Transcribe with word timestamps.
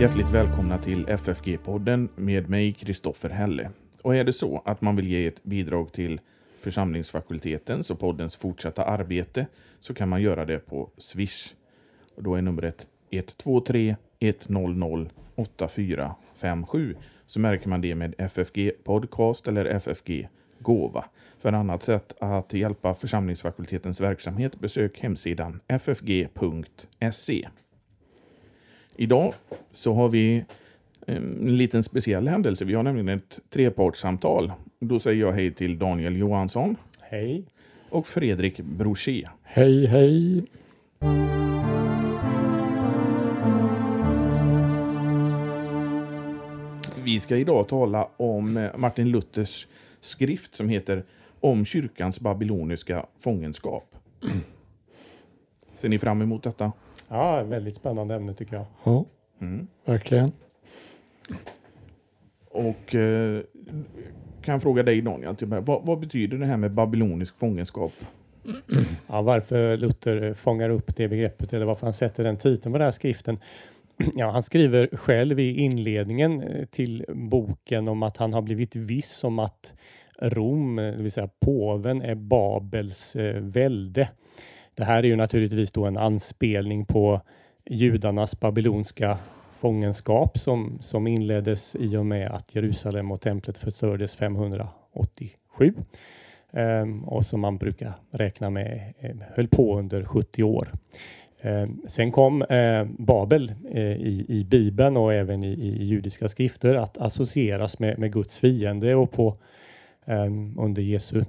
Hjärtligt 0.00 0.30
välkomna 0.30 0.78
till 0.78 1.06
FFG-podden 1.06 2.08
med 2.16 2.50
mig, 2.50 2.72
Kristoffer 2.72 3.30
Helle. 3.30 3.70
Och 4.02 4.16
är 4.16 4.24
det 4.24 4.32
så 4.32 4.62
att 4.64 4.80
man 4.80 4.96
vill 4.96 5.08
ge 5.08 5.26
ett 5.26 5.44
bidrag 5.44 5.92
till 5.92 6.20
församlingsfakultetens 6.60 7.90
och 7.90 7.98
poddens 7.98 8.36
fortsatta 8.36 8.84
arbete 8.84 9.46
så 9.80 9.94
kan 9.94 10.08
man 10.08 10.22
göra 10.22 10.44
det 10.44 10.58
på 10.58 10.90
Swish. 10.98 11.54
Och 12.16 12.22
då 12.22 12.34
är 12.34 12.42
numret 12.42 12.88
123 13.10 13.96
100 14.20 15.06
8457. 15.34 16.96
Så 17.26 17.40
märker 17.40 17.68
man 17.68 17.80
det 17.80 17.94
med 17.94 18.14
FFG 18.18 18.70
Podcast 18.84 19.48
eller 19.48 19.64
FFG 19.64 20.28
Gåva. 20.58 21.04
För 21.38 21.52
annat 21.52 21.82
sätt 21.82 22.14
att 22.20 22.52
hjälpa 22.52 22.94
församlingsfakultetens 22.94 24.00
verksamhet 24.00 24.60
besök 24.60 25.00
hemsidan 25.00 25.60
ffg.se. 25.68 27.48
Idag 29.00 29.34
så 29.72 29.92
har 29.92 30.08
vi 30.08 30.44
en 31.06 31.56
liten 31.56 31.82
speciell 31.82 32.28
händelse. 32.28 32.64
Vi 32.64 32.74
har 32.74 32.82
nämligen 32.82 33.08
ett 33.08 33.40
trepartssamtal. 33.50 34.52
Då 34.78 35.00
säger 35.00 35.20
jag 35.20 35.32
hej 35.32 35.54
till 35.54 35.78
Daniel 35.78 36.16
Johansson. 36.16 36.76
Hej. 37.00 37.44
Och 37.90 38.06
Fredrik 38.06 38.60
Brochet. 38.60 39.30
Hej, 39.42 39.86
hej. 39.86 40.44
Vi 47.04 47.20
ska 47.20 47.36
idag 47.36 47.68
tala 47.68 48.08
om 48.16 48.68
Martin 48.76 49.10
Luthers 49.10 49.66
skrift 50.00 50.54
som 50.54 50.68
heter 50.68 51.04
Om 51.40 51.64
kyrkans 51.64 52.20
babyloniska 52.20 53.06
fångenskap. 53.18 53.96
Ser 55.76 55.88
ni 55.88 55.98
fram 55.98 56.22
emot 56.22 56.42
detta? 56.42 56.72
Ja, 57.12 57.42
väldigt 57.42 57.74
spännande 57.74 58.14
ämne 58.14 58.34
tycker 58.34 58.56
jag. 58.56 58.64
Ja, 58.84 59.04
Mm. 59.40 59.66
verkligen. 59.84 60.30
Och 62.50 62.94
eh, 62.94 63.40
kan 64.42 64.52
jag 64.52 64.62
fråga 64.62 64.82
dig 64.82 65.00
Daniel, 65.02 65.46
mig, 65.46 65.60
vad, 65.60 65.86
vad 65.86 66.00
betyder 66.00 66.38
det 66.38 66.46
här 66.46 66.56
med 66.56 66.70
babylonisk 66.72 67.36
fångenskap? 67.36 67.92
Ja, 69.06 69.22
varför 69.22 69.76
Luther 69.76 70.34
fångar 70.34 70.70
upp 70.70 70.96
det 70.96 71.08
begreppet 71.08 71.54
eller 71.54 71.66
varför 71.66 71.86
han 71.86 71.92
sätter 71.94 72.24
den 72.24 72.36
titeln 72.36 72.72
på 72.72 72.78
den 72.78 72.84
här 72.84 72.90
skriften. 72.90 73.38
Ja, 74.16 74.30
han 74.30 74.42
skriver 74.42 74.88
själv 74.96 75.40
i 75.40 75.60
inledningen 75.60 76.42
eh, 76.42 76.64
till 76.64 77.04
boken 77.08 77.88
om 77.88 78.02
att 78.02 78.16
han 78.16 78.32
har 78.32 78.42
blivit 78.42 78.76
viss 78.76 79.24
om 79.24 79.38
att 79.38 79.74
Rom, 80.22 80.78
eh, 80.78 80.84
det 80.96 81.02
vill 81.02 81.12
säga 81.12 81.28
påven, 81.40 82.02
är 82.02 82.14
Babels 82.14 83.16
eh, 83.16 83.40
välde. 83.40 84.08
Det 84.80 84.86
här 84.86 84.98
är 84.98 85.08
ju 85.08 85.16
naturligtvis 85.16 85.72
då 85.72 85.86
en 85.86 85.96
anspelning 85.96 86.84
på 86.84 87.20
judarnas 87.64 88.40
babylonska 88.40 89.18
fångenskap 89.58 90.38
som, 90.38 90.78
som 90.80 91.06
inleddes 91.06 91.76
i 91.76 91.96
och 91.96 92.06
med 92.06 92.30
att 92.30 92.54
Jerusalem 92.54 93.10
och 93.10 93.20
templet 93.20 93.58
förstördes 93.58 94.16
587 94.16 95.74
Ehm, 96.52 97.04
och 97.04 97.26
som 97.26 97.40
man 97.40 97.58
brukar 97.58 97.92
räkna 98.10 98.50
med 98.50 98.92
eh, 99.00 99.16
höll 99.34 99.48
på 99.48 99.78
under 99.78 100.04
70 100.04 100.42
år. 100.42 100.68
Ehm, 101.40 101.80
sen 101.86 102.12
kom 102.12 102.42
eh, 102.42 102.84
Babel 102.98 103.52
eh, 103.70 103.80
i, 103.82 104.24
i 104.28 104.44
Bibeln 104.44 104.96
och 104.96 105.14
även 105.14 105.44
i, 105.44 105.52
i 105.52 105.84
judiska 105.84 106.28
skrifter 106.28 106.74
att 106.74 106.98
associeras 106.98 107.78
med, 107.78 107.98
med 107.98 108.12
Guds 108.12 108.38
fiende 108.38 108.94
och 108.94 109.12
på 109.12 109.36
eh, 110.04 110.24
under 110.58 110.82
Jesu 110.82 111.24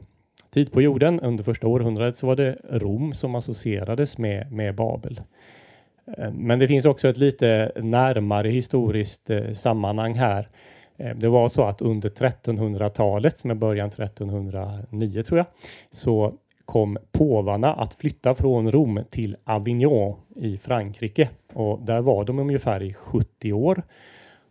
tid 0.53 0.71
på 0.71 0.81
jorden 0.81 1.19
under 1.19 1.43
första 1.43 1.67
århundradet 1.67 2.17
så 2.17 2.27
var 2.27 2.35
det 2.35 2.57
Rom 2.69 3.13
som 3.13 3.35
associerades 3.35 4.17
med, 4.17 4.51
med 4.51 4.75
Babel. 4.75 5.21
Eh, 6.17 6.31
men 6.31 6.59
det 6.59 6.67
finns 6.67 6.85
också 6.85 7.07
ett 7.07 7.17
lite 7.17 7.71
närmare 7.75 8.49
historiskt 8.49 9.29
eh, 9.29 9.51
sammanhang 9.53 10.13
här. 10.13 10.47
Eh, 10.97 11.15
det 11.15 11.27
var 11.27 11.49
så 11.49 11.63
att 11.63 11.81
under 11.81 12.09
1300-talet, 12.09 13.43
med 13.43 13.57
början 13.57 13.87
1309 13.87 15.23
tror 15.23 15.37
jag, 15.37 15.47
så 15.91 16.33
kom 16.65 16.97
påvarna 17.11 17.73
att 17.73 17.93
flytta 17.93 18.35
från 18.35 18.71
Rom 18.71 18.99
till 19.09 19.37
Avignon 19.43 20.15
i 20.35 20.57
Frankrike. 20.57 21.29
Och 21.53 21.79
där 21.85 22.01
var 22.01 22.25
de 22.25 22.39
ungefär 22.39 22.83
i 22.83 22.93
70 22.93 23.53
år. 23.53 23.83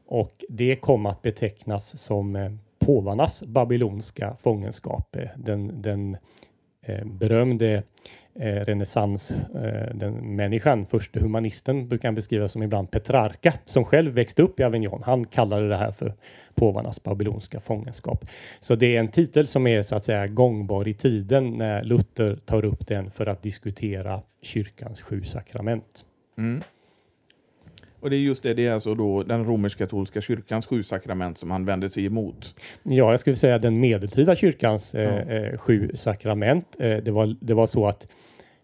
Och 0.06 0.44
det 0.48 0.76
kom 0.76 1.06
att 1.06 1.22
betecknas 1.22 2.02
som 2.02 2.58
påvarnas 2.80 3.42
babylonska 3.42 4.36
fångenskap. 4.42 5.16
Eh, 5.16 5.28
den, 5.36 5.82
den 5.82 6.16
eh, 6.82 7.04
berömde 7.04 7.82
eh, 8.34 8.64
renässans, 8.64 9.30
eh, 9.30 9.94
den 9.94 10.36
människan, 10.36 10.86
första 10.86 11.20
humanisten 11.20 11.88
brukar 11.88 12.08
han 12.08 12.14
beskriva 12.14 12.48
som 12.48 12.62
ibland 12.62 12.90
Petrarca, 12.90 13.54
som 13.64 13.84
själv 13.84 14.12
växte 14.12 14.42
upp 14.42 14.60
i 14.60 14.62
Avignon. 14.62 15.02
Han 15.04 15.24
kallade 15.24 15.68
det 15.68 15.76
här 15.76 15.92
för 15.92 16.14
påvarnas 16.54 17.02
babylonska 17.02 17.60
fångenskap. 17.60 18.24
Så 18.60 18.74
det 18.74 18.96
är 18.96 19.00
en 19.00 19.08
titel 19.08 19.46
som 19.46 19.66
är 19.66 19.82
så 19.82 19.96
att 19.96 20.04
säga 20.04 20.26
gångbar 20.26 20.88
i 20.88 20.94
tiden 20.94 21.50
när 21.50 21.82
Luther 21.82 22.36
tar 22.36 22.64
upp 22.64 22.86
den 22.86 23.10
för 23.10 23.26
att 23.26 23.42
diskutera 23.42 24.22
kyrkans 24.42 25.00
sju 25.00 25.24
sakrament. 25.24 26.04
Mm. 26.38 26.62
Och 28.00 28.10
det 28.10 28.16
är 28.16 28.20
just 28.20 28.42
det, 28.42 28.54
det 28.54 28.66
är 28.66 28.72
alltså 28.72 28.94
då 28.94 29.22
den 29.22 29.44
romersk-katolska 29.44 30.20
kyrkans 30.20 30.66
sju 30.66 30.82
sakrament 30.82 31.38
som 31.38 31.50
han 31.50 31.64
vänder 31.64 31.88
sig 31.88 32.06
emot. 32.06 32.54
Ja, 32.82 33.10
jag 33.10 33.20
skulle 33.20 33.36
säga 33.36 33.58
den 33.58 33.80
medeltida 33.80 34.36
kyrkans 34.36 34.94
eh, 34.94 35.02
Ja. 35.28 35.34
eh, 35.34 35.58
sju 35.58 35.90
sakrament. 35.94 36.76
Eh, 36.78 36.96
det, 36.96 37.10
var, 37.10 37.36
det 37.40 37.54
var 37.54 37.66
så 37.66 37.86
att 37.86 38.06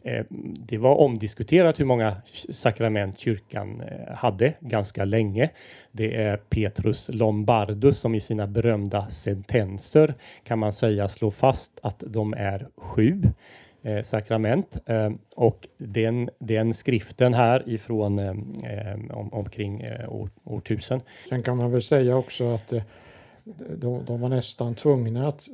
eh, 0.03 0.25
det 0.69 0.79
var 0.79 0.95
omdiskuterat 0.97 1.81
hur 1.81 1.85
många 1.85 2.17
sakrament 2.51 3.19
kyrkan 3.19 3.81
eh, 3.81 4.15
hade 4.15 4.53
ganska 4.61 5.05
länge. 5.05 5.51
Det 5.93 6.17
är 6.23 6.37
Petrus 6.37 7.11
Lombardus 7.13 7.99
som 7.99 8.15
i 8.15 8.21
sina 8.21 8.47
berömda 8.47 9.09
sentenser 9.09 10.15
kan 10.45 10.59
man 10.59 10.73
säga 10.73 11.09
slår 11.09 11.31
fast 11.31 11.81
att 11.83 12.03
de 12.07 12.35
är 12.35 12.67
sju 12.77 13.23
eh, 13.87 14.03
sakrament. 14.03 14.77
Eh, 14.87 15.11
och 15.35 15.67
den, 15.79 16.31
den 16.39 16.75
skriften 16.75 17.35
här 17.35 17.69
ifrån 17.69 18.19
eh, 18.19 18.29
eh, 18.65 19.17
om, 19.17 19.33
omkring 19.33 19.81
eh, 19.81 20.13
år, 20.13 20.31
årtusen 20.45 21.01
Sen 21.29 21.43
kan 21.43 21.57
man 21.57 21.73
väl 21.73 21.83
säga 21.83 22.17
också 22.17 22.55
att 22.55 22.73
de, 23.77 24.05
de 24.05 24.21
var 24.21 24.29
nästan 24.29 24.75
tvungna 24.75 25.29
att 25.29 25.49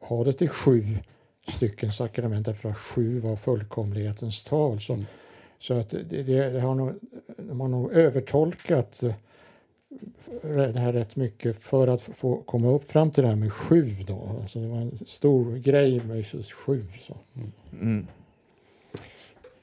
ha 0.00 0.24
det 0.24 0.32
till 0.32 0.48
sju 0.48 0.82
stycken 1.48 1.92
sakrament 1.92 2.46
därför 2.46 2.70
att 2.70 2.78
sju 2.78 3.18
var 3.20 3.36
fullkomlighetens 3.36 4.44
tal. 4.44 4.80
Så, 4.80 4.92
Mm. 4.92 5.06
så 5.58 5.74
att 5.74 5.90
det, 5.90 6.22
det, 6.22 6.60
har 6.60 6.74
nog, 6.74 6.94
de 7.36 7.60
har 7.60 7.68
nog 7.68 7.92
övertolkat 7.92 9.02
det 10.42 10.78
här 10.78 10.92
rätt 10.92 11.16
mycket 11.16 11.56
för 11.56 11.88
att 11.88 12.00
få 12.00 12.42
komma 12.42 12.68
upp 12.68 12.90
fram 12.90 13.10
till 13.10 13.22
det 13.22 13.28
här 13.28 13.36
med 13.36 13.52
sju 13.52 13.90
då. 14.06 14.38
Alltså 14.40 14.58
det 14.60 14.68
var 14.68 14.78
en 14.78 14.98
stor 15.06 15.56
grej 15.56 16.00
med 16.04 16.16
just 16.32 16.52
sju. 16.52 16.86
Så. 17.00 17.16
Mm. 17.72 18.06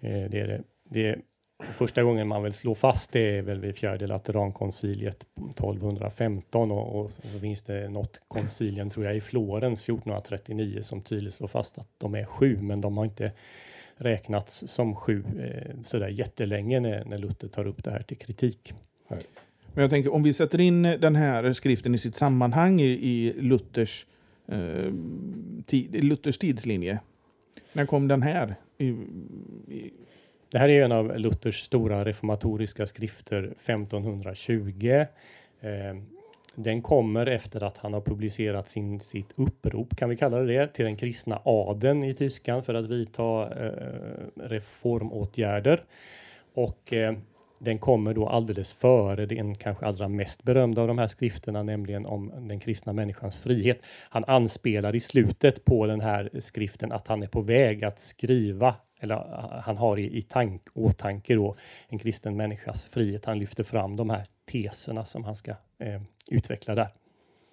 Eh, 0.02 0.30
Det 0.30 0.40
är 0.40 0.48
det. 0.48 0.64
det 0.90 1.08
är 1.08 1.22
första 1.60 2.04
gången 2.04 2.28
man 2.28 2.44
vill 2.44 2.54
slå 2.54 2.76
fast 2.76 3.12
det 3.12 3.38
är 3.38 3.42
väl 3.42 3.60
vid 3.60 3.76
fjärde 3.76 4.08
Laterankonciliet 4.08 5.26
1215 5.50 6.72
och, 6.72 7.00
och 7.00 7.12
så 7.12 7.40
finns 7.40 7.62
det 7.62 7.90
något 7.90 8.22
koncilien 8.28 8.90
tror 8.90 9.06
jag 9.06 9.16
i 9.16 9.22
Florens 9.22 9.82
1439 9.82 10.82
som 10.82 11.02
tydligt 11.02 11.34
slår 11.34 11.48
fast 11.48 11.78
att 11.78 11.90
de 11.98 12.16
är 12.16 12.26
sju, 12.26 12.58
men 12.62 12.82
de 12.82 12.98
har 12.98 13.06
inte 13.06 13.32
räknats 13.98 14.64
som 14.68 14.96
sju 14.96 15.24
eh, 15.40 15.82
sådär 15.84 16.08
jättelänge 16.08 16.80
när, 16.80 17.06
när 17.06 17.18
Luther 17.18 17.48
tar 17.48 17.68
upp 17.68 17.84
det 17.84 17.92
här 17.92 18.04
till 18.04 18.18
kritik. 18.18 18.74
Men 19.76 19.82
jag 19.82 19.92
tänker 19.92 20.14
om 20.14 20.24
vi 20.24 20.34
sätter 20.34 20.62
in 20.62 20.82
den 20.82 21.16
här 21.16 21.54
skriften 21.54 21.96
i 21.96 21.98
sitt 21.98 22.16
sammanhang 22.16 22.82
i, 22.82 22.86
i 22.86 23.34
Luthers, 23.38 24.06
eh, 24.48 24.94
tid, 25.66 26.04
Luthers 26.04 26.38
tidslinje. 26.38 27.00
När 27.74 27.86
kom 27.86 28.08
den 28.08 28.22
här? 28.22 28.56
I, 28.78 28.88
i, 28.88 29.94
Det 30.50 30.60
här 30.60 30.70
är 30.70 30.86
en 30.86 30.92
av 30.92 31.20
Luthers 31.20 31.64
stora 31.64 32.06
reformatoriska 32.06 32.88
skrifter 32.88 33.44
1520. 33.44 35.06
Eh, 35.62 35.70
den 36.56 36.82
kommer 36.82 37.26
efter 37.26 37.64
att 37.64 37.78
han 37.78 37.94
har 37.94 38.02
publicerat 38.02 38.70
sin, 38.70 39.00
sitt 39.00 39.34
upprop, 39.36 39.98
kan 39.98 40.10
vi 40.10 40.18
kalla 40.18 40.40
det 40.40 40.58
det, 40.58 40.68
till 40.68 40.86
den 40.86 40.96
kristna 40.96 41.42
adeln 41.46 42.04
i 42.04 42.14
Tyskland 42.14 42.66
för 42.66 42.74
att 42.74 42.90
vidta 42.90 43.44
eh, 43.66 43.72
reformåtgärder. 44.36 45.84
Och 46.54 46.94
eh, 46.94 47.16
den 47.60 47.78
kommer 47.78 48.14
då 48.14 48.28
alldeles 48.28 48.74
före 48.74 49.26
den 49.26 49.56
kanske 49.56 49.86
allra 49.86 50.08
mest 50.08 50.44
berömda 50.44 50.82
av 50.82 50.88
de 50.88 50.98
här 50.98 51.08
skrifterna, 51.08 51.64
nämligen 51.64 52.06
om 52.06 52.32
den 52.48 52.60
kristna 52.60 52.94
människans 52.94 53.38
frihet. 53.38 53.80
Han 54.10 54.24
anspelar 54.28 54.96
i 54.96 55.00
slutet 55.00 55.66
på 55.66 55.86
den 55.86 56.02
här 56.02 56.30
skriften 56.40 56.92
att 56.92 57.08
han 57.08 57.24
är 57.24 57.28
på 57.28 57.42
väg 57.42 57.86
att 57.86 58.00
skriva 58.00 58.76
eller 59.00 59.16
han 59.64 59.78
har 59.78 60.00
i, 60.00 60.18
i 60.18 60.22
tank, 60.22 60.62
åtanke 60.74 61.36
då 61.36 61.56
en 61.88 62.00
kristen 62.00 62.38
människas 62.38 62.86
frihet. 62.86 63.26
Han 63.26 63.40
lyfter 63.40 63.64
fram 63.64 63.96
de 63.96 64.10
här 64.10 64.26
teserna 64.46 65.06
som 65.06 65.24
han 65.24 65.36
ska 65.36 65.52
eh, 65.80 66.02
utveckla 66.32 66.76
där. 66.76 66.88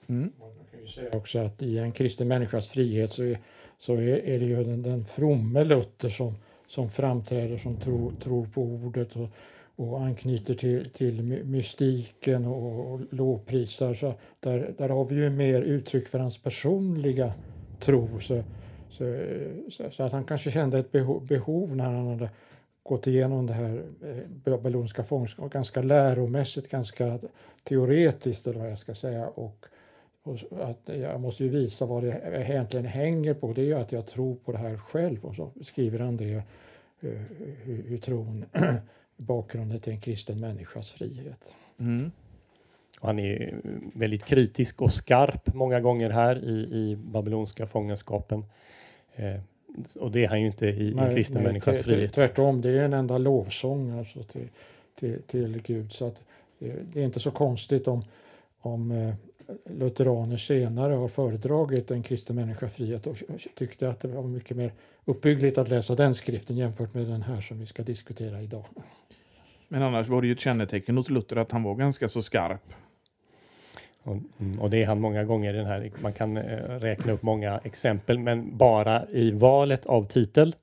mm. 0.07 0.33
Man 0.39 0.51
kan 0.71 0.81
ju 0.81 0.89
säga 0.89 1.11
också 1.13 1.39
att 1.39 1.63
i 1.63 1.79
en 1.79 1.93
kristen 1.93 2.29
människas 2.29 2.69
frihet 2.69 3.13
så 3.13 3.23
är, 3.23 3.39
så 3.79 3.95
är, 3.95 4.29
är 4.29 4.39
det 4.39 4.45
ju 4.45 4.65
den, 4.65 4.83
den 4.83 5.05
fromme 5.05 5.65
Luther 5.65 6.09
som, 6.09 6.35
som 6.69 6.91
framträder 6.91 7.59
som 7.59 7.77
tro, 7.77 8.13
tror 8.21 8.47
på 8.47 8.63
ordet 8.63 9.17
och, 9.17 9.29
och 9.77 10.01
anknyter 10.01 10.55
till, 10.55 10.91
till 10.91 11.23
mystiken 11.45 12.47
och, 12.47 12.93
och 12.93 13.01
lovprisar. 13.11 13.95
Så 13.95 14.15
där, 14.41 14.75
där 14.79 14.89
har 14.89 15.05
vi 15.05 15.15
ju 15.15 15.31
mer 15.31 15.63
uttryck 15.63 16.09
för 16.09 16.19
hans 16.19 16.39
personliga 16.39 17.33
tro. 17.81 18.21
Så, 18.21 18.43
så, 18.91 19.25
så, 19.91 20.03
att 20.03 20.13
han 20.13 20.25
kanske 20.25 20.51
kände 20.51 20.79
ett 20.79 20.93
behov, 20.93 21.27
behov 21.27 21.77
när 21.77 21.85
han 21.85 22.07
hade 22.07 22.31
gått 22.83 23.07
igenom 23.07 23.47
det 23.47 23.53
här 23.53 23.83
eh, 24.03 24.17
babyloniska 24.45 25.05
fångenskapet, 25.05 25.53
ganska 25.53 25.83
läromässigt, 25.83 26.69
ganska 26.69 27.19
teoretiskt 27.65 28.47
eller 28.47 28.61
vad 28.61 28.71
jag 28.71 28.79
ska 28.79 28.95
säga. 28.95 29.29
Och, 29.29 29.67
och, 30.23 30.39
att 30.61 30.81
jag 30.85 31.21
måste 31.21 31.45
ju 31.45 31.51
visa 31.51 31.87
vad 31.87 32.03
det 32.03 32.45
egentligen 32.49 32.87
hänger 32.87 33.35
på. 33.35 33.53
Det 33.53 33.61
är 33.61 33.65
ju 33.65 33.75
att 33.75 33.93
jag 33.93 34.07
tror 34.07 34.35
på 34.35 34.53
det 34.53 34.59
här 34.59 34.77
själv 34.77 35.25
och 35.25 35.35
så 35.35 35.51
skriver 35.61 35.99
han 35.99 36.17
det, 36.17 36.33
eh, 36.33 36.43
hur, 37.63 37.83
hur 37.83 37.99
tron 37.99 38.45
bakgrunden 39.23 39.81
till 39.81 39.93
en 39.93 40.01
kristen 40.01 40.41
människas 40.41 40.93
frihet. 40.93 41.55
Mm. 41.79 42.11
Han 43.01 43.19
är 43.19 43.61
väldigt 43.95 44.25
kritisk 44.25 44.83
och 44.83 44.93
skarp 44.93 45.55
många 45.55 45.81
gånger 45.81 46.11
här 46.11 46.45
i, 46.45 46.53
i 46.53 46.97
babylonska 46.97 47.67
fångenskapen. 47.67 48.45
Eh, 49.15 49.41
och 50.01 50.11
det 50.11 50.25
är 50.25 50.29
han 50.29 50.41
ju 50.41 50.47
inte 50.47 50.67
i, 50.67 50.95
nej, 50.95 51.11
i 51.11 51.15
kristen 51.15 51.35
nej, 51.35 51.45
människas 51.45 51.81
frihet. 51.81 52.13
Tvärtom, 52.13 52.61
det 52.61 52.71
är 52.71 52.85
en 52.85 52.93
enda 52.93 53.19
lovsång 53.19 53.99
alltså 53.99 54.23
till, 54.23 54.49
till, 54.99 55.23
till 55.23 55.63
Gud. 55.63 55.93
Så 55.93 56.07
att 56.07 56.23
det, 56.59 56.75
det, 56.93 57.01
är 57.01 57.05
inte 57.05 57.21
så 57.21 57.31
konstigt 57.31 57.89
om, 57.89 58.05
om 58.61 58.91
eh, 58.91 59.15
lutheraner 59.65 60.37
senare 60.37 60.93
har 60.93 61.09
föredragit 61.09 61.91
en 61.91 62.03
kristen 62.03 62.37
människas 62.37 62.73
frihet 62.73 63.07
och 63.07 63.17
tyckte 63.55 63.91
att 63.91 64.01
det 64.01 64.09
var 64.09 64.23
mycket 64.23 64.57
mer 64.57 64.73
uppbyggligt 65.05 65.59
att 65.59 65.69
läsa 65.69 65.95
den 65.95 66.15
skriften 66.15 66.57
jämfört 66.57 66.95
med 66.95 67.07
den 67.07 67.23
här 67.23 67.41
som 67.41 67.59
vi 67.59 67.67
ska 67.67 67.83
diskutera 67.83 68.43
idag. 68.43 68.65
Men 69.73 69.83
annars 69.83 70.09
var 70.09 70.21
det 70.21 70.27
ju 70.27 70.33
ett 70.33 70.41
kännetecken 70.41 70.97
hos 70.97 71.11
Luther 71.11 71.37
att 71.37 71.53
han 71.53 71.63
var 71.63 71.75
ganska 71.75 72.09
så 72.09 72.23
skarp. 72.23 72.75
Och, 74.03 74.17
mm, 74.41 74.61
och, 74.61 74.71
det 74.71 74.83
är 74.83 74.87
han 74.87 75.01
många 75.01 75.25
gånger. 75.25 75.53
Den 75.53 75.67
här, 75.67 75.91
man 76.03 76.13
kan 76.13 76.37
eh, 76.37 76.59
räkna 76.79 77.13
upp 77.13 77.23
många 77.23 77.59
exempel, 77.65 78.19
men 78.19 78.57
bara 78.57 79.07
i 79.09 79.31
valet 79.31 79.87
av 79.87 80.05
titel 80.07 80.57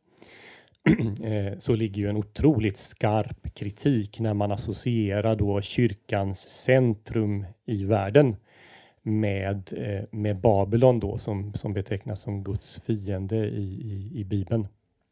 eh, 1.24 1.58
så 1.58 1.76
ligger 1.76 2.02
ju 2.02 2.10
en 2.10 2.18
otroligt 2.18 2.78
skarp 2.78 3.56
kritik 3.56 4.20
när 4.20 4.34
man 4.34 4.52
associerar 4.52 5.36
då 5.36 5.62
kyrkans 5.62 6.40
centrum 6.40 7.46
i 7.66 7.84
världen 7.84 8.36
med, 9.02 9.74
eh, 9.78 10.04
med 10.12 10.40
Babylon 10.40 11.00
då 11.00 11.18
som, 11.18 11.54
som 11.54 11.74
betecknas 11.74 12.22
som 12.22 12.44
Guds 12.44 12.80
fiende 12.80 13.48
i, 13.48 13.64
i, 13.64 14.20
i 14.20 14.24
Bibeln. 14.24 14.68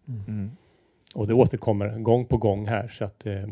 Mm. 0.08 0.52
Och 1.16 1.28
det 1.28 1.34
återkommer 1.34 2.00
gång 2.00 2.26
på 2.26 2.38
gång 2.38 2.68
här 2.68 2.88
så 2.88 3.06
att 3.06 3.26
eh, 3.26 3.48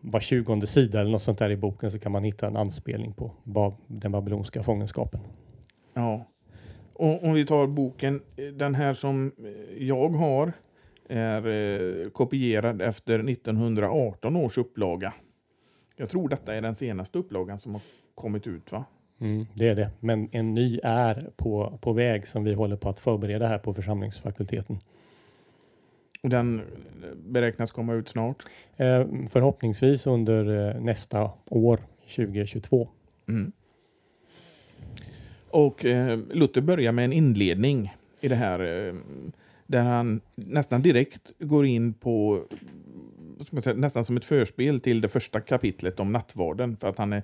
var 0.00 0.20
tjugonde 0.20 0.66
sida 0.66 1.00
eller 1.00 1.10
något 1.10 1.22
sånt 1.22 1.38
där 1.38 1.50
i 1.50 1.56
boken 1.56 1.90
så 1.90 1.98
kan 1.98 2.12
man 2.12 2.24
hitta 2.24 2.46
en 2.46 2.56
anspelning 2.56 3.12
på 3.12 3.30
bab 3.44 3.74
den 3.86 4.12
babylonska 4.12 4.62
fångenskapen. 4.62 5.20
Ja, 5.94 6.26
och 6.94 7.24
om 7.24 7.32
vi 7.32 7.46
tar 7.46 7.66
boken, 7.66 8.20
den 8.54 8.74
här 8.74 8.94
som 8.94 9.32
jag 9.78 10.08
har 10.08 10.52
är 11.08 11.46
eh, 11.46 12.10
kopierad 12.10 12.82
efter 12.82 13.28
1918 13.28 14.36
års 14.36 14.58
upplaga. 14.58 15.12
Jag 15.96 16.10
tror 16.10 16.28
detta 16.28 16.54
är 16.54 16.62
den 16.62 16.74
senaste 16.74 17.18
upplagan 17.18 17.60
som 17.60 17.72
har 17.72 17.82
kommit 18.14 18.46
ut 18.46 18.72
va? 18.72 18.84
Mm, 19.20 19.46
det 19.54 19.68
är 19.68 19.74
det, 19.74 19.90
men 20.00 20.28
en 20.32 20.54
ny 20.54 20.80
är 20.82 21.30
på, 21.36 21.78
på 21.80 21.92
väg 21.92 22.26
som 22.26 22.44
vi 22.44 22.54
håller 22.54 22.76
på 22.76 22.88
att 22.88 23.00
förbereda 23.00 23.48
här 23.48 23.58
på 23.58 23.74
församlingsfakulteten. 23.74 24.78
Och 26.26 26.30
den 26.30 26.62
beräknas 27.16 27.70
komma 27.70 27.94
ut 27.94 28.08
snart? 28.08 28.42
Eh, 28.76 29.06
förhoppningsvis 29.30 30.06
under 30.06 30.68
eh, 30.68 30.80
nästa 30.80 31.30
år, 31.46 31.80
2022. 32.16 32.88
Mm. 33.28 33.52
Och 35.50 35.84
eh, 35.84 36.18
Luther 36.30 36.60
börjar 36.60 36.92
med 36.92 37.04
en 37.04 37.12
inledning 37.12 37.94
i 38.20 38.28
det 38.28 38.34
här 38.34 38.60
eh, 38.60 38.94
där 39.66 39.82
han 39.82 40.20
nästan 40.34 40.82
direkt 40.82 41.32
går 41.38 41.66
in 41.66 41.94
på 41.94 42.44
säga, 43.62 43.76
nästan 43.76 44.04
som 44.04 44.16
ett 44.16 44.24
förspel 44.24 44.80
till 44.80 45.00
det 45.00 45.08
första 45.08 45.40
kapitlet 45.40 46.00
om 46.00 46.12
nattvarden 46.12 46.76
för 46.76 46.88
att 46.88 46.98
han, 46.98 47.12
är, 47.12 47.22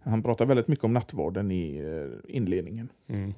han 0.00 0.22
pratar 0.22 0.46
väldigt 0.46 0.68
mycket 0.68 0.84
om 0.84 0.92
nattvarden 0.92 1.50
i 1.50 1.76
eh, 1.76 2.36
inledningen. 2.36 2.88
Mm. 3.06 3.34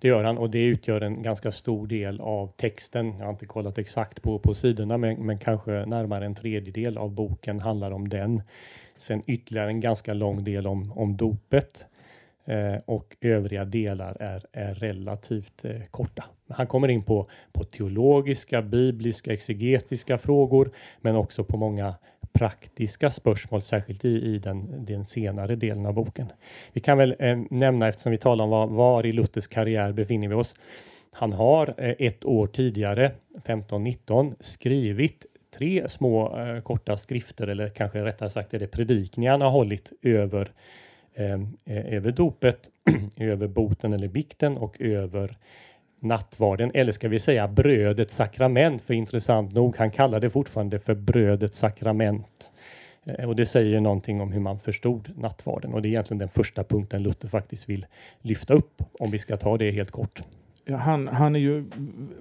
Det 0.00 0.08
gör 0.08 0.24
han 0.24 0.38
och 0.38 0.50
det 0.50 0.64
utgör 0.64 1.00
en 1.00 1.22
ganska 1.22 1.52
stor 1.52 1.86
del 1.86 2.20
av 2.20 2.52
texten. 2.56 3.14
Jag 3.18 3.24
har 3.24 3.30
inte 3.30 3.46
kollat 3.46 3.78
exakt 3.78 4.22
på, 4.22 4.38
på 4.38 4.54
sidorna, 4.54 4.98
men, 4.98 5.26
men 5.26 5.38
kanske 5.38 5.70
närmare 5.70 6.26
en 6.26 6.34
tredjedel 6.34 6.98
av 6.98 7.10
boken 7.10 7.60
handlar 7.60 7.90
om 7.90 8.08
den. 8.08 8.42
Sen 8.98 9.22
ytterligare 9.26 9.68
en 9.68 9.80
ganska 9.80 10.14
lång 10.14 10.44
del 10.44 10.66
om, 10.66 10.92
om 10.92 11.16
dopet 11.16 11.86
eh, 12.44 12.76
och 12.84 13.16
övriga 13.20 13.64
delar 13.64 14.16
är, 14.20 14.46
är 14.52 14.74
relativt 14.74 15.64
eh, 15.64 15.82
korta. 15.90 16.24
Han 16.48 16.66
kommer 16.66 16.88
in 16.88 17.02
på, 17.02 17.28
på 17.52 17.64
teologiska, 17.64 18.62
bibliska, 18.62 19.32
exegetiska 19.32 20.18
frågor, 20.18 20.70
men 21.00 21.16
också 21.16 21.44
på 21.44 21.56
många 21.56 21.94
praktiska 22.38 23.10
spörsmål, 23.10 23.62
särskilt 23.62 24.04
i, 24.04 24.08
i 24.08 24.38
den, 24.38 24.84
den 24.84 25.04
senare 25.04 25.56
delen 25.56 25.86
av 25.86 25.94
boken. 25.94 26.32
Vi 26.72 26.80
kan 26.80 26.98
väl 26.98 27.16
eh, 27.18 27.38
nämna, 27.50 27.88
eftersom 27.88 28.12
vi 28.12 28.18
talar 28.18 28.44
om 28.44 28.50
var, 28.50 28.66
var, 28.66 29.06
i 29.06 29.12
Luthers 29.12 29.46
karriär 29.46 29.92
befinner 29.92 30.28
vi 30.28 30.34
oss. 30.34 30.54
Han 31.12 31.32
har 31.32 31.74
eh, 31.78 31.94
ett 31.98 32.24
år 32.24 32.46
tidigare, 32.46 33.06
1519, 33.36 34.34
skrivit 34.40 35.26
tre 35.58 35.88
små 35.88 36.38
eh, 36.38 36.60
korta 36.60 36.96
skrifter, 36.96 37.46
eller 37.46 37.68
kanske 37.68 38.04
rättare 38.04 38.30
sagt 38.30 38.54
är 38.54 38.58
det 38.58 38.66
predikningar 38.66 39.32
han 39.32 39.40
har 39.40 39.50
hållit 39.50 39.92
över, 40.02 40.52
eh, 41.14 41.32
eh 41.64 41.94
över 41.94 42.12
dopet, 42.12 42.68
över 43.16 43.46
boten 43.46 43.92
eller 43.92 44.08
bikten 44.08 44.56
och 44.56 44.80
över 44.80 45.36
nattvarden, 46.00 46.70
eller 46.74 46.92
ska 46.92 47.08
vi 47.08 47.18
säga 47.18 47.48
brödets 47.48 48.14
sakrament, 48.14 48.82
för 48.82 48.94
intressant 48.94 49.54
nog, 49.54 49.76
han 49.76 49.90
kallar 49.90 50.20
det 50.20 50.30
fortfarande 50.30 50.78
för 50.78 50.94
brödets 50.94 51.58
sakrament. 51.58 52.52
Eh, 53.04 53.28
och 53.28 53.36
det 53.36 53.46
säger 53.46 53.70
ju 53.70 53.80
någonting 53.80 54.20
om 54.20 54.32
hur 54.32 54.40
man 54.40 54.60
förstod 54.60 55.10
nattvarden 55.16 55.74
och 55.74 55.82
det 55.82 55.88
är 55.88 55.90
egentligen 55.90 56.18
den 56.18 56.28
första 56.28 56.64
punkten 56.64 57.02
Luther 57.02 57.28
faktiskt 57.28 57.68
vill 57.68 57.86
lyfta 58.22 58.54
upp, 58.54 58.82
om 58.98 59.10
vi 59.10 59.18
ska 59.18 59.36
ta 59.36 59.58
det 59.58 59.70
helt 59.70 59.90
kort. 59.90 60.22
Han, 60.76 61.08
han 61.08 61.36
är 61.36 61.40
ju 61.40 61.64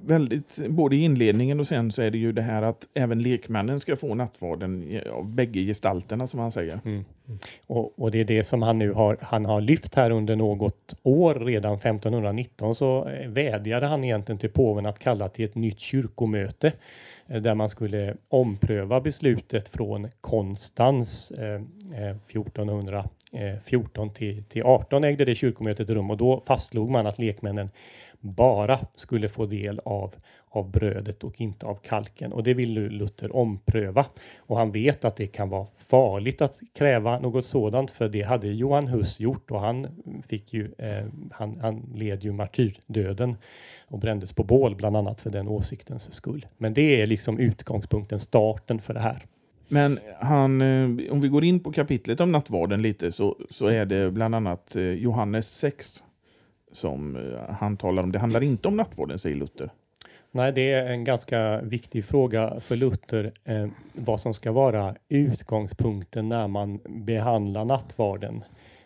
väldigt, 0.02 0.60
både 0.70 0.96
i 0.96 1.04
inledningen 1.04 1.60
och 1.60 1.68
sen 1.68 1.92
så 1.92 2.02
är 2.02 2.12
det 2.12 2.18
ju 2.18 2.32
det 2.32 2.42
här 2.42 2.62
att 2.62 2.88
även 2.94 3.22
lekmännen 3.22 3.80
ska 3.80 3.96
få 3.96 4.16
nattvarden 4.16 5.02
av 5.12 5.26
bägge 5.30 5.60
gestalterna 5.60 6.28
som 6.28 6.40
han 6.40 6.52
säger. 6.52 6.80
Mm. 6.86 7.06
Och, 7.68 8.00
och, 8.00 8.12
det 8.12 8.20
är 8.20 8.26
det 8.26 8.44
som 8.44 8.62
han 8.62 8.80
nu 8.80 8.92
har, 8.92 9.18
han 9.22 9.46
har 9.46 9.62
lyft 9.62 9.96
här 9.96 10.12
under 10.12 10.36
något 10.36 10.94
år, 11.04 11.36
redan 11.36 11.74
1519 11.74 12.76
så 12.76 13.08
eh, 13.08 13.30
vädjade 13.30 13.86
han 13.86 14.04
egentligen 14.04 14.40
till 14.40 14.50
påven 14.50 14.86
att 14.86 15.00
kalla 15.00 15.30
till 15.30 15.46
ett 15.46 15.56
nytt 15.56 15.80
kyrkomöte 15.80 16.72
eh, 17.28 17.42
där 17.42 17.56
man 17.56 17.70
skulle 17.70 18.16
ompröva 18.30 19.02
beslutet 19.02 19.68
från 19.68 20.08
Konstans 20.22 21.32
eh, 21.32 21.62
1414 22.28 23.08
eh, 23.34 24.10
eh 24.10 24.14
till, 24.14 24.44
till 24.44 24.64
18 24.64 25.04
ägde 25.04 25.26
det 25.26 25.36
kyrkomötet 25.36 25.90
rum 25.90 26.12
och 26.12 26.18
då 26.18 26.44
fastslog 26.46 26.90
man 26.90 27.08
att 27.08 27.20
lekmännen 27.20 27.70
bara 28.34 28.80
skulle 28.96 29.30
få 29.30 29.46
del 29.46 29.82
av, 29.86 30.16
av 30.50 30.72
brödet 30.72 31.24
och 31.24 31.42
inte 31.42 31.66
av 31.66 31.76
kalken. 31.76 32.34
Och 32.34 32.44
det 32.44 32.54
vill 32.54 32.74
nu 32.74 32.90
Luther 32.90 33.36
ompröva. 33.36 34.06
Och 34.38 34.58
han 34.58 34.72
vet 34.72 35.06
att 35.06 35.16
det 35.16 35.28
kan 35.28 35.50
vara 35.50 35.68
farligt 35.78 36.42
att 36.42 36.60
kräva 36.74 37.20
något 37.20 37.46
sådant, 37.46 37.92
för 37.92 38.10
det 38.10 38.22
hade 38.22 38.48
Johan 38.48 38.88
Hus 38.88 39.20
gjort 39.20 39.52
och 39.52 39.60
han 39.60 39.88
fick 40.28 40.54
ju, 40.54 40.72
eh, 40.78 41.06
han, 41.32 41.60
han 41.62 41.90
led 41.96 42.24
ju 42.24 42.32
martyrdöden 42.32 43.38
och 43.88 44.00
brändes 44.00 44.34
på 44.34 44.44
bål 44.44 44.76
bland 44.76 44.98
annat 44.98 45.22
för 45.22 45.30
den 45.30 45.48
åsiktens 45.48 46.14
skull. 46.14 46.46
Men 46.58 46.74
det 46.74 47.02
är 47.02 47.06
liksom 47.06 47.40
utgångspunkten, 47.40 48.20
starten 48.20 48.82
för 48.82 48.94
det 48.94 49.00
här. 49.00 49.26
Men 49.68 50.00
han, 50.20 50.62
eh, 50.62 51.12
om 51.12 51.22
vi 51.22 51.28
går 51.28 51.44
in 51.44 51.60
på 51.60 51.72
kapitlet 51.72 52.20
om 52.20 52.32
nattvarden 52.32 52.82
lite 52.82 53.12
så, 53.12 53.38
så 53.50 53.68
är 53.68 53.86
det 53.86 54.12
bland 54.12 54.36
annat 54.36 54.76
eh, 54.76 54.84
Johannes 54.84 55.48
6 55.48 56.04
som 56.78 57.16
eh, 57.16 57.56
han 57.56 57.78
talar 57.78 58.04
om. 58.04 58.12
Det 58.12 58.20
handlar 58.20 58.44
inte 58.44 58.68
om 58.68 58.78
nattvården, 58.78 59.20
säger 59.20 59.36
Luther. 59.36 59.70
Nej, 60.32 60.52
det 60.52 60.72
är 60.72 60.86
en 60.86 61.04
ganska 61.04 61.62
viktig 61.62 62.06
fråga 62.06 62.60
för 62.60 62.76
Luther 62.76 63.32
eh, 63.44 63.68
vad 63.94 64.20
som 64.20 64.34
ska 64.34 64.52
vara 64.52 64.96
utgångspunkten 65.10 66.30
när 66.30 66.48
man 66.48 66.80
behandlar 66.86 67.66
nattvarden. 67.66 68.44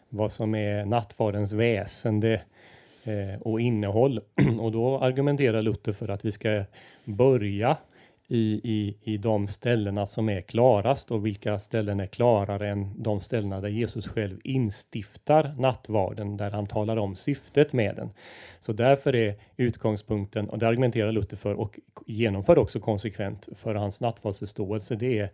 Vad 0.09 0.31
som 0.31 0.55
är 0.55 0.85
nattvardens 0.85 1.53
väsende 1.53 2.41
eh, 3.03 3.41
och 3.41 3.61
innehåll. 3.61 4.19
och 4.59 4.71
då 4.71 4.99
argumenterar 4.99 5.61
Luther 5.61 5.93
för 5.93 6.07
att 6.07 6.25
vi 6.25 6.31
ska 6.31 6.63
börja 7.05 7.77
i, 8.31 8.61
i, 8.63 8.97
i 9.03 9.17
de 9.17 9.47
ställena 9.47 10.07
som 10.07 10.29
är 10.29 10.41
klarast 10.41 11.11
och 11.11 11.25
vilka 11.25 11.59
ställen 11.59 11.99
är 11.99 12.07
klarare 12.07 12.69
än 12.69 13.03
de 13.03 13.21
ställena 13.21 13.61
där 13.61 13.69
Jesus 13.69 14.07
själv 14.07 14.39
instiftar 14.43 15.55
nattvarden, 15.57 16.37
där 16.37 16.51
han 16.51 16.67
talar 16.67 16.97
om 16.97 17.15
syftet 17.15 17.73
med 17.73 17.95
den. 17.95 18.09
Så 18.59 18.73
därför 18.73 19.15
är 19.15 19.35
utgångspunkten, 19.57 20.49
och 20.49 20.59
det 20.59 20.67
argumenterar 20.67 21.11
Luther 21.11 21.37
för 21.37 21.53
och 21.53 21.79
genomför 22.07 22.57
också 22.57 22.79
konsekvent 22.79 23.49
för 23.55 23.75
hans 23.75 24.01
nattvardsförståelse, 24.01 24.95
det 24.95 25.19
är 25.19 25.29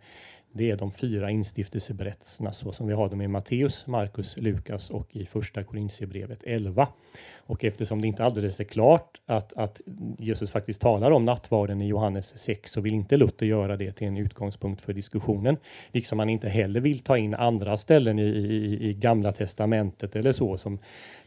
det 0.52 0.70
är 0.70 0.76
de 0.76 0.92
fyra 0.92 1.30
instiftelseberättelserna 1.30 2.52
så 2.52 2.72
som 2.72 2.86
vi 2.86 2.94
har 2.94 3.08
dem 3.08 3.22
i 3.22 3.28
Matteus, 3.28 3.86
Markus, 3.86 4.36
Lukas 4.36 4.90
och 4.90 5.16
i 5.16 5.26
första 5.26 5.64
Korintierbrevet 5.64 6.38
11. 6.42 6.88
Och 7.46 7.64
eftersom 7.64 8.00
det 8.00 8.08
inte 8.08 8.24
alldeles 8.24 8.60
är 8.60 8.64
klart 8.64 9.20
att, 9.26 9.52
att 9.52 9.80
Jesus 10.18 10.50
faktiskt 10.50 10.80
talar 10.80 11.10
om 11.10 11.24
nattvarden 11.24 11.82
i 11.82 11.86
Johannes 11.86 12.38
6 12.38 12.72
så 12.72 12.80
vill 12.80 12.94
inte 12.94 13.16
Luther 13.16 13.46
göra 13.46 13.76
det 13.76 13.92
till 13.92 14.06
en 14.06 14.16
utgångspunkt 14.16 14.82
för 14.82 14.92
diskussionen. 14.92 15.56
Liksom 15.92 16.18
han 16.18 16.28
inte 16.28 16.48
heller 16.48 16.80
vill 16.80 17.00
ta 17.00 17.18
in 17.18 17.34
andra 17.34 17.76
ställen 17.76 18.18
i, 18.18 18.26
i, 18.26 18.88
i 18.88 18.94
Gamla 18.94 19.32
Testamentet 19.32 20.16
eller 20.16 20.32
så 20.32 20.56
som 20.56 20.78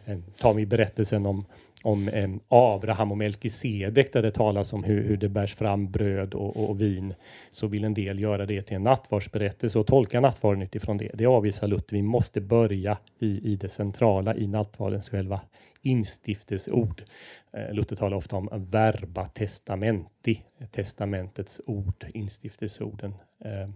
eh, 0.06 0.18
tar 0.38 0.54
vi 0.54 0.66
berättelsen 0.66 1.26
om 1.26 1.46
om 1.84 2.08
eh, 2.08 2.30
Abraham 2.48 3.12
och 3.12 3.18
Melkisedek 3.18 4.14
där 4.14 4.22
det 4.22 4.32
talas 4.32 4.74
om 4.74 4.84
hur, 4.84 5.04
hur 5.04 5.18
det 5.18 5.30
bärs 5.30 5.56
fram 5.56 5.92
bröd 5.92 6.34
och, 6.34 6.70
och, 6.70 6.82
vin 6.82 7.14
så 7.52 7.68
vill 7.68 7.84
en 7.84 7.94
del 7.94 8.20
göra 8.20 8.46
det 8.46 8.62
till 8.62 8.76
en 8.76 8.84
nattvardsberättelse 8.84 9.80
och 9.80 9.88
tolka 9.88 10.20
nattvarden 10.20 10.62
utifrån 10.62 10.98
det. 10.98 11.12
Det 11.14 11.26
avvisar 11.26 11.68
Luther. 11.68 11.96
Vi 11.96 12.02
måste 12.02 12.42
börja 12.42 12.98
i, 13.20 13.52
i 13.52 13.56
det 13.56 13.70
centrala 13.70 14.36
i 14.36 14.48
nattvardens 14.48 15.10
själva 15.10 15.42
instiftelseord. 15.82 17.04
Eh, 17.54 17.74
Luther 17.74 17.96
talar 17.96 18.18
ofta 18.18 18.36
om 18.36 18.50
verba 18.72 19.26
testamenti, 19.26 20.44
testamentets 20.72 21.62
ord, 21.66 22.06
instiftelseorden. 22.14 23.14
Eh, 23.46 23.70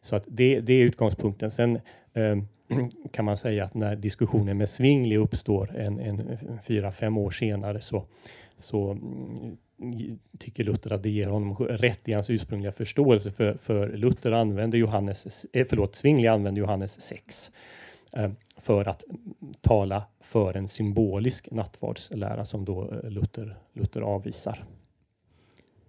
så 0.00 0.16
att 0.16 0.24
det, 0.26 0.60
det 0.60 0.72
är 0.72 0.84
utgångspunkten. 0.84 1.50
Sen 1.50 1.80
eh, 2.12 2.36
kan 3.12 3.24
man 3.24 3.36
säga 3.36 3.64
att 3.64 3.74
när 3.74 3.96
diskussionen 3.96 4.58
med 4.58 4.68
Svingli 4.68 5.16
uppstår 5.16 5.76
en, 5.76 5.98
en 5.98 6.38
fyra, 6.66 6.92
fem 6.92 7.18
år 7.18 7.30
senare 7.30 7.80
så, 7.80 8.04
så 8.56 8.90
mm, 8.90 10.18
tycker 10.38 10.64
Luther 10.64 10.92
att 10.92 11.02
det 11.02 11.10
ger 11.10 11.28
honom 11.28 11.56
rätt 11.56 12.08
i 12.08 12.12
hans 12.12 12.30
ursprungliga 12.30 12.72
förståelse 12.72 13.30
för, 13.30 13.58
för 13.62 13.88
Luther 13.88 14.32
använder 14.32 14.78
Johannes, 14.78 15.46
förlåt, 15.52 15.94
Svingli 15.94 16.28
använder 16.28 16.60
Johannes 16.60 17.00
6 17.00 17.50
för 18.56 18.88
att 18.88 19.04
tala 19.60 20.04
för 20.20 20.56
en 20.56 20.68
symbolisk 20.68 21.50
nattvardslära 21.50 22.44
som 22.44 22.64
då 22.64 22.92
eh, 22.92 23.10
Luther, 23.10 23.56
Luther 23.72 24.00
avvisar. 24.00 24.64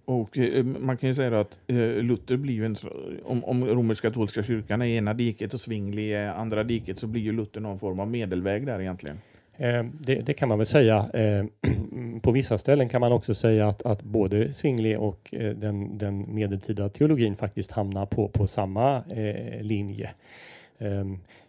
Och 0.05 0.37
eh, 0.37 0.63
man 0.63 0.97
kan 0.97 1.09
ju 1.09 1.15
säga 1.15 1.39
att 1.39 1.59
eh, 1.67 1.77
Luther 1.77 2.37
blir 2.37 2.63
en, 2.63 2.77
om, 3.23 3.43
om 3.43 3.65
romersk-katolska 3.65 4.43
kyrkan 4.43 4.81
är 4.81 4.85
ena 4.85 5.13
diket 5.13 5.53
och 5.53 5.61
Zwingli 5.61 6.13
är 6.13 6.27
andra 6.27 6.63
diket 6.63 6.99
så 6.99 7.07
blir 7.07 7.21
ju 7.21 7.31
Luther 7.31 7.59
någon 7.61 7.79
form 7.79 7.99
av 7.99 8.07
medelväg 8.07 8.65
där 8.65 8.81
egentligen. 8.81 9.19
Eh, 9.57 9.83
det, 9.83 10.15
det, 10.15 10.33
kan 10.33 10.49
man 10.49 10.57
väl 10.57 10.67
säga. 10.67 11.09
Eh, 11.13 11.45
på 12.21 12.31
vissa 12.31 12.57
ställen 12.57 12.89
kan 12.89 13.01
man 13.01 13.11
också 13.11 13.35
säga 13.35 13.67
att, 13.67 13.81
att 13.85 14.03
både 14.03 14.53
Zwingli 14.53 14.95
och 14.99 15.29
eh, 15.33 15.55
den, 15.55 15.97
den 15.97 16.35
medeltida 16.35 16.89
teologin 16.89 17.35
faktiskt 17.35 17.71
hamnar 17.71 18.05
på, 18.05 18.27
på 18.27 18.47
samma 18.47 18.97
eh, 18.97 19.61
linje. 19.61 20.09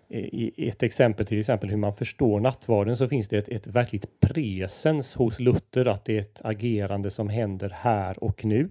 I 0.08 0.68
ett 0.68 0.82
exempel 0.82 1.26
till 1.26 1.38
exempel 1.38 1.70
hur 1.70 1.76
man 1.76 1.94
förstår 1.94 2.40
nattvarden 2.40 2.96
så 2.96 3.08
finns 3.08 3.28
det 3.28 3.38
ett, 3.38 3.48
ett 3.48 3.66
verkligt 3.66 4.20
presens 4.20 5.14
hos 5.14 5.40
Luther 5.40 5.86
att 5.86 6.04
det 6.04 6.16
är 6.16 6.20
ett 6.20 6.40
agerande 6.44 7.10
som 7.10 7.28
händer 7.28 7.72
här 7.74 8.24
och 8.24 8.44
nu. 8.44 8.68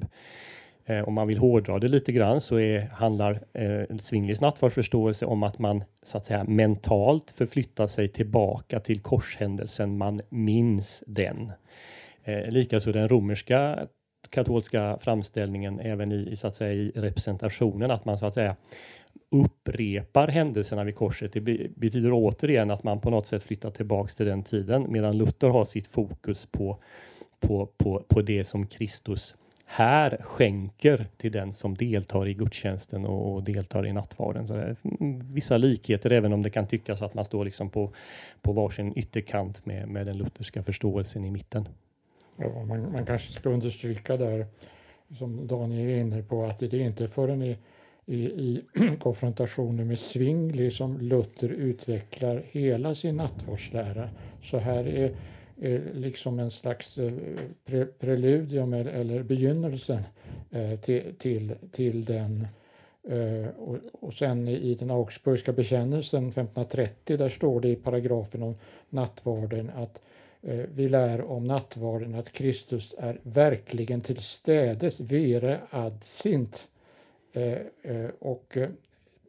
Eh, 0.85 1.07
om 1.07 1.13
man 1.13 1.27
vill 1.27 1.37
hårdra 1.37 1.79
det 1.79 1.87
lite 1.87 2.11
grann 2.11 2.41
så 2.41 2.59
är, 2.59 2.79
handlar 2.79 3.39
eh, 3.53 3.97
Zwinglis 3.97 4.41
nattvardsförståelse 4.41 5.25
om 5.25 5.43
att 5.43 5.59
man 5.59 5.83
så 6.03 6.17
att 6.17 6.25
säga 6.25 6.43
mentalt 6.43 7.31
förflyttar 7.31 7.87
sig 7.87 8.07
tillbaka 8.07 8.79
till 8.79 8.99
korshändelsen, 8.99 9.97
man 9.97 10.21
minns 10.29 11.03
den. 11.07 11.51
Eh, 12.23 12.47
Likaså 12.47 12.91
den 12.91 13.09
romerska 13.09 13.87
katolska 14.29 14.97
framställningen 15.01 15.79
även 15.79 16.11
i, 16.11 16.29
i, 16.31 16.35
så 16.35 16.47
att 16.47 16.55
säga, 16.55 16.73
i 16.73 16.91
representationen, 16.95 17.91
att 17.91 18.05
man 18.05 18.17
så 18.17 18.25
att 18.25 18.33
säga 18.33 18.55
upprepar 19.43 20.27
händelserna 20.27 20.83
vid 20.83 20.95
korset. 20.95 21.33
Det 21.33 21.41
betyder 21.75 22.09
återigen 22.13 22.71
att 22.71 22.83
man 22.83 22.99
på 22.99 23.09
något 23.09 23.27
sätt 23.27 23.43
flyttar 23.43 23.71
tillbaks 23.71 24.15
till 24.15 24.25
den 24.25 24.43
tiden 24.43 24.85
medan 24.89 25.17
Luther 25.17 25.47
har 25.47 25.65
sitt 25.65 25.87
fokus 25.87 26.45
på, 26.45 26.77
på, 27.39 27.65
på, 27.77 28.03
på 28.07 28.21
det 28.21 28.43
som 28.43 28.67
Kristus 28.67 29.35
här 29.65 30.17
skänker 30.21 31.07
till 31.17 31.31
den 31.31 31.53
som 31.53 31.75
deltar 31.75 32.27
i 32.27 32.33
gudstjänsten 32.33 33.05
och, 33.05 33.33
och 33.33 33.43
deltar 33.43 33.87
i 33.87 33.93
nattvarden. 33.93 34.47
Så 34.47 34.53
det 34.53 34.61
är 34.61 34.75
vissa 35.33 35.57
likheter 35.57 36.11
även 36.11 36.33
om 36.33 36.43
det 36.43 36.49
kan 36.49 36.67
tyckas 36.67 37.01
att 37.01 37.13
man 37.13 37.25
står 37.25 37.45
liksom 37.45 37.69
på, 37.69 37.93
på 38.41 38.53
varsin 38.53 38.93
ytterkant 38.95 39.65
med, 39.65 39.87
med 39.87 40.05
den 40.05 40.17
lutherska 40.17 40.63
förståelsen 40.63 41.25
i 41.25 41.31
mitten. 41.31 41.67
Ja, 42.37 42.63
man, 42.63 42.91
man 42.91 43.05
kanske 43.05 43.31
ska 43.31 43.49
understryka 43.49 44.17
där 44.17 44.45
som 45.17 45.47
Daniel 45.47 45.89
är 45.89 45.97
inne 45.97 46.23
på 46.23 46.45
att 46.45 46.59
det 46.59 46.73
är 46.73 46.81
inte 46.81 47.07
förrän 47.07 47.41
i 47.43 47.57
i, 48.05 48.25
i 48.25 48.61
konfrontationen 48.99 49.87
med 49.87 49.99
Zwingli 49.99 50.71
som 50.71 50.97
Luther 50.97 51.49
utvecklar 51.49 52.43
hela 52.51 52.95
sin 52.95 53.17
nattvardslära. 53.17 54.09
Så 54.43 54.57
här 54.57 54.87
är, 54.87 55.15
är 55.61 55.81
liksom 55.93 56.39
en 56.39 56.51
slags 56.51 56.97
eh, 56.97 57.13
pre, 57.65 57.85
preludium 57.85 58.73
eller, 58.73 58.91
eller 58.91 59.23
begynnelsen 59.23 60.03
eh, 60.51 60.79
till, 60.79 61.15
till, 61.17 61.55
till 61.71 62.05
den 62.05 62.47
Uh, 63.11 63.47
och, 63.47 63.77
och 63.91 64.13
sen 64.13 64.47
i 64.47 64.75
den 64.75 64.91
Augsburgska 64.91 65.53
bekännelsen 65.53 66.27
1530 66.27 67.17
där 67.17 67.29
står 67.29 67.61
det 67.61 67.67
i 67.67 67.75
paragrafen 67.75 68.43
om 68.43 68.55
nattvarden 68.89 69.71
att 69.75 70.01
uh, 70.47 70.65
vi 70.75 70.89
lär 70.89 71.21
om 71.21 71.43
nattvarden 71.43 72.15
att 72.15 72.31
Kristus 72.31 72.95
är 72.97 73.19
verkligen 73.23 74.01
till 74.01 74.17
städes 74.17 74.99
vere 74.99 75.59
ad 75.69 75.97
sint 76.03 76.67
och 78.19 78.57
eh, 78.57 78.69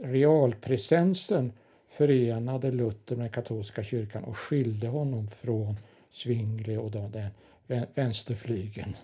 realpresensen 0.02 1.52
förenade 1.88 2.70
Luther 2.70 3.16
med 3.16 3.32
katolska 3.32 3.82
kyrkan 3.82 4.25
och 4.25 4.38
skilde 4.38 4.88
honom 4.88 5.28
från 5.28 5.76
Zwingli 6.10 6.76
och 6.76 6.90
den 6.90 7.28
vänsterflygen. 7.94 8.96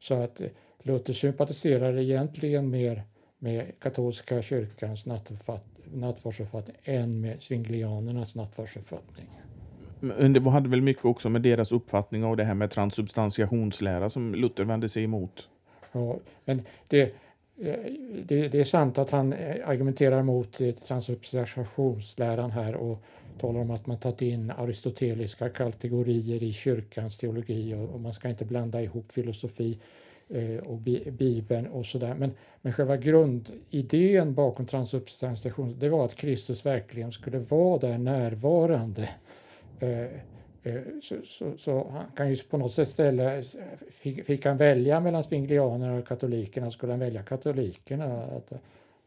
Så 0.00 0.14
att 0.14 0.40
Luther 0.82 1.12
sympatiserar 1.12 1.98
egentligen 1.98 2.70
mer 2.70 3.02
med 3.38 3.72
katolska 3.78 4.42
kyrkans 4.42 5.06
nattvardsuppfattning 5.84 6.76
än 6.84 7.20
med 7.20 7.42
zwinglianernas 7.42 8.34
nattvardsuppfattning. 8.34 9.40
Men 10.00 10.32
det 10.32 10.50
hade 10.50 10.68
väl 10.68 10.82
mycket 10.82 11.04
också 11.04 11.28
med 11.28 11.42
deras 11.42 11.72
uppfattning 11.72 12.24
av 12.24 12.36
det 12.36 12.44
här 12.44 12.54
med 12.54 12.70
transubstantiationslära 12.70 14.10
som 14.10 14.34
Luther 14.34 14.64
vände 14.64 14.88
sig 14.88 15.04
emot? 15.04 15.48
Ja, 15.92 16.18
men 16.44 16.62
det, 16.88 17.02
Eh, 17.02 17.08
Eh, 17.62 17.74
det, 18.24 18.48
det, 18.48 18.60
är 18.60 18.64
sant 18.64 18.98
att 18.98 19.10
han 19.10 19.32
eh, 19.32 19.68
argumenterar 19.68 20.22
mot 20.22 20.60
eh, 20.60 20.70
transubstantiationsläran 20.70 22.50
här 22.50 22.74
och 22.74 23.02
talar 23.40 23.60
om 23.60 23.70
att 23.70 23.86
man 23.86 23.98
tagit 23.98 24.22
in 24.22 24.50
aristoteliska 24.50 25.48
kategorier 25.48 26.42
i 26.42 26.52
kyrkans 26.52 27.18
teologi 27.18 27.74
och, 27.74 27.94
och 27.94 28.00
man 28.00 28.12
ska 28.12 28.28
inte 28.28 28.44
blanda 28.44 28.82
ihop 28.82 29.12
filosofi 29.12 29.78
och 30.62 30.78
bi, 30.78 31.10
Bibeln 31.10 31.66
och 31.66 31.86
sådär. 31.86 32.14
Men, 32.18 32.32
men 32.62 32.72
själva 32.72 32.96
grundidén 32.96 34.34
bakom 34.34 34.66
transubstantiation 34.66 35.76
det 35.78 35.88
var 35.88 36.04
att 36.04 36.14
Kristus 36.14 36.66
verkligen 36.66 37.12
skulle 37.12 37.38
vara 37.38 37.78
där 37.78 37.98
närvarande. 37.98 39.08
Eh, 40.62 40.80
så, 41.02 41.16
så, 41.24 41.58
så, 41.58 41.90
han 41.90 42.04
kan 42.16 42.30
ju 42.30 42.36
på 42.36 42.58
något 42.58 42.72
sätt 42.72 42.88
ställa, 42.88 43.42
fick, 43.90 44.24
fick 44.24 44.46
han 44.46 44.56
välja 44.56 45.00
mellan 45.00 45.24
svinglianerna 45.24 45.98
och 45.98 46.08
katolikerna 46.08 46.70
skulle 46.70 46.92
han 46.92 47.00
välja 47.00 47.22
katolikerna. 47.22 48.22
Att, 48.22 48.52
eh, 48.52 48.58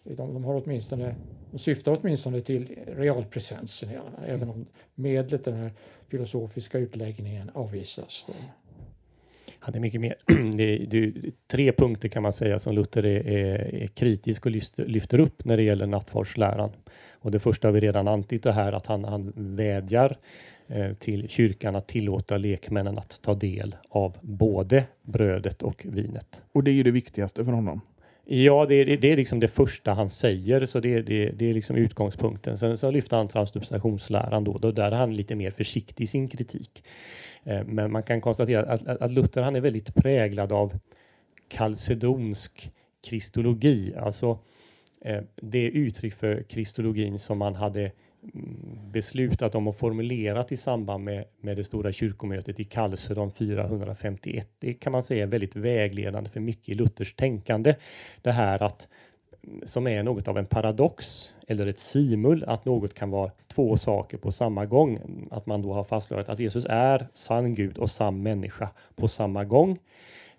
de, 0.03 0.33
de, 0.33 0.43
har 0.43 0.61
åtminstone, 0.65 1.15
de 1.51 1.57
syftar 1.57 1.97
åtminstone 2.01 2.41
till 2.41 2.79
realpresensen, 2.87 3.89
ja, 3.93 4.03
även 4.27 4.49
om 4.49 4.65
medlet, 4.95 5.45
den 5.45 5.53
här 5.53 5.71
filosofiska 6.07 6.77
utläggningen, 6.77 7.51
avvisas. 7.53 8.25
Då. 8.27 8.33
Han 9.59 9.75
är 9.75 9.79
mycket 9.79 10.01
mer. 10.01 10.15
Det, 10.57 10.77
det, 10.77 11.13
tre 11.47 11.71
punkter 11.71 12.09
kan 12.09 12.23
man 12.23 12.33
säga 12.33 12.59
som 12.59 12.75
Luther 12.75 13.05
är, 13.05 13.27
är, 13.27 13.75
är 13.75 13.87
kritisk 13.87 14.45
och 14.45 14.51
lyfter, 14.51 14.85
lyfter 14.85 15.19
upp 15.19 15.45
när 15.45 15.57
det 15.57 15.63
gäller 15.63 15.85
nattvardsläran. 15.85 16.69
Och 17.11 17.31
det 17.31 17.39
första 17.39 17.67
har 17.67 17.73
vi 17.73 17.79
redan 17.79 18.07
antytt 18.07 18.43
det 18.43 18.51
här 18.51 18.71
att 18.73 18.85
han, 18.85 19.03
han 19.03 19.33
vädjar 19.35 20.17
till 20.99 21.29
kyrkan 21.29 21.75
att 21.75 21.87
tillåta 21.87 22.37
lekmännen 22.37 22.97
att 22.97 23.21
ta 23.21 23.33
del 23.33 23.75
av 23.89 24.17
både 24.21 24.83
brödet 25.01 25.63
och 25.63 25.85
vinet. 25.89 26.41
Och 26.51 26.63
det 26.63 26.71
är 26.71 26.73
ju 26.73 26.83
det 26.83 26.91
viktigaste 26.91 27.45
för 27.45 27.51
honom. 27.51 27.81
Ja, 28.27 28.65
det 28.65 28.75
är, 28.75 28.97
det 28.97 29.11
är 29.11 29.17
liksom 29.17 29.39
det 29.39 29.47
första 29.47 29.93
han 29.93 30.09
säger, 30.09 30.65
så 30.65 30.79
det, 30.79 31.01
det, 31.01 31.29
det 31.29 31.49
är 31.49 31.53
liksom 31.53 31.75
utgångspunkten. 31.75 32.57
Sen 32.57 32.77
så 32.77 32.91
lyfter 32.91 33.17
han 33.17 33.27
transsubstationsläran 33.27 34.43
då, 34.43 34.57
då 34.57 34.71
där 34.71 34.91
är 34.91 34.95
han 34.95 35.13
lite 35.13 35.35
mer 35.35 35.51
försiktig 35.51 36.03
i 36.03 36.07
sin 36.07 36.27
kritik. 36.27 36.83
Eh, 37.43 37.63
men 37.65 37.91
man 37.91 38.03
kan 38.03 38.21
konstatera 38.21 38.63
att, 38.63 38.87
att 38.87 39.11
Luther 39.11 39.41
han 39.41 39.55
är 39.55 39.61
väldigt 39.61 39.95
präglad 39.95 40.51
av 40.51 40.79
kalcedonsk 41.47 42.71
kristologi, 43.09 43.93
alltså 43.95 44.39
eh, 45.01 45.21
det 45.35 45.63
uttryck 45.63 46.13
för 46.13 46.43
kristologin 46.43 47.19
som 47.19 47.37
man 47.37 47.55
hade 47.55 47.91
beslutat 48.91 49.55
om 49.55 49.67
och 49.67 49.77
formulerat 49.77 50.51
i 50.51 50.57
samband 50.57 51.03
med, 51.03 51.25
med 51.41 51.57
det 51.57 51.63
stora 51.63 51.91
kyrkomötet 51.91 52.59
i 52.59 52.63
Kalsedon 52.63 53.31
451. 53.31 54.49
Det 54.59 54.73
kan 54.73 54.91
man 54.91 55.03
säga 55.03 55.23
är 55.23 55.27
väldigt 55.27 55.55
vägledande 55.55 56.29
för 56.29 56.39
mycket 56.39 56.69
i 56.69 56.73
Luthers 56.73 57.13
tänkande. 57.13 57.75
Det 58.21 58.31
här 58.31 58.63
att 58.63 58.87
mm, 59.43 59.61
som 59.65 59.87
är 59.87 60.03
något 60.03 60.27
av 60.27 60.37
en 60.37 60.45
paradox 60.45 61.33
eller 61.47 61.67
ett 61.67 61.79
simul, 61.79 62.43
att 62.47 62.65
något 62.65 62.93
kan 62.93 63.09
vara 63.09 63.31
två 63.47 63.77
saker 63.77 64.17
på 64.17 64.31
samma 64.31 64.65
gång. 64.65 64.99
Att 65.31 65.45
man 65.45 65.61
då 65.61 65.73
har 65.73 65.83
fastslagit 65.83 66.29
att 66.29 66.39
Jesus 66.39 66.65
är 66.69 67.07
sann 67.13 67.55
Gud 67.55 67.77
och 67.77 67.91
sann 67.91 68.23
människa 68.23 68.69
på 68.95 69.07
samma 69.07 69.43
gång. 69.43 69.79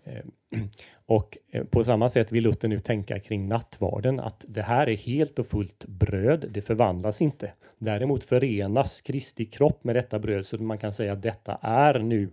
Eh, 0.07 0.61
och 1.07 1.39
eh, 1.51 1.65
på 1.65 1.85
samma 1.85 2.09
sätt 2.09 2.33
vill 2.33 2.45
Luther 2.45 2.69
nu 2.69 2.81
tänka 2.81 3.21
kring 3.21 3.49
nattvarden 3.49 4.21
att 4.21 4.45
det 4.49 4.63
här 4.63 4.89
är 4.89 4.97
helt 4.97 5.39
och 5.39 5.47
fullt 5.47 5.85
bröd. 5.85 6.47
Det 6.51 6.63
förvandlas 6.63 7.23
inte. 7.23 7.53
Däremot 7.79 8.25
förenas 8.25 9.01
Kristi 9.01 9.45
kropp 9.45 9.85
med 9.85 9.97
detta 9.97 10.19
bröd 10.19 10.47
så 10.47 10.59
man 10.59 10.79
kan 10.79 10.93
säga 10.93 11.13
att 11.13 11.23
detta 11.23 11.59
är 11.63 11.99
nu 11.99 12.31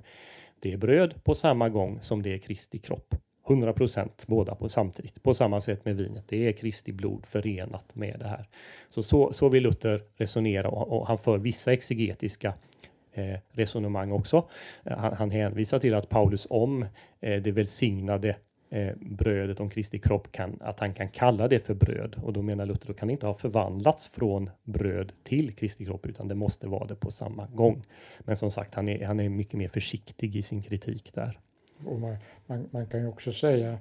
det 0.60 0.78
bröd 0.78 1.24
på 1.24 1.36
samma 1.36 1.70
gång 1.70 2.02
som 2.02 2.22
det 2.22 2.34
är 2.34 2.38
Kristi 2.38 2.80
kropp. 2.80 3.16
100 3.48 3.74
procent 3.74 4.24
båda 4.28 4.56
på 4.56 4.70
samtidigt. 4.70 5.24
På 5.24 5.34
samma 5.34 5.62
sätt 5.62 5.86
med 5.86 5.98
vinet. 5.98 6.24
Det 6.28 6.48
är 6.48 6.52
Kristi 6.52 6.92
blod 6.92 7.26
förenat 7.26 7.96
med 7.96 8.20
det 8.20 8.28
här. 8.28 8.48
Så, 8.90 9.04
så, 9.04 9.34
så 9.34 9.50
vill 9.50 9.64
Luther 9.64 10.04
resonera 10.16 10.70
och, 10.70 11.00
och 11.00 11.08
han 11.08 11.18
för 11.18 11.38
vissa 11.38 11.74
exegetiska 11.74 12.54
Eh, 13.16 13.40
resonemang 13.52 14.12
också. 14.12 14.50
Eh, 14.84 14.98
han, 14.98 15.14
han 15.14 15.32
hänvisar 15.32 15.80
till 15.80 15.96
att 15.96 16.10
Paulus 16.10 16.48
om 16.50 16.86
eh, 17.20 17.42
det 17.42 17.52
välsignade 17.52 18.36
eh, 18.70 18.96
brödet 18.96 19.60
om 19.60 19.70
Kristi 19.70 20.00
kropp 20.00 20.32
kan, 20.32 20.58
att 20.62 20.80
han 20.80 20.94
kan 20.94 21.10
kalla 21.10 21.48
det 21.48 21.60
för 21.60 21.74
bröd. 21.74 22.16
Och 22.24 22.34
då 22.34 22.42
menar 22.42 22.66
Luther, 22.66 22.88
då 22.88 22.94
kan 22.94 23.08
det 23.08 23.12
inte 23.12 23.28
ha 23.28 23.34
förvandlats 23.34 24.08
från 24.08 24.50
bröd 24.64 25.14
till 25.24 25.56
Kristi 25.56 25.86
kropp, 25.86 26.06
utan 26.06 26.28
det 26.28 26.36
måste 26.36 26.68
vara 26.68 26.88
det 26.88 26.96
på 26.96 27.12
samma 27.12 27.48
gång. 27.48 27.84
Men 28.20 28.38
som 28.38 28.52
sagt, 28.52 28.76
han 28.76 28.90
är, 28.90 29.06
han 29.06 29.20
är 29.20 29.30
mycket 29.30 29.54
mer 29.54 29.68
försiktig 29.68 30.36
i 30.36 30.42
sin 30.42 30.62
kritik 30.62 31.14
där. 31.14 31.38
Och 31.86 32.00
man, 32.00 32.18
man, 32.46 32.68
man 32.72 32.88
kan 32.88 33.00
ju 33.00 33.08
också 33.08 33.34
säga 33.34 33.78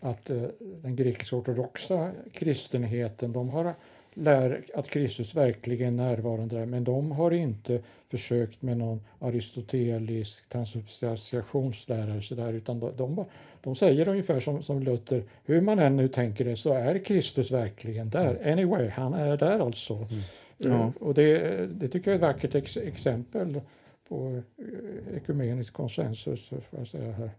att 0.00 0.30
eh, 0.30 0.42
den 0.82 0.96
grekisk-ortodoxa 0.96 2.12
kristenheten, 2.32 3.32
de 3.32 3.48
har 3.48 3.74
lär 4.14 4.64
att 4.74 4.88
Kristus 4.88 5.34
verkligen 5.34 5.98
är 5.98 6.04
närvarande 6.06 6.56
där, 6.56 6.66
men 6.66 6.84
de 6.84 7.12
har 7.12 7.30
inte 7.30 7.80
försökt 8.08 8.62
med 8.62 8.76
någon 8.76 9.00
aristotelisk 9.18 10.48
transubstantiationslära 10.48 12.20
där, 12.30 12.52
utan 12.52 12.80
de, 12.80 12.96
de, 12.96 13.24
de, 13.62 13.74
säger 13.74 14.08
ungefär 14.08 14.40
som, 14.40 14.62
som 14.62 14.82
Luther, 14.82 15.24
hur 15.44 15.60
man 15.60 15.78
än 15.78 15.96
nu 15.96 16.08
tänker 16.08 16.44
det 16.44 16.56
så 16.56 16.72
är 16.72 16.98
Kristus 16.98 17.50
verkligen 17.50 18.10
där. 18.10 18.34
Mm. 18.34 18.52
Anyway, 18.52 18.88
han 18.88 19.14
är 19.14 19.36
där 19.36 19.58
alltså. 19.58 19.94
Mm. 19.94 20.22
Ja. 20.58 20.68
Uh, 20.68 20.90
och 21.00 21.14
det, 21.14 21.66
det 21.66 21.88
tycker 21.88 22.10
jag 22.10 22.20
är 22.20 22.28
ett 22.28 22.34
vackert 22.34 22.54
ex 22.54 22.76
exempel 22.76 23.60
på 24.08 24.42
uh, 24.58 25.16
ekumenisk 25.16 25.72
konsensus. 25.72 26.48
Får 26.48 26.78
jag 26.78 26.88
säga 26.88 27.12
här. 27.12 27.30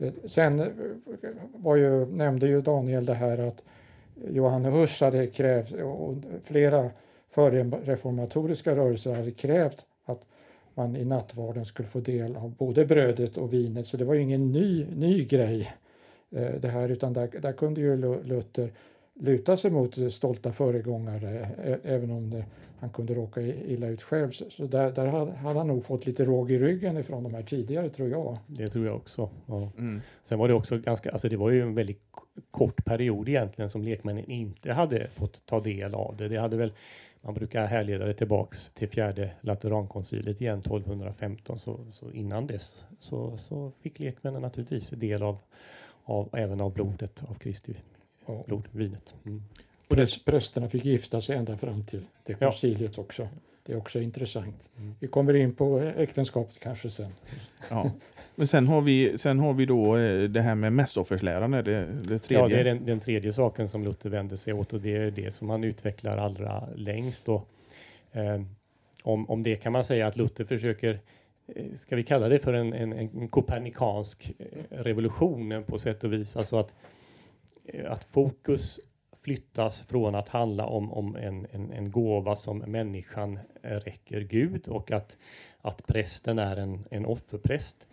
Uh, 0.00 0.12
sen 0.26 0.72
var 1.54 1.76
ju, 1.76 2.06
nämnde 2.06 2.46
ju 2.46 2.60
Daniel 2.60 3.06
det 3.06 3.14
här 3.14 3.38
att 3.38 3.62
Johan 4.28 4.64
Hus 4.64 5.00
hade 5.00 5.26
krävt 5.26 5.72
och 5.72 6.14
flera 6.44 6.90
förreformatoriska 7.30 8.76
rörelser 8.76 9.14
hade 9.14 9.30
krävt 9.30 9.86
att 10.04 10.24
man 10.74 10.96
i 10.96 11.04
nattvarden 11.04 11.64
skulle 11.64 11.88
få 11.88 12.00
del 12.00 12.36
av 12.36 12.50
både 12.50 12.86
brödet 12.86 13.36
och 13.36 13.52
vinet. 13.52 13.86
Så 13.86 13.96
det 13.96 14.04
var 14.04 14.14
ju 14.14 14.20
ingen 14.20 14.52
ny, 14.52 14.86
ny 14.96 15.24
grej 15.24 15.72
eh, 16.30 16.54
det 16.60 16.68
här 16.68 16.88
utan 16.88 17.12
där, 17.12 17.28
där 17.42 17.52
kunde 17.52 17.80
ju 17.80 17.96
Luther 18.24 18.72
luta 19.14 19.56
sig 19.56 19.70
mot 19.70 20.12
stolta 20.12 20.52
föregångare 20.52 21.48
även 21.84 22.10
om 22.10 22.30
det, 22.30 22.44
han 22.80 22.90
kunde 22.90 23.14
råka 23.14 23.40
illa 23.42 23.86
ut 23.86 24.02
själv. 24.02 24.30
Så 24.30 24.66
där, 24.66 24.92
där 24.92 25.06
hade, 25.06 25.32
hade 25.32 25.58
han 25.58 25.66
nog 25.66 25.84
fått 25.84 26.06
lite 26.06 26.24
råg 26.24 26.50
i 26.50 26.58
ryggen 26.58 26.96
ifrån 26.96 27.22
de 27.22 27.34
här 27.34 27.42
tidigare 27.42 27.90
tror 27.90 28.08
jag. 28.08 28.38
Det 28.46 28.68
tror 28.68 28.86
jag 28.86 28.96
också. 28.96 29.30
Ja. 29.46 29.70
Mm. 29.78 30.00
Sen 30.22 30.38
var 30.38 30.48
det 30.48 30.54
också 30.54 30.78
ganska, 30.78 31.10
alltså 31.10 31.28
det 31.28 31.36
var 31.36 31.50
ju 31.50 31.62
en 31.62 31.74
väldigt 31.74 32.02
kort 32.50 32.84
period 32.84 33.28
egentligen 33.28 33.68
som 33.68 33.82
lekmännen 33.82 34.30
inte 34.30 34.72
hade 34.72 35.08
fått 35.08 35.46
ta 35.46 35.60
del 35.60 35.94
av 35.94 36.16
det. 36.16 36.28
Det 36.28 36.36
hade 36.36 36.56
väl 36.56 36.72
man 37.24 37.34
brukar 37.34 37.66
härleda 37.66 38.04
det 38.04 38.14
tillbaks 38.14 38.70
till 38.74 38.88
fjärde 38.88 39.30
Laterankoncilet 39.40 40.40
igen 40.40 40.58
1215 40.58 41.58
så, 41.58 41.80
så 41.92 42.10
innan 42.10 42.46
dess 42.46 42.84
så, 43.00 43.38
så 43.38 43.72
fick 43.80 43.98
lekmännen 43.98 44.42
naturligtvis 44.42 44.90
del 44.90 45.22
av, 45.22 45.38
av 46.04 46.28
även 46.32 46.60
av 46.60 46.72
blodet 46.72 47.22
av 47.28 47.34
Kristi 47.34 47.76
ja. 48.26 48.44
blod, 48.46 48.68
vinet. 48.72 49.14
Mm. 49.26 49.42
Och 49.88 49.96
det, 49.96 50.24
prästerna 50.24 50.68
fick 50.68 50.84
gifta 50.84 51.20
sig 51.20 51.36
ända 51.36 51.56
fram 51.56 51.84
till 51.84 52.02
det 52.24 52.34
konciliet 52.34 52.92
ja. 52.96 53.02
också. 53.02 53.28
Det 53.66 53.72
är 53.72 53.76
också 53.76 54.00
intressant. 54.00 54.70
Mm. 54.78 54.94
Vi 55.00 55.06
kommer 55.08 55.34
in 55.34 55.54
på 55.54 55.78
äktenskapet 55.78 56.60
kanske 56.60 56.90
sen. 56.90 57.12
Ja. 57.70 57.90
Men 58.34 58.48
sen 58.48 58.66
har 58.66 58.80
vi, 58.80 59.18
sen 59.18 59.38
har 59.38 59.52
vi 59.52 59.66
då 59.66 59.96
eh, 59.96 60.22
det 60.22 60.40
här 60.40 60.54
med 60.54 60.72
mässoffersläran, 60.72 61.50
det, 61.50 61.62
det 61.62 62.18
tredje. 62.18 62.44
Ja, 62.44 62.48
det 62.48 62.60
är 62.60 62.64
den, 62.64 62.86
den, 62.86 63.00
tredje 63.00 63.32
saken 63.32 63.68
som 63.68 63.84
Luther 63.84 64.10
vänder 64.10 64.36
sig 64.36 64.52
åt 64.52 64.72
och 64.72 64.80
det 64.80 64.96
är 64.96 65.10
det 65.10 65.30
som 65.30 65.50
han 65.50 65.64
utvecklar 65.64 66.16
allra 66.16 66.68
längst. 66.76 67.28
Och, 67.28 67.48
eh, 68.12 68.42
om, 69.02 69.30
om 69.30 69.42
det 69.42 69.56
kan 69.56 69.72
man 69.72 69.84
säga 69.84 70.06
att 70.06 70.16
Luther 70.16 70.44
försöker 70.44 71.00
eh, 71.46 71.64
Ska 71.76 71.96
vi 71.96 72.04
kalla 72.04 72.28
det 72.28 72.38
för 72.38 72.52
en, 72.52 72.72
en, 72.72 72.92
en 72.92 73.28
kopernikansk 73.28 74.32
eh, 74.38 74.76
revolution 74.82 75.64
på 75.66 75.78
sätt 75.78 76.04
och 76.04 76.12
vis? 76.12 76.36
Alltså 76.36 76.56
att, 76.56 76.74
Eh, 77.64 77.92
att 77.92 78.04
fokus 78.04 78.80
flyttas 79.12 79.80
från 79.80 80.14
att 80.14 80.28
handla 80.28 80.66
om, 80.66 80.92
om 80.92 81.16
en, 81.16 81.46
en, 81.50 81.72
en 81.72 81.90
gåva 81.90 82.36
som 82.36 82.58
människan 82.58 83.38
räcker 83.62 84.20
Gud 84.20 84.68
och 84.68 84.90
att, 84.90 85.16
att 85.60 85.86
prästen 85.86 86.38
är 86.38 86.56
en, 86.56 86.84
en 86.90 87.06
offerpräst 87.06 87.86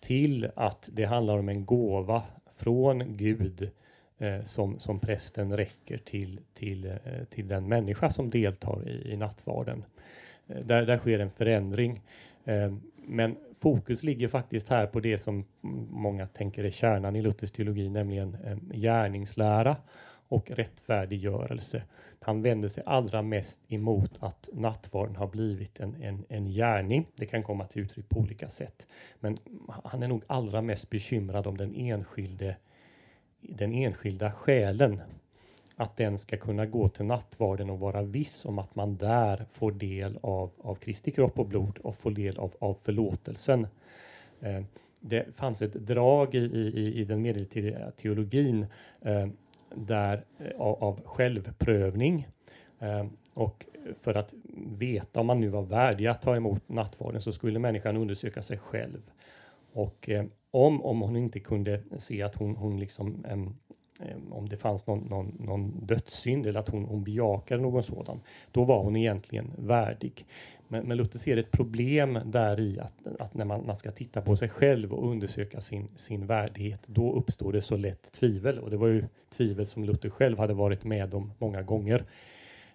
till 0.00 0.50
att 0.56 0.88
det 0.92 1.04
handlar 1.04 1.38
om 1.38 1.48
en 1.48 1.64
gåva 1.64 2.22
från 2.56 3.16
Gud 3.16 3.70
eh, 4.18 4.42
som, 4.44 4.78
som 4.78 5.00
prästen 5.00 5.56
räcker 5.56 5.98
till, 5.98 6.40
till, 6.54 6.86
eh, 6.86 7.24
till 7.30 7.48
den 7.48 7.68
människa 7.68 8.10
som 8.10 8.30
deltar 8.30 8.88
i, 8.88 9.12
i 9.12 9.16
nattvarden. 9.16 9.84
Eh, 10.46 10.64
där, 10.64 10.86
där 10.86 10.98
sker 10.98 11.18
en 11.18 11.30
förändring. 11.30 12.02
Eh, 12.44 12.74
men 12.96 13.36
fokus 13.60 14.02
ligger 14.02 14.28
faktiskt 14.28 14.68
här 14.68 14.86
på 14.86 15.00
det 15.00 15.18
som 15.18 15.44
många 15.90 16.26
tänker 16.26 16.64
är 16.64 16.70
kärnan 16.70 17.16
i 17.16 17.22
Luthers 17.22 17.50
teologi, 17.50 17.88
nämligen 17.88 18.36
eh, 18.44 18.56
gärningslära 18.72 19.76
och 20.28 20.50
rättfärdiggörelse. 20.50 21.82
Han 22.20 22.42
vänder 22.42 22.68
sig 22.68 22.82
allra 22.86 23.22
mest 23.22 23.60
emot 23.68 24.18
att 24.20 24.48
nattvarden 24.52 25.16
har 25.16 25.26
blivit 25.26 25.80
en, 25.80 26.02
en, 26.02 26.24
en 26.28 26.46
gärning. 26.46 27.06
Det 27.16 27.26
kan 27.26 27.42
komma 27.42 27.66
till 27.66 27.82
uttryck 27.82 28.08
på 28.08 28.20
olika 28.20 28.48
sätt. 28.48 28.86
Men 29.20 29.38
han 29.84 30.02
är 30.02 30.08
nog 30.08 30.22
allra 30.26 30.62
mest 30.62 30.90
bekymrad 30.90 31.46
om 31.46 31.56
den 31.56 31.74
enskilde 31.74 32.56
den 33.40 33.72
enskilda 33.72 34.32
själen. 34.32 35.00
Att 35.80 35.96
den 35.96 36.18
ska 36.18 36.36
kunna 36.36 36.66
gå 36.66 36.88
till 36.88 37.04
nattvarden 37.04 37.70
och 37.70 37.78
vara 37.78 38.02
viss 38.02 38.44
om 38.44 38.58
att 38.58 38.74
man 38.74 38.96
där 38.96 39.46
får 39.52 39.72
del 39.72 40.18
av, 40.22 40.50
av 40.58 40.74
Kristi 40.74 41.10
kropp 41.10 41.38
och 41.38 41.46
blod 41.46 41.78
och 41.78 41.96
får 41.96 42.10
del 42.10 42.38
av, 42.38 42.54
av 42.58 42.74
förlåtelsen. 42.74 43.66
Eh, 44.40 44.62
det 45.00 45.36
fanns 45.36 45.62
ett 45.62 45.72
drag 45.72 46.34
i, 46.34 46.38
i, 46.38 47.00
i 47.00 47.04
den 47.04 47.22
medeltida 47.22 47.90
teologin 47.90 48.66
eh, 49.00 49.28
där, 49.74 50.24
eh, 50.38 50.60
av, 50.60 50.84
av 50.84 51.00
självprövning. 51.04 52.28
Eh, 52.78 53.06
och 53.34 53.66
för 54.00 54.14
att 54.14 54.34
veta 54.78 55.20
om 55.20 55.26
man 55.26 55.40
nu 55.40 55.48
var 55.48 55.62
värdig 55.62 56.06
att 56.06 56.22
ta 56.22 56.36
emot 56.36 56.68
nattvarden 56.68 57.20
så 57.20 57.32
skulle 57.32 57.58
människan 57.58 57.96
undersöka 57.96 58.42
sig 58.42 58.58
själv. 58.58 59.02
Och 59.72 60.08
eh, 60.08 60.24
om, 60.50 60.82
om 60.82 61.00
hon 61.00 61.16
inte 61.16 61.40
kunde 61.40 61.82
se 61.98 62.22
att 62.22 62.34
hon, 62.34 62.56
hon 62.56 62.80
liksom 62.80 63.24
Ehm, 64.02 64.32
om 64.32 64.48
det 64.48 64.56
fanns 64.56 64.86
någon, 64.86 64.98
någon, 64.98 65.36
någon 65.40 65.86
dödssynd 65.86 66.46
eller 66.46 66.60
att 66.60 66.68
hon, 66.68 66.84
hon 66.84 67.04
bejakade 67.04 67.62
någon 67.62 67.82
sådan, 67.82 68.20
då 68.50 68.64
var 68.64 68.82
hon 68.82 68.96
egentligen 68.96 69.50
värdig. 69.58 70.26
Men, 70.68 70.88
men 70.88 70.96
Luther 70.96 71.18
ser 71.18 71.36
ett 71.36 71.50
problem 71.50 72.18
där 72.24 72.60
i 72.60 72.80
att, 72.80 73.06
att 73.18 73.34
när 73.34 73.44
man, 73.44 73.66
man, 73.66 73.76
ska 73.76 73.90
titta 73.90 74.20
på 74.20 74.36
sig 74.36 74.48
själv 74.48 74.92
och 74.92 75.10
undersöka 75.10 75.60
sin, 75.60 75.88
sin 75.96 76.26
värdighet, 76.26 76.80
då 76.86 77.12
uppstår 77.12 77.52
det 77.52 77.62
så 77.62 77.76
lätt 77.76 78.12
tvivel. 78.12 78.58
Och 78.58 78.70
det 78.70 78.76
var 78.76 78.88
ju 78.88 79.04
tvivel 79.36 79.66
som 79.66 79.84
Luther 79.84 80.10
själv 80.10 80.38
hade 80.38 80.54
varit 80.54 80.84
med 80.84 81.14
om 81.14 81.32
många 81.38 81.62
gånger. 81.62 82.04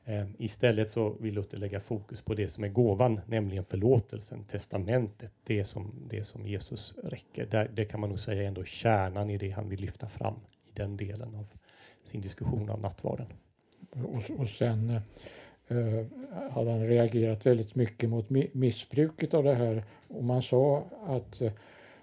Eh, 0.05 0.25
istället 0.37 0.91
så 0.91 1.09
vill 1.19 1.33
Luther 1.33 1.57
lägga 1.57 1.79
fokus 1.79 2.21
på 2.21 2.33
det 2.33 2.47
som 2.47 2.63
är 2.63 2.67
gåvan, 2.67 3.19
nämligen 3.25 3.65
förlåtelsen, 3.65 4.43
testamentet, 4.43 5.31
det 5.43 5.65
som, 5.65 5.93
det 6.09 6.23
som 6.23 6.47
Jesus 6.47 6.95
räcker. 7.03 7.45
Där, 7.45 7.71
det 7.73 7.85
kan 7.85 7.99
man 7.99 8.09
nog 8.09 8.19
säga 8.19 8.43
är 8.43 8.47
ändå 8.47 8.63
kärnan 8.63 9.29
i 9.29 9.37
det 9.37 9.49
han 9.49 9.69
vill 9.69 9.81
lyfta 9.81 10.07
fram 10.07 10.35
den 10.75 10.97
delen 10.97 11.35
av 11.35 11.45
sin 12.03 12.21
diskussion 12.21 12.69
av 12.69 12.81
nattvarden. 12.81 13.27
Och, 13.89 14.39
och 14.39 14.49
sen 14.49 14.89
eh, 15.67 16.05
hade 16.51 16.71
han 16.71 16.87
reagerat 16.87 17.45
väldigt 17.45 17.75
mycket 17.75 18.09
mot 18.09 18.29
missbruket 18.53 19.33
av 19.33 19.43
det 19.43 19.53
här. 19.53 19.83
Och 20.07 20.23
man 20.23 20.41
sa 20.41 20.83
att 21.05 21.41
eh, 21.41 21.51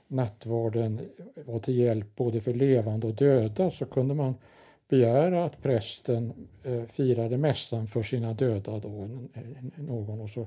nattvarden 0.07 1.01
var 1.35 1.59
till 1.59 1.79
hjälp 1.79 2.17
både 2.17 2.41
för 2.41 2.55
levande 2.55 3.07
och 3.07 3.15
döda. 3.15 3.71
Så 3.71 3.85
kunde 3.85 4.15
man 4.15 4.35
begära 4.89 5.45
att 5.45 5.63
prästen 5.63 6.33
eh, 6.63 6.85
firade 6.85 7.37
mässan 7.37 7.87
för 7.87 8.03
sina 8.03 8.33
döda 8.33 8.79
då, 8.79 9.09
någon. 9.77 10.21
Och 10.21 10.31
så 10.31 10.41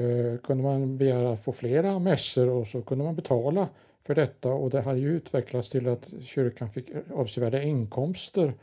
eh, 0.00 0.38
kunde 0.42 0.62
man 0.62 0.98
begära 0.98 1.32
att 1.32 1.44
få 1.44 1.52
flera 1.52 1.98
mässor 1.98 2.48
och 2.48 2.66
så 2.66 2.82
kunde 2.82 3.04
man 3.04 3.16
betala 3.16 3.68
för 4.04 4.14
detta 4.14 4.48
och 4.48 4.70
det 4.70 4.80
hade 4.80 4.98
ju 4.98 5.16
utvecklats 5.16 5.70
till 5.70 5.88
att 5.88 6.10
kyrkan 6.22 6.70
fick 6.70 6.86
avsevärda 7.14 7.62
inkomster 7.62 8.54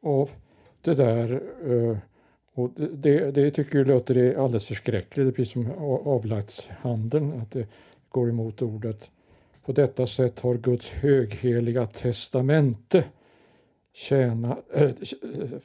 av 0.00 0.30
det 0.82 0.94
där 0.94 1.42
eh, 1.64 1.98
och 2.56 2.70
det, 2.76 3.30
det 3.30 3.50
tycker 3.50 3.78
jag 3.78 3.86
Luther 3.86 4.16
är 4.16 4.44
alldeles 4.44 4.64
förskräckligt, 4.64 5.36
precis 5.36 5.52
som 5.52 5.70
avlatshandeln, 6.04 7.40
att 7.40 7.50
det 7.50 7.68
går 8.08 8.28
emot 8.28 8.62
ordet. 8.62 9.10
På 9.64 9.72
detta 9.72 10.06
sätt 10.06 10.40
har 10.40 10.54
Guds 10.54 10.90
högheliga 10.90 11.86
testamente 11.86 13.04
tjäna, 13.92 14.58
äh, 14.74 14.90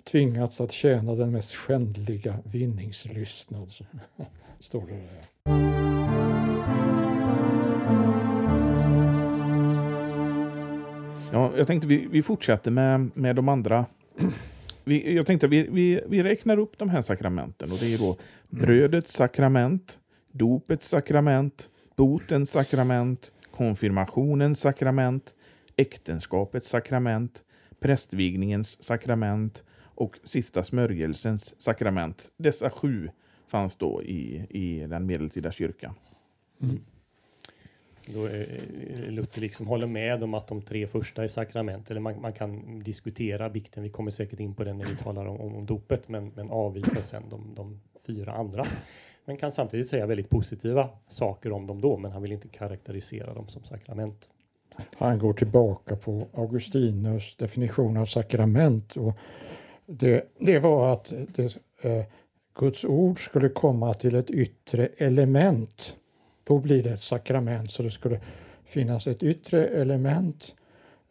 tvingats 0.04 0.62
att 0.62 0.72
tjäna 0.72 1.16
den 1.16 1.32
mest 1.32 1.56
skändliga 1.56 2.40
vinningslystnad. 2.44 3.72
Står 4.60 4.84
det 4.88 4.96
där. 4.96 6.21
Ja, 11.52 11.58
jag 11.58 11.68
tänkte 11.68 11.88
vi, 11.88 12.08
vi 12.12 12.24
fortsätter 12.24 12.72
med, 12.72 13.10
med 13.14 13.36
de 13.36 13.50
andra. 13.50 13.86
Vi, 14.84 15.16
jag 15.16 15.26
tänkte 15.26 15.48
vi, 15.48 15.68
vi, 15.72 16.02
vi 16.08 16.24
räknar 16.24 16.60
upp 16.60 16.78
de 16.78 16.90
här 16.90 17.02
sakramenten 17.02 17.72
och 17.72 17.78
det 17.78 17.94
är 17.94 17.98
då 17.98 18.18
brödets 18.50 19.14
sakrament, 19.14 20.00
dopets 20.32 20.90
sakrament, 20.90 21.70
botens 21.96 22.52
sakrament, 22.52 23.32
konfirmationens 23.52 24.60
sakrament, 24.60 25.36
äktenskapets 25.78 26.70
sakrament, 26.70 27.44
prästvigningens 27.80 28.84
sakrament 28.84 29.64
och 29.96 30.20
sista 30.24 30.64
smörjelsens 30.64 31.62
sakrament. 31.62 32.32
Dessa 32.38 32.70
sju 32.70 33.10
fanns 33.48 33.76
då 33.76 34.04
i, 34.04 34.46
i 34.50 34.88
den 34.88 35.06
medeltida 35.06 35.52
kyrkan. 35.52 35.94
Mm. 36.62 36.80
Då 38.06 38.30
Luther 39.08 39.42
liksom 39.42 39.68
håller 39.68 39.88
med 39.88 40.24
om 40.24 40.34
att 40.34 40.48
de 40.48 40.62
tre 40.62 40.88
första 40.88 41.24
är 41.24 41.28
sakrament, 41.28 41.92
eller 41.92 42.02
man, 42.02 42.22
man, 42.22 42.34
kan 42.34 42.80
diskutera 42.80 43.50
vikten, 43.50 43.84
vi 43.84 43.90
kommer 43.90 44.12
säkert 44.12 44.40
in 44.40 44.54
på 44.54 44.64
den 44.64 44.78
när 44.78 44.86
vi 44.86 44.96
talar 44.96 45.26
om, 45.26 45.56
om 45.56 45.66
dopet, 45.66 46.10
men, 46.10 46.32
men 46.36 46.50
avvisar 46.50 47.02
sen 47.02 47.24
de, 47.30 47.54
de 47.56 47.80
fyra 48.08 48.32
andra. 48.34 48.68
Men 49.26 49.38
kan 49.38 49.52
samtidigt 49.52 49.88
säga 49.88 50.06
väldigt 50.06 50.30
positiva 50.30 50.90
saker 51.08 51.52
om 51.52 51.68
dem 51.68 51.82
då, 51.82 51.98
men 51.98 52.12
han 52.12 52.22
vill 52.22 52.32
inte 52.32 52.48
karaktärisera 52.48 53.34
dem 53.34 53.48
som 53.48 53.64
sakrament. 53.64 54.30
Han 54.98 55.20
går 55.20 55.34
tillbaka 55.34 55.96
på 55.96 56.28
Augustinus 56.34 57.36
definition 57.36 57.98
av 57.98 58.06
sakrament. 58.06 58.98
Och 58.98 59.18
det, 59.86 60.34
det 60.40 60.60
var 60.60 60.94
att 60.94 61.14
det, 61.36 61.58
eh, 61.82 62.04
Guds 62.54 62.86
ord 62.86 63.26
skulle 63.26 63.50
komma 63.50 63.94
till 63.94 64.16
ett 64.16 64.30
yttre 64.30 64.90
element. 64.98 65.96
Då 66.52 66.60
blir 66.60 66.84
det 66.84 66.90
ett 66.90 67.02
sakrament. 67.02 67.72
Så 67.72 67.84
det 67.84 67.92
skulle 67.92 68.20
finnas 68.66 69.08
ett 69.08 69.24
yttre 69.24 69.68
element, 69.68 70.56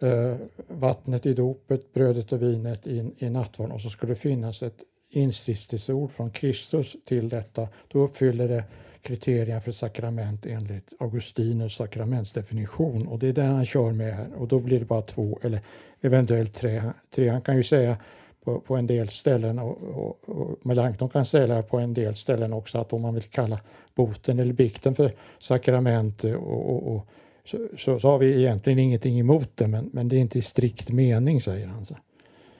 eh, 0.00 0.36
vattnet 0.68 1.26
i 1.26 1.34
dopet, 1.34 1.92
brödet 1.92 2.32
och 2.32 2.42
vinet 2.42 2.86
i, 2.86 3.10
i 3.18 3.30
nattvarden 3.30 3.74
och 3.74 3.80
så 3.80 3.90
skulle 3.90 4.12
det 4.12 4.20
finnas 4.20 4.62
ett 4.62 4.78
instiftelseord 5.10 6.10
från 6.10 6.30
Kristus 6.30 6.96
till 7.04 7.28
detta. 7.28 7.68
Då 7.88 7.98
uppfyller 7.98 8.48
det 8.48 8.64
kriterierna 9.02 9.60
för 9.60 9.72
sakrament 9.72 10.46
enligt 10.46 10.92
Augustinus 10.98 11.74
sakramentsdefinition 11.74 13.06
och 13.06 13.18
det 13.18 13.28
är 13.28 13.32
den 13.32 13.54
han 13.54 13.66
kör 13.66 13.92
med 13.92 14.14
här 14.14 14.34
och 14.34 14.48
då 14.48 14.58
blir 14.58 14.78
det 14.78 14.86
bara 14.86 15.02
två 15.02 15.38
eller 15.42 15.60
eventuellt 16.00 16.54
tre. 16.54 16.82
tre. 17.14 17.28
Han 17.28 17.42
kan 17.42 17.56
ju 17.56 17.62
säga 17.62 17.96
på, 18.44 18.60
på 18.60 18.76
en 18.76 18.86
del 18.86 19.08
ställen 19.08 19.58
och, 19.58 19.78
och, 19.82 20.28
och 20.28 20.66
Melanchthon 20.66 21.08
kan 21.08 21.26
säga 21.26 21.62
på 21.62 21.78
en 21.78 21.94
del 21.94 22.14
ställen 22.14 22.52
också 22.52 22.78
att 22.78 22.92
om 22.92 23.02
man 23.02 23.14
vill 23.14 23.22
kalla 23.22 23.60
boten 23.94 24.38
eller 24.38 24.52
bikten 24.52 24.94
för 24.94 25.12
sakrament 25.38 26.24
och, 26.24 26.94
och 26.94 27.06
så, 27.44 27.68
så, 27.76 28.00
så, 28.00 28.08
har 28.08 28.18
vi 28.18 28.38
egentligen 28.38 28.78
ingenting 28.78 29.20
emot 29.20 29.50
det 29.54 29.68
men, 29.68 29.90
men 29.92 30.08
det 30.08 30.16
är 30.16 30.20
inte 30.20 30.38
i 30.38 30.42
strikt 30.42 30.90
mening 30.90 31.40
säger 31.40 31.66
han. 31.66 31.84
Så. 31.84 31.96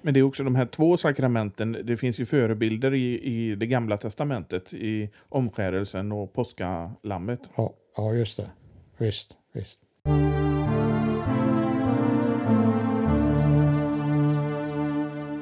Men 0.02 0.14
det 0.14 0.20
är 0.20 0.24
också 0.24 0.44
de 0.44 0.54
här 0.54 0.66
två 0.66 0.96
sakramenten. 0.96 1.76
Det 1.84 1.96
finns 1.96 2.18
ju 2.18 2.26
förebilder 2.26 2.94
i, 2.94 3.20
i 3.22 3.54
det 3.54 3.66
gamla 3.66 3.96
testamentet 3.96 4.74
i 4.74 5.10
omskärelsen 5.28 6.12
och 6.12 6.32
påskalammet. 6.32 7.40
Ja, 7.56 7.72
ja 7.96 8.14
just 8.14 8.36
det. 8.36 8.50
Visst, 8.98 9.36
visst. 9.52 9.80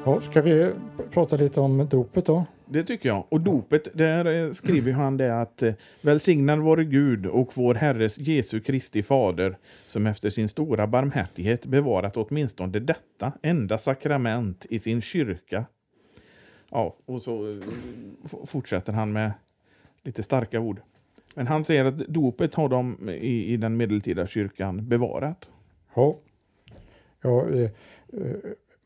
Ja, 0.09 0.21
ska 0.21 0.41
vi 0.41 0.71
prata 1.11 1.35
lite 1.35 1.59
om 1.59 1.87
dopet 1.87 2.25
då? 2.25 2.45
Det 2.65 2.83
tycker 2.83 3.09
jag. 3.09 3.25
Och 3.29 3.41
dopet, 3.41 3.87
där 3.93 4.53
skriver 4.53 4.91
han 4.91 5.17
det 5.17 5.41
att 5.41 5.63
eh, 5.63 5.73
välsignad 6.01 6.59
vare 6.59 6.83
Gud 6.83 7.25
och 7.25 7.51
vår 7.53 7.75
Herres 7.75 8.17
Jesu 8.17 8.59
Kristi 8.59 9.03
Fader 9.03 9.57
som 9.87 10.07
efter 10.07 10.29
sin 10.29 10.49
stora 10.49 10.87
barmhärtighet 10.87 11.65
bevarat 11.65 12.17
åtminstone 12.17 12.79
detta 12.79 13.31
enda 13.41 13.77
sakrament 13.77 14.65
i 14.69 14.79
sin 14.79 15.01
kyrka. 15.01 15.65
Ja, 16.69 16.95
och 17.05 17.21
så 17.21 17.51
eh, 17.51 17.57
fortsätter 18.45 18.93
han 18.93 19.11
med 19.11 19.31
lite 20.03 20.23
starka 20.23 20.59
ord. 20.59 20.81
Men 21.35 21.47
han 21.47 21.65
säger 21.65 21.85
att 21.85 21.97
dopet 21.97 22.55
har 22.55 22.69
de 22.69 23.09
i, 23.09 23.53
i 23.53 23.57
den 23.57 23.77
medeltida 23.77 24.27
kyrkan 24.27 24.87
bevarat. 24.87 25.51
Ja, 25.95 26.17
ja 27.21 27.49
eh, 27.49 27.61
eh 28.13 28.35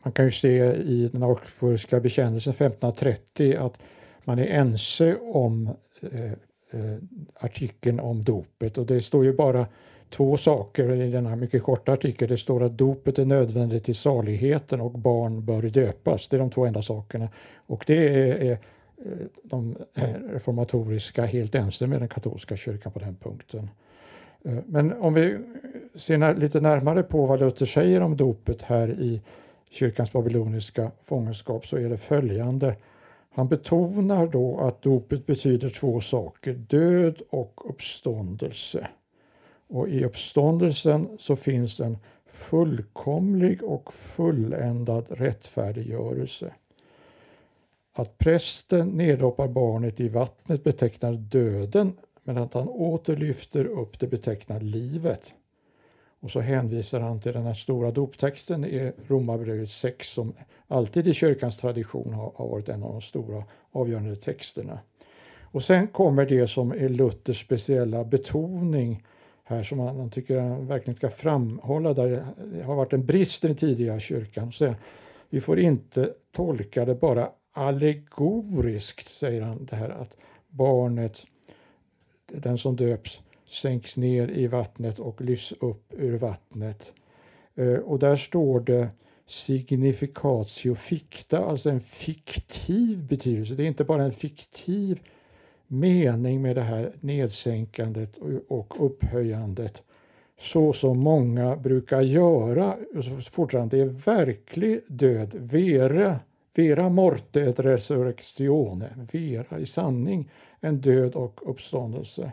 man 0.03 0.11
kan 0.11 0.25
ju 0.25 0.31
se 0.31 0.73
i 0.73 1.09
den 1.13 1.23
Augsburgska 1.23 1.99
bekännelsen 1.99 2.51
1530 2.51 3.57
att 3.57 3.73
man 4.23 4.39
är 4.39 4.45
ense 4.45 5.15
om 5.15 5.69
eh, 6.01 6.31
eh, 6.71 6.97
artikeln 7.35 7.99
om 7.99 8.23
dopet 8.23 8.77
och 8.77 8.85
det 8.85 9.01
står 9.01 9.25
ju 9.25 9.33
bara 9.33 9.65
två 10.13 10.37
saker 10.37 10.91
i 10.91 11.11
denna 11.11 11.35
mycket 11.35 11.63
korta 11.63 11.93
artikel. 11.93 12.29
Det 12.29 12.37
står 12.37 12.63
att 12.63 12.77
dopet 12.77 13.19
är 13.19 13.25
nödvändigt 13.25 13.83
till 13.83 13.95
saligheten 13.95 14.81
och 14.81 14.91
barn 14.91 15.45
bör 15.45 15.61
döpas. 15.61 16.27
Det 16.27 16.37
är 16.37 16.39
de 16.39 16.49
två 16.49 16.65
enda 16.65 16.81
sakerna. 16.81 17.29
Och 17.67 17.83
det 17.87 18.07
är, 18.07 18.35
är 18.35 18.51
eh, 18.51 18.57
de 19.43 19.75
eh, 19.95 20.03
reformatoriska 20.29 21.25
helt 21.25 21.55
ense 21.55 21.87
med 21.87 22.01
den 22.01 22.07
katolska 22.07 22.57
kyrkan 22.57 22.91
på 22.91 22.99
den 22.99 23.15
punkten. 23.15 23.69
Eh, 24.45 24.57
men 24.65 24.93
om 24.93 25.13
vi 25.13 25.37
ser 25.95 26.35
lite 26.35 26.61
närmare 26.61 27.03
på 27.03 27.25
vad 27.25 27.39
Luther 27.39 27.65
säger 27.65 28.01
om 28.01 28.17
dopet 28.17 28.61
här 28.61 28.89
i 28.89 29.21
kyrkans 29.73 30.11
babyloniska 30.11 30.91
fångenskap 31.03 31.67
så 31.67 31.77
är 31.77 31.89
det 31.89 31.97
följande. 31.97 32.75
Han 33.29 33.47
betonar 33.47 34.27
då 34.27 34.59
att 34.59 34.81
dopet 34.81 35.25
betyder 35.25 35.69
två 35.69 36.01
saker, 36.01 36.53
död 36.53 37.21
och 37.29 37.69
uppståndelse. 37.69 38.87
Och 39.67 39.89
i 39.89 40.05
uppståndelsen 40.05 41.17
så 41.19 41.35
finns 41.35 41.79
en 41.79 41.97
fullkomlig 42.25 43.63
och 43.63 43.93
fulländad 43.93 45.05
rättfärdiggörelse. 45.09 46.53
Att 47.93 48.17
prästen 48.17 48.87
neddoppar 48.87 49.47
barnet 49.47 49.99
i 49.99 50.09
vattnet 50.09 50.63
betecknar 50.63 51.13
döden 51.13 51.93
men 52.23 52.37
att 52.37 52.53
han 52.53 52.67
åter 52.67 53.15
lyfter 53.15 53.65
upp 53.65 53.99
det 53.99 54.07
betecknar 54.07 54.59
livet. 54.59 55.33
Och 56.23 56.31
så 56.31 56.39
hänvisar 56.39 56.99
han 56.99 57.19
till 57.19 57.33
den 57.33 57.43
här 57.43 57.53
stora 57.53 57.91
doptexten 57.91 58.65
i 58.65 58.91
Romarbrevet 59.07 59.69
6 59.69 60.07
som 60.07 60.33
alltid 60.67 61.07
i 61.07 61.13
kyrkans 61.13 61.57
tradition 61.57 62.13
har, 62.13 62.31
har 62.35 62.47
varit 62.47 62.69
en 62.69 62.83
av 62.83 62.91
de 62.91 63.01
stora 63.01 63.43
avgörande 63.71 64.15
texterna. 64.15 64.79
Och 65.41 65.63
sen 65.63 65.87
kommer 65.87 66.25
det 66.25 66.47
som 66.47 66.71
är 66.71 66.89
Luthers 66.89 67.41
speciella 67.41 68.03
betoning 68.03 69.03
här 69.43 69.63
som 69.63 69.79
han, 69.79 69.97
han 69.97 70.09
tycker 70.09 70.39
han 70.39 70.67
verkligen 70.67 70.95
ska 70.95 71.09
framhålla 71.09 71.93
där 71.93 72.25
det 72.53 72.63
har 72.63 72.75
varit 72.75 72.93
en 72.93 73.05
brist 73.05 73.45
i 73.45 73.47
den 73.47 73.55
tidiga 73.55 73.99
kyrkan. 73.99 74.51
Så 74.51 74.75
vi 75.29 75.41
får 75.41 75.59
inte 75.59 76.13
tolka 76.31 76.85
det 76.85 76.95
bara 76.95 77.29
allegoriskt, 77.53 79.07
säger 79.07 79.41
han, 79.41 79.65
det 79.65 79.75
här 79.75 79.89
att 79.89 80.17
barnet, 80.47 81.25
den 82.27 82.57
som 82.57 82.75
döps, 82.75 83.21
sänks 83.53 83.97
ner 83.97 84.31
i 84.31 84.47
vattnet 84.47 84.99
och 84.99 85.21
lyfts 85.21 85.51
upp 85.51 85.93
ur 85.97 86.17
vattnet. 86.17 86.93
Eh, 87.55 87.73
och 87.73 87.99
där 87.99 88.15
står 88.15 88.59
det 88.59 88.89
significatio 89.25 90.75
ficta, 90.75 91.45
alltså 91.45 91.69
en 91.69 91.79
fiktiv 91.79 93.03
betydelse. 93.07 93.53
Det 93.53 93.63
är 93.63 93.67
inte 93.67 93.83
bara 93.83 94.03
en 94.03 94.13
fiktiv 94.13 94.99
mening 95.67 96.41
med 96.41 96.55
det 96.55 96.61
här 96.61 96.93
nedsänkandet 96.99 98.17
och 98.47 98.85
upphöjandet 98.85 99.83
så 100.39 100.73
som 100.73 100.99
många 100.99 101.55
brukar 101.55 102.01
göra. 102.01 102.77
Fortfarande, 103.31 103.77
det 103.77 103.83
är 103.83 104.15
verklig 104.15 104.81
död, 104.87 105.33
vera, 105.33 106.19
vera 106.53 106.89
morte 106.89 107.41
et 107.41 107.59
resurrectione, 107.59 108.89
vera 109.11 109.59
i 109.59 109.65
sanning 109.65 110.29
en 110.59 110.81
död 110.81 111.15
och 111.15 111.49
uppståndelse. 111.49 112.31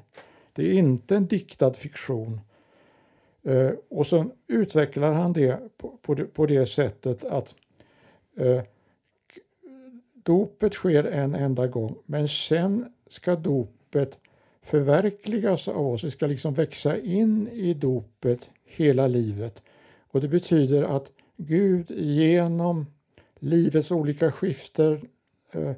Det 0.60 0.66
är 0.66 0.72
inte 0.72 1.16
en 1.16 1.26
diktad 1.26 1.74
fiktion. 1.74 2.40
Eh, 3.42 3.70
och 3.88 4.06
så 4.06 4.30
utvecklar 4.46 5.12
han 5.12 5.32
det 5.32 5.76
på, 5.76 5.98
på, 6.02 6.14
det 6.14 6.24
på, 6.24 6.46
det 6.46 6.66
sättet 6.66 7.24
att 7.24 7.54
eh, 8.36 8.62
dopet 10.12 10.74
sker 10.74 11.04
en 11.04 11.34
enda 11.34 11.66
gång 11.66 11.96
men 12.06 12.28
sen 12.28 12.92
ska 13.10 13.36
dopet 13.36 14.18
förverkligas 14.62 15.68
av 15.68 15.86
oss. 15.86 16.04
Vi 16.04 16.10
ska 16.10 16.26
liksom 16.26 16.54
växa 16.54 16.98
in 16.98 17.48
i 17.48 17.74
dopet 17.74 18.50
hela 18.64 19.06
livet. 19.06 19.62
Och 20.10 20.20
det 20.20 20.28
betyder 20.28 20.82
att 20.82 21.10
Gud 21.36 21.90
genom 21.90 22.86
livets 23.38 23.90
olika 23.90 24.32
skifter, 24.32 25.00
eh, 25.52 25.72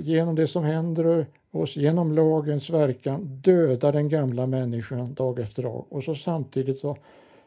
genom 0.00 0.34
det 0.34 0.46
som 0.46 0.64
händer 0.64 1.26
oss, 1.50 1.76
genom 1.76 2.12
lagens 2.12 2.70
verkan, 2.70 3.40
dödar 3.44 3.92
den 3.92 4.08
gamla 4.08 4.46
människan 4.46 5.14
dag 5.14 5.38
efter 5.38 5.62
dag. 5.62 5.84
Och 5.88 6.04
så 6.04 6.14
samtidigt 6.14 6.78
så 6.78 6.96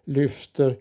lyfter 0.04 0.78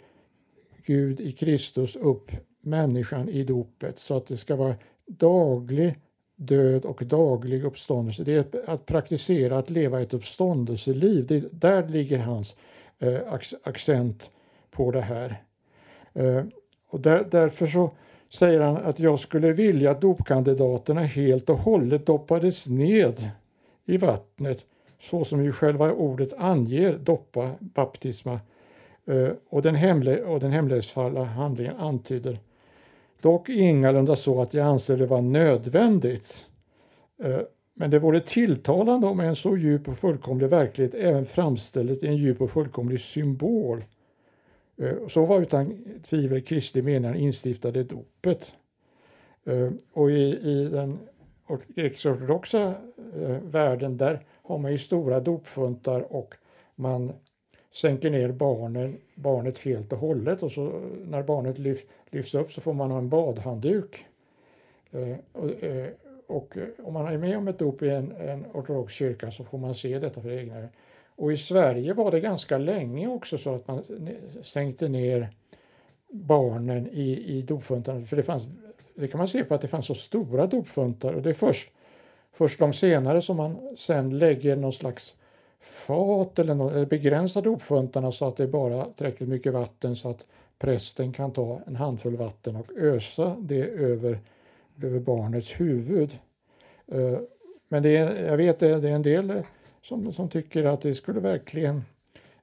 Gud 0.86 1.20
i 1.20 1.32
Kristus 1.32 1.96
upp 1.96 2.30
människan 2.60 3.28
i 3.28 3.44
dopet 3.44 3.98
så 3.98 4.16
att 4.16 4.26
det 4.26 4.36
ska 4.36 4.56
vara 4.56 4.74
daglig 5.06 5.94
död 6.36 6.84
och 6.84 7.06
daglig 7.06 7.64
uppståndelse. 7.64 8.24
Det 8.24 8.54
är 8.54 8.70
att 8.70 8.86
praktisera 8.86 9.58
att 9.58 9.70
leva 9.70 10.00
ett 10.00 10.14
uppståndelseliv. 10.14 11.26
Det, 11.26 11.44
där 11.52 11.88
ligger 11.88 12.18
hans 12.18 12.56
eh, 12.98 13.20
accent 13.62 14.30
på 14.70 14.90
det 14.90 15.00
här. 15.00 15.42
Eh, 16.12 16.44
och 16.88 17.00
där, 17.00 17.26
därför 17.30 17.66
så 17.66 17.90
säger 18.30 18.60
han 18.60 18.76
att 18.76 18.98
jag 18.98 19.20
skulle 19.20 19.52
vilja 19.52 19.90
att 19.90 20.00
dopkandidaterna 20.00 21.00
helt 21.00 21.50
och 21.50 21.58
hållet 21.58 22.06
doppades 22.06 22.66
ned 22.66 23.30
i 23.86 23.96
vattnet 23.96 24.66
så 25.00 25.24
som 25.24 25.44
ju 25.44 25.52
själva 25.52 25.92
ordet 25.92 26.32
anger, 26.38 26.98
doppa, 26.98 27.50
baptisma, 27.60 28.40
eh, 29.06 29.28
och 29.48 29.62
den, 29.62 29.74
hemle, 29.74 30.22
och 30.22 30.40
den 30.40 30.50
hemlighetsfulla 30.50 31.24
handlingen 31.24 31.76
antyder. 31.76 32.38
Dock 33.20 33.48
ingalunda 33.48 34.16
så 34.16 34.42
att 34.42 34.54
jag 34.54 34.66
anser 34.66 34.96
det 34.96 35.06
vara 35.06 35.20
nödvändigt. 35.20 36.46
Eh, 37.22 37.40
men 37.74 37.90
det 37.90 37.98
vore 37.98 38.20
tilltalande 38.20 39.06
om 39.06 39.20
en 39.20 39.36
så 39.36 39.56
djup 39.56 39.88
och 39.88 39.98
fullkomlig 39.98 40.48
verklighet 40.48 40.94
även 40.94 41.24
framställdes 41.24 42.02
i 42.02 42.06
en 42.06 42.16
djup 42.16 42.40
och 42.40 42.50
fullkomlig 42.50 43.00
symbol 43.00 43.84
Eh, 44.80 45.08
så 45.08 45.24
var 45.24 45.40
utan 45.40 45.84
tvivel 46.02 46.40
Kristi 46.42 46.82
mening 46.82 47.14
instiftade 47.14 47.84
dopet. 47.84 48.54
Eh, 49.44 49.70
och 49.92 50.10
i, 50.10 50.38
i 50.42 50.68
den 50.72 50.98
grekisk-ortodoxa 51.68 52.74
eh, 53.14 53.36
världen 53.42 53.96
där 53.96 54.24
har 54.42 54.58
man 54.58 54.72
ju 54.72 54.78
stora 54.78 55.20
dopfuntar 55.20 56.12
och 56.12 56.34
man 56.74 57.12
sänker 57.74 58.10
ner 58.10 58.32
barnen, 58.32 58.96
barnet 59.14 59.58
helt 59.58 59.92
och 59.92 59.98
hållet 59.98 60.42
och 60.42 60.52
så 60.52 60.82
när 61.04 61.22
barnet 61.22 61.58
lyf, 61.58 61.78
lyfts 62.10 62.34
upp 62.34 62.52
så 62.52 62.60
får 62.60 62.72
man 62.72 62.90
ha 62.90 62.98
en 62.98 63.08
badhandduk. 63.08 64.06
Och, 65.32 65.50
och 66.26 66.56
om 66.82 66.94
man 66.94 67.06
är 67.06 67.18
med 67.18 67.38
om 67.38 67.48
ett 67.48 67.58
dop 67.58 67.82
i 67.82 67.88
en, 67.90 68.12
en 68.12 68.46
ortodox 68.52 68.94
kyrka 68.94 69.30
så 69.30 69.44
får 69.44 69.58
man 69.58 69.74
se 69.74 69.98
detta 69.98 70.20
för 70.20 70.30
egna 70.30 70.68
och 71.20 71.32
i 71.32 71.36
Sverige 71.36 71.92
var 71.92 72.10
det 72.10 72.20
ganska 72.20 72.58
länge 72.58 73.08
också 73.08 73.38
så 73.38 73.54
att 73.54 73.68
man 73.68 73.84
sänkte 74.42 74.88
ner 74.88 75.28
barnen 76.08 76.88
i, 76.92 77.38
i 77.38 77.42
dopfuntarna. 77.42 78.06
För 78.06 78.16
det, 78.16 78.22
fanns, 78.22 78.48
det 78.94 79.08
kan 79.08 79.18
man 79.18 79.28
se 79.28 79.44
på 79.44 79.54
att 79.54 79.60
det 79.60 79.68
fanns 79.68 79.86
så 79.86 79.94
stora 79.94 80.46
dopfuntar 80.46 81.12
och 81.12 81.22
det 81.22 81.30
är 81.30 81.34
först, 81.34 81.70
först 82.32 82.58
de 82.58 82.72
senare 82.72 83.22
som 83.22 83.36
man 83.36 83.76
sen 83.76 84.18
lägger 84.18 84.56
någon 84.56 84.72
slags 84.72 85.14
fat 85.60 86.38
eller, 86.38 86.54
någon, 86.54 86.72
eller 86.72 86.86
begränsar 86.86 87.42
dopfuntarna 87.42 88.12
så 88.12 88.28
att 88.28 88.36
det 88.36 88.42
är 88.42 88.48
bara 88.48 88.84
tillräckligt 88.84 89.28
mycket 89.28 89.52
vatten 89.52 89.96
så 89.96 90.10
att 90.10 90.26
prästen 90.58 91.12
kan 91.12 91.32
ta 91.32 91.60
en 91.66 91.76
handfull 91.76 92.16
vatten 92.16 92.56
och 92.56 92.72
ösa 92.76 93.36
det 93.38 93.62
över, 93.62 94.18
över 94.82 95.00
barnets 95.00 95.60
huvud. 95.60 96.18
Eh, 96.86 97.18
men 97.68 97.82
det 97.82 97.96
är, 97.96 98.24
jag 98.24 98.36
vet 98.36 98.58
det, 98.58 98.80
det 98.80 98.88
är 98.88 98.94
en 98.94 99.02
del 99.02 99.30
eh, 99.30 99.42
som, 99.82 100.12
som 100.12 100.28
tycker 100.28 100.64
att 100.64 100.80
det 100.80 100.94
skulle 100.94 101.20
verkligen 101.20 101.84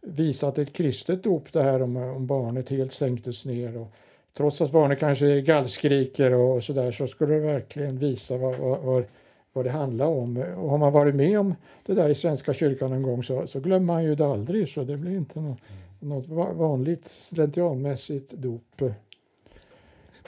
visa 0.02 0.48
att 0.48 0.56
det 0.56 0.62
är 0.62 0.66
ett 0.66 0.74
kristet 0.74 1.24
dop 1.24 1.54
det 1.54 1.64
här 1.64 1.82
om, 1.82 1.98
om 1.98 2.28
barnet 2.28 2.70
helt 2.70 2.94
sänktes 2.94 3.46
ner. 3.46 3.78
Och, 3.78 3.92
trots 4.38 4.62
att 4.62 4.72
barnet 4.72 5.00
kanske 5.00 5.42
gallskriker 5.42 6.34
och 6.34 6.64
sådär 6.64 6.92
så 6.92 7.08
skulle 7.08 7.34
det 7.34 7.40
verkligen 7.40 7.98
visa 7.98 8.38
vad, 8.38 8.58
vad, 8.58 9.06
vad, 9.54 9.66
det 9.66 9.72
handlar 9.72 10.06
om. 10.06 10.38
Och 10.38 10.70
har 10.70 10.78
man 10.78 10.94
varit 10.94 11.16
med 11.16 11.40
om 11.40 11.56
det 11.86 11.94
där 11.94 12.10
i 12.10 12.16
Svenska 12.16 12.54
kyrkan 12.54 12.92
en 12.92 13.04
gång 13.04 13.24
så, 13.24 13.48
så 13.48 13.60
glömmer 13.60 13.86
man 13.86 14.04
ju 14.04 14.16
det 14.16 14.28
aldrig 14.28 14.70
så 14.70 14.84
det 14.84 14.98
blir 14.98 15.18
inte 15.18 15.40
något, 15.40 15.60
något 16.00 16.28
vanligt 16.58 17.08
slentrianmässigt 17.08 18.32
dop. 18.32 18.82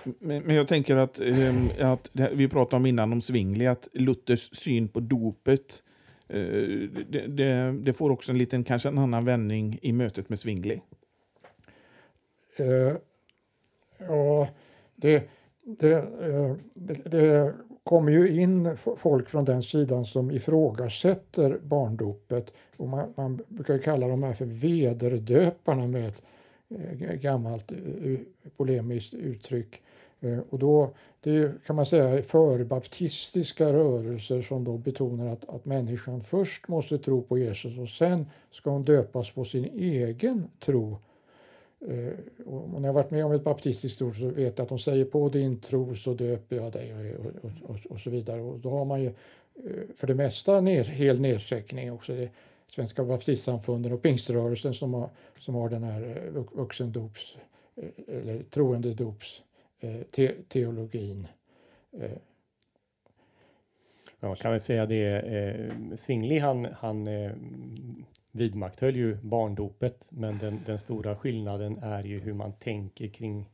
Men, 0.04 0.43
men, 0.43 0.56
jag 0.56 0.67
tänker 0.67 0.95
att, 0.95 1.19
um, 1.19 1.69
att 1.80 2.10
vi 2.13 2.48
pratade 2.48 2.76
om 2.76 2.86
innan 2.86 3.13
om 3.13 3.22
Zwingli, 3.22 3.67
att 3.67 3.88
Luthers 3.93 4.50
syn 4.58 4.88
på 4.88 5.00
dopet 5.00 5.84
Eh, 6.30 6.89
det, 7.10 7.28
det, 7.28 7.72
det, 7.72 7.94
får 7.94 8.10
också 8.10 8.32
en 8.32 8.38
liten, 8.38 8.63
kanske 8.63 8.89
en 8.89 8.98
annan 8.98 9.26
vändning 9.26 9.80
i 9.82 9.94
mötet 9.94 10.30
med 10.30 10.39
Svingli. 10.39 10.82
Uh, 12.60 12.68
eh, 12.68 12.96
ja, 13.98 14.48
det, 14.96 15.30
det, 15.62 16.02
uh, 16.02 16.56
det, 16.76 17.54
kommer 17.84 18.12
ju 18.12 18.42
in 18.42 18.78
folk 18.98 19.30
från 19.30 19.46
den 19.46 19.63
sidan 19.63 20.06
som 20.06 20.32
ifrågasätter 20.32 21.60
barndopet. 21.63 22.54
Och 22.78 22.88
man, 22.88 23.13
man 23.18 23.42
brukar 23.48 23.78
kalla 23.78 24.08
dem 24.08 24.24
här 24.24 24.34
för 24.34 24.46
vederdöparna 24.46 25.88
med 25.88 26.08
ett 26.08 26.22
gammalt 27.22 27.72
polemiskt 28.58 29.13
uttryck. 29.13 29.82
Eh, 30.21 30.39
och 30.49 30.60
då, 30.60 30.89
det 31.21 31.65
kan 31.65 31.75
man 31.75 31.86
säga 31.86 32.23
förbaptistiska 32.23 33.73
rörelser 33.73 34.41
som 34.41 34.63
då 34.63 34.77
betonar 34.77 35.27
att, 35.27 35.49
att 35.49 35.65
människan 35.65 36.23
först 36.23 36.67
måste 36.67 36.97
tro 36.97 37.21
på 37.21 37.38
Jesus 37.38 37.77
och 37.77 37.89
sen 37.89 38.25
ska 38.51 38.69
hon 38.69 38.84
döpas 38.84 39.32
på 39.32 39.45
sin 39.45 39.65
egen 39.65 40.49
tro. 40.60 40.97
Eh, 41.88 42.45
och 42.45 42.82
när 42.82 42.88
jag 42.88 42.93
varit 42.93 43.12
med 43.12 43.25
om 43.25 43.32
ett 43.32 43.43
baptistiskt 43.43 44.01
ord 44.01 44.19
så 44.19 44.27
vet 44.27 44.58
jag 44.58 44.63
att 44.63 44.69
de 44.69 44.79
säger 44.79 45.05
på 45.05 45.29
din 45.29 45.60
tro 45.60 45.95
så 45.95 46.13
döper 46.13 46.55
jag 46.55 46.71
dig 46.71 46.93
och, 46.93 47.25
och, 47.25 47.51
och, 47.69 47.77
och 47.89 47.99
så 47.99 48.10
vidare. 48.10 48.41
Och 48.41 48.60
då 48.60 48.69
har 48.69 48.86
man 48.86 49.01
ju 49.01 49.08
eh, 49.08 49.13
för 49.95 50.08
det 50.08 50.15
mesta 50.15 50.62
ner, 50.62 50.84
hel 50.84 51.21
nedsäckning 51.21 51.91
också. 51.91 52.13
Det 52.13 52.29
Svenska 52.71 53.03
baptistsamfunden 53.03 53.91
och 53.91 54.01
pingströrelsen 54.01 54.73
som 54.73 54.93
har, 54.93 55.10
som 55.39 55.55
har 55.55 55.69
den 55.69 55.84
här 55.84 56.32
vuxendops 56.53 57.38
eller 58.08 58.43
troendedops 58.43 59.41
Eh, 59.80 60.02
te 60.12 60.36
teologin. 60.48 61.28
Eh. 61.92 62.18
Ja, 64.20 64.28
man 64.28 64.36
kan 64.36 64.52
väl 64.52 64.60
säga 64.60 64.86
det. 64.86 65.20
Eh, 65.20 65.96
Svingli 65.96 66.39
han, 66.39 66.65
han 66.65 67.08
eh, 67.08 67.32
vidmakthöll 68.32 68.96
ju 68.96 69.15
barndopet, 69.15 70.08
men 70.10 70.38
den, 70.38 70.60
den 70.65 70.80
stora 70.80 71.15
skillnaden 71.15 71.78
är 71.78 72.04
ju 72.04 72.20
hur 72.20 72.34
man 72.34 72.54
tänker 72.54 73.08
kring 73.08 73.50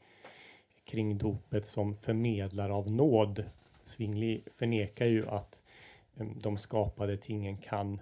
kring 0.86 1.18
dopet 1.18 1.68
som 1.68 1.96
förmedlare 1.96 2.74
av 2.74 2.92
nåd. 2.92 3.44
Svingli 3.84 4.44
förnekar 4.58 5.06
ju 5.06 5.28
att 5.28 5.62
eh, 6.18 6.28
de 6.42 6.58
skapade 6.58 7.18
tingen 7.18 7.58
kan 7.58 8.02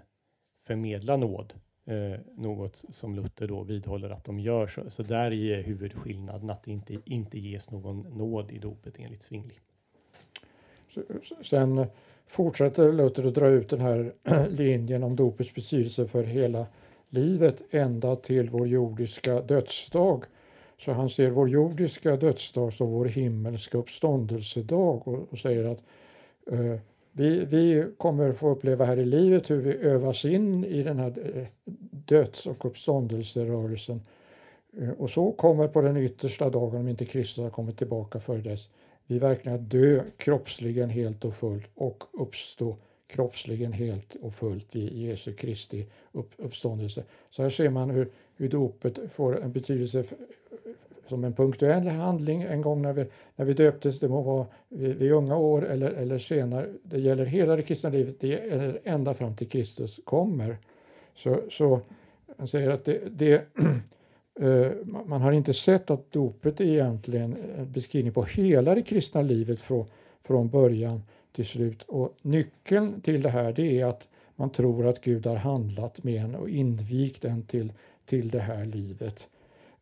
förmedla 0.61 1.17
nåd 1.17 1.53
Eh, 1.85 2.19
något 2.35 2.85
som 2.89 3.15
Luther 3.15 3.47
då 3.47 3.63
vidhåller 3.63 4.09
att 4.09 4.23
de 4.23 4.39
gör. 4.39 4.67
Så, 4.67 4.89
så 4.89 5.03
där 5.03 5.33
är 5.33 5.61
huvudskillnaden 5.61 6.49
att 6.49 6.63
det 6.63 6.71
inte, 6.71 6.97
inte 7.05 7.39
ges 7.39 7.71
någon 7.71 8.01
nåd 8.17 8.51
i 8.51 8.57
dopet 8.57 8.93
enligt 8.97 9.21
Svingli. 9.21 9.55
Sen 11.43 11.85
fortsätter 12.27 12.93
Luther 12.93 13.23
att 13.23 13.35
dra 13.35 13.47
ut 13.47 13.69
den 13.69 13.81
här 13.81 14.13
linjen 14.49 15.03
om 15.03 15.15
dopets 15.15 15.53
betydelse 15.53 16.07
för 16.07 16.23
hela 16.23 16.65
livet 17.09 17.61
ända 17.71 18.15
till 18.15 18.49
vår 18.49 18.67
jordiska 18.67 19.41
dödsdag. 19.41 20.23
Så 20.77 20.91
han 20.91 21.09
ser 21.09 21.29
vår 21.29 21.49
jordiska 21.49 22.15
dödsdag 22.15 22.73
som 22.73 22.91
vår 22.91 23.05
himmelska 23.05 23.77
uppståndelsedag 23.77 25.07
och, 25.07 25.27
och 25.31 25.39
säger 25.39 25.63
att 25.63 25.83
eh, 26.51 26.79
vi, 27.15 27.45
vi 27.45 27.85
kommer 27.97 28.33
få 28.33 28.49
uppleva 28.49 28.85
här 28.85 28.97
i 28.97 29.05
livet 29.05 29.49
hur 29.49 29.61
vi 29.61 29.73
övas 29.73 30.25
in 30.25 30.65
i 30.65 30.83
den 30.83 30.99
här 30.99 31.13
eh, 31.35 31.45
döds 31.91 32.47
och 32.47 32.65
uppståndelserörelsen. 32.65 34.01
Eh, 34.77 34.89
och 34.89 35.09
så 35.09 35.31
kommer 35.31 35.67
på 35.67 35.81
den 35.81 35.97
yttersta 35.97 36.49
dagen, 36.49 36.79
om 36.79 36.87
inte 36.87 37.05
Kristus 37.05 37.43
har 37.43 37.49
kommit 37.49 37.77
tillbaka 37.77 38.19
för 38.19 38.37
dess, 38.37 38.69
vi 39.07 39.19
verkligen 39.19 39.59
att 39.59 39.69
dö 39.69 40.03
kroppsligen 40.17 40.89
helt 40.89 41.25
och 41.25 41.35
fullt 41.35 41.69
och 41.75 42.03
uppstå 42.11 42.77
kroppsligen 43.07 43.73
helt 43.73 44.15
och 44.15 44.33
fullt 44.33 44.75
i 44.75 45.05
Jesu 45.05 45.33
Kristi 45.33 45.85
upp, 46.11 46.31
uppståndelse. 46.37 47.03
Så 47.29 47.41
här 47.41 47.49
ser 47.49 47.69
man 47.69 47.89
hur, 47.89 48.11
hur 48.35 48.49
dopet 48.49 48.99
får 49.11 49.41
en 49.41 49.51
betydelse 49.51 50.03
som 51.07 51.23
en 51.23 51.33
punktuell 51.33 51.87
handling 51.87 52.41
en 52.41 52.61
gång 52.61 52.81
när 52.81 52.93
vi, 52.93 53.05
när 53.35 53.45
vi 53.45 53.53
döptes, 53.53 53.99
det 53.99 54.07
må 54.07 54.21
vara 54.21 54.45
vid, 54.69 54.95
vid 54.95 55.11
unga 55.11 55.37
år 55.37 55.65
eller, 55.65 55.91
eller 55.91 56.19
senare. 56.19 56.69
Det 56.83 56.99
gäller 56.99 57.25
hela 57.25 57.55
det 57.55 57.61
kristna 57.61 57.89
livet, 57.89 58.15
det 58.19 58.27
gäller 58.27 58.79
ända 58.83 59.13
fram 59.13 59.35
till 59.35 59.49
Kristus 59.49 59.99
kommer. 60.03 60.57
Så, 61.15 61.41
så 61.49 61.81
han 62.37 62.47
säger 62.47 62.69
att 62.69 62.85
det, 62.85 63.01
det 63.11 63.33
eh, 64.39 64.71
man 64.85 65.21
har 65.21 65.31
inte 65.31 65.53
sett 65.53 65.89
att 65.89 66.11
dopet 66.11 66.59
är 66.59 66.65
egentligen 66.65 67.37
en 67.57 67.71
beskrivning 67.71 68.13
på 68.13 68.23
hela 68.23 68.75
det 68.75 68.81
kristna 68.81 69.21
livet 69.21 69.59
från, 69.59 69.85
från 70.23 70.49
början 70.49 71.01
till 71.31 71.45
slut. 71.45 71.83
Och 71.83 72.17
nyckeln 72.21 73.01
till 73.01 73.21
det 73.21 73.29
här 73.29 73.53
det 73.53 73.79
är 73.81 73.85
att 73.85 74.07
man 74.35 74.49
tror 74.49 74.87
att 74.87 75.01
Gud 75.01 75.25
har 75.25 75.35
handlat 75.35 76.03
med 76.03 76.23
en 76.23 76.35
och 76.35 76.49
invigt 76.49 77.25
en 77.25 77.43
till, 77.43 77.73
till 78.05 78.29
det 78.29 78.39
här 78.39 78.65
livet. 78.65 79.27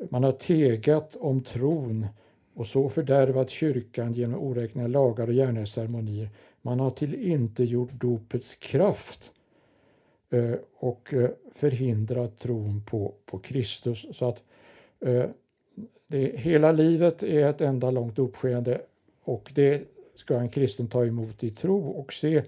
Man 0.10 0.24
har 0.24 0.32
tegat 0.32 1.16
om 1.16 1.44
tron 1.44 2.08
och 2.54 2.68
så 2.68 2.90
fördärvat 2.90 3.50
kyrkan 3.50 4.14
genom 4.14 4.40
oräkneliga 4.40 4.88
lagar 4.88 5.28
och 5.28 5.34
gärningsceremonier. 5.34 6.30
Man 6.62 6.80
har 6.80 6.92
till 6.92 7.16
inte 7.16 7.64
gjort 7.64 7.92
dopets 7.92 8.56
kraft 8.56 9.32
eh, 10.30 10.54
och 10.76 11.14
eh, 11.14 11.30
förhindrat 11.56 12.40
tron 12.40 12.84
på, 12.86 13.14
på 13.26 13.40
Kristus. 13.40 14.06
Så 14.12 14.30
att 14.30 14.44
eh, 15.00 15.26
det, 16.08 16.40
hela 16.40 16.72
livet 16.72 17.24
är 17.24 17.50
ett 17.50 17.62
enda 17.62 17.92
långt 17.92 18.16
dopskeende 18.16 18.82
och 19.24 19.52
det 19.56 19.82
ska 20.16 20.40
en 20.40 20.50
kristen 20.50 20.88
ta 20.88 21.06
emot 21.06 21.44
i 21.44 21.50
tro 21.50 21.90
och 21.90 22.14
se 22.14 22.44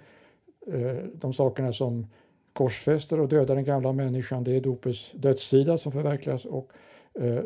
de 1.14 1.34
sakerna 1.34 1.74
som 1.74 2.08
korsfäster 2.54 3.20
och 3.20 3.28
dödar 3.28 3.56
den 3.56 3.64
gamla 3.64 3.92
människan. 3.92 4.44
Det 4.44 4.56
är 4.56 4.62
dopets 4.62 5.12
dödssida 5.12 5.78
som 5.78 5.92
förverkligas 5.92 6.46
och 6.46 6.72
Eh, 7.20 7.44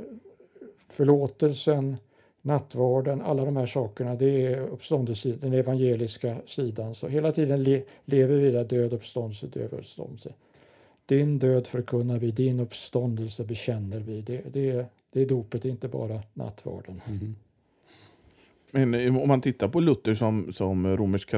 förlåtelsen, 0.89 1.97
nattvarden, 2.41 3.21
alla 3.21 3.45
de 3.45 3.57
här 3.57 3.65
sakerna, 3.65 4.15
det 4.15 4.45
är 4.45 4.59
uppståndelse, 4.59 5.29
den 5.41 5.53
evangeliska 5.53 6.37
sidan. 6.45 6.95
Så 6.95 7.07
hela 7.07 7.31
tiden 7.31 7.63
le, 7.63 7.83
lever 8.05 8.35
vi 8.35 8.51
där 8.51 8.63
död, 8.63 8.93
uppståndelse, 8.93 9.47
död, 9.47 9.73
uppståndelse. 9.73 10.33
Din 11.05 11.39
död 11.39 11.67
förkunnar 11.67 12.19
vi, 12.19 12.31
din 12.31 12.59
uppståndelse 12.59 13.43
bekänner 13.43 13.99
vi. 13.99 14.21
Det, 14.21 14.41
det, 14.53 14.85
det 15.11 15.21
är 15.21 15.25
dopet, 15.25 15.65
inte 15.65 15.87
bara 15.87 16.23
nattvarden. 16.33 17.01
Mm. 17.07 17.35
Men 18.71 18.93
eh, 18.93 19.17
om 19.17 19.27
man 19.27 19.41
tittar 19.41 19.67
på 19.67 19.79
Luther 19.79 20.13
som, 20.13 20.53
som 20.53 20.97
romersk 20.97 21.29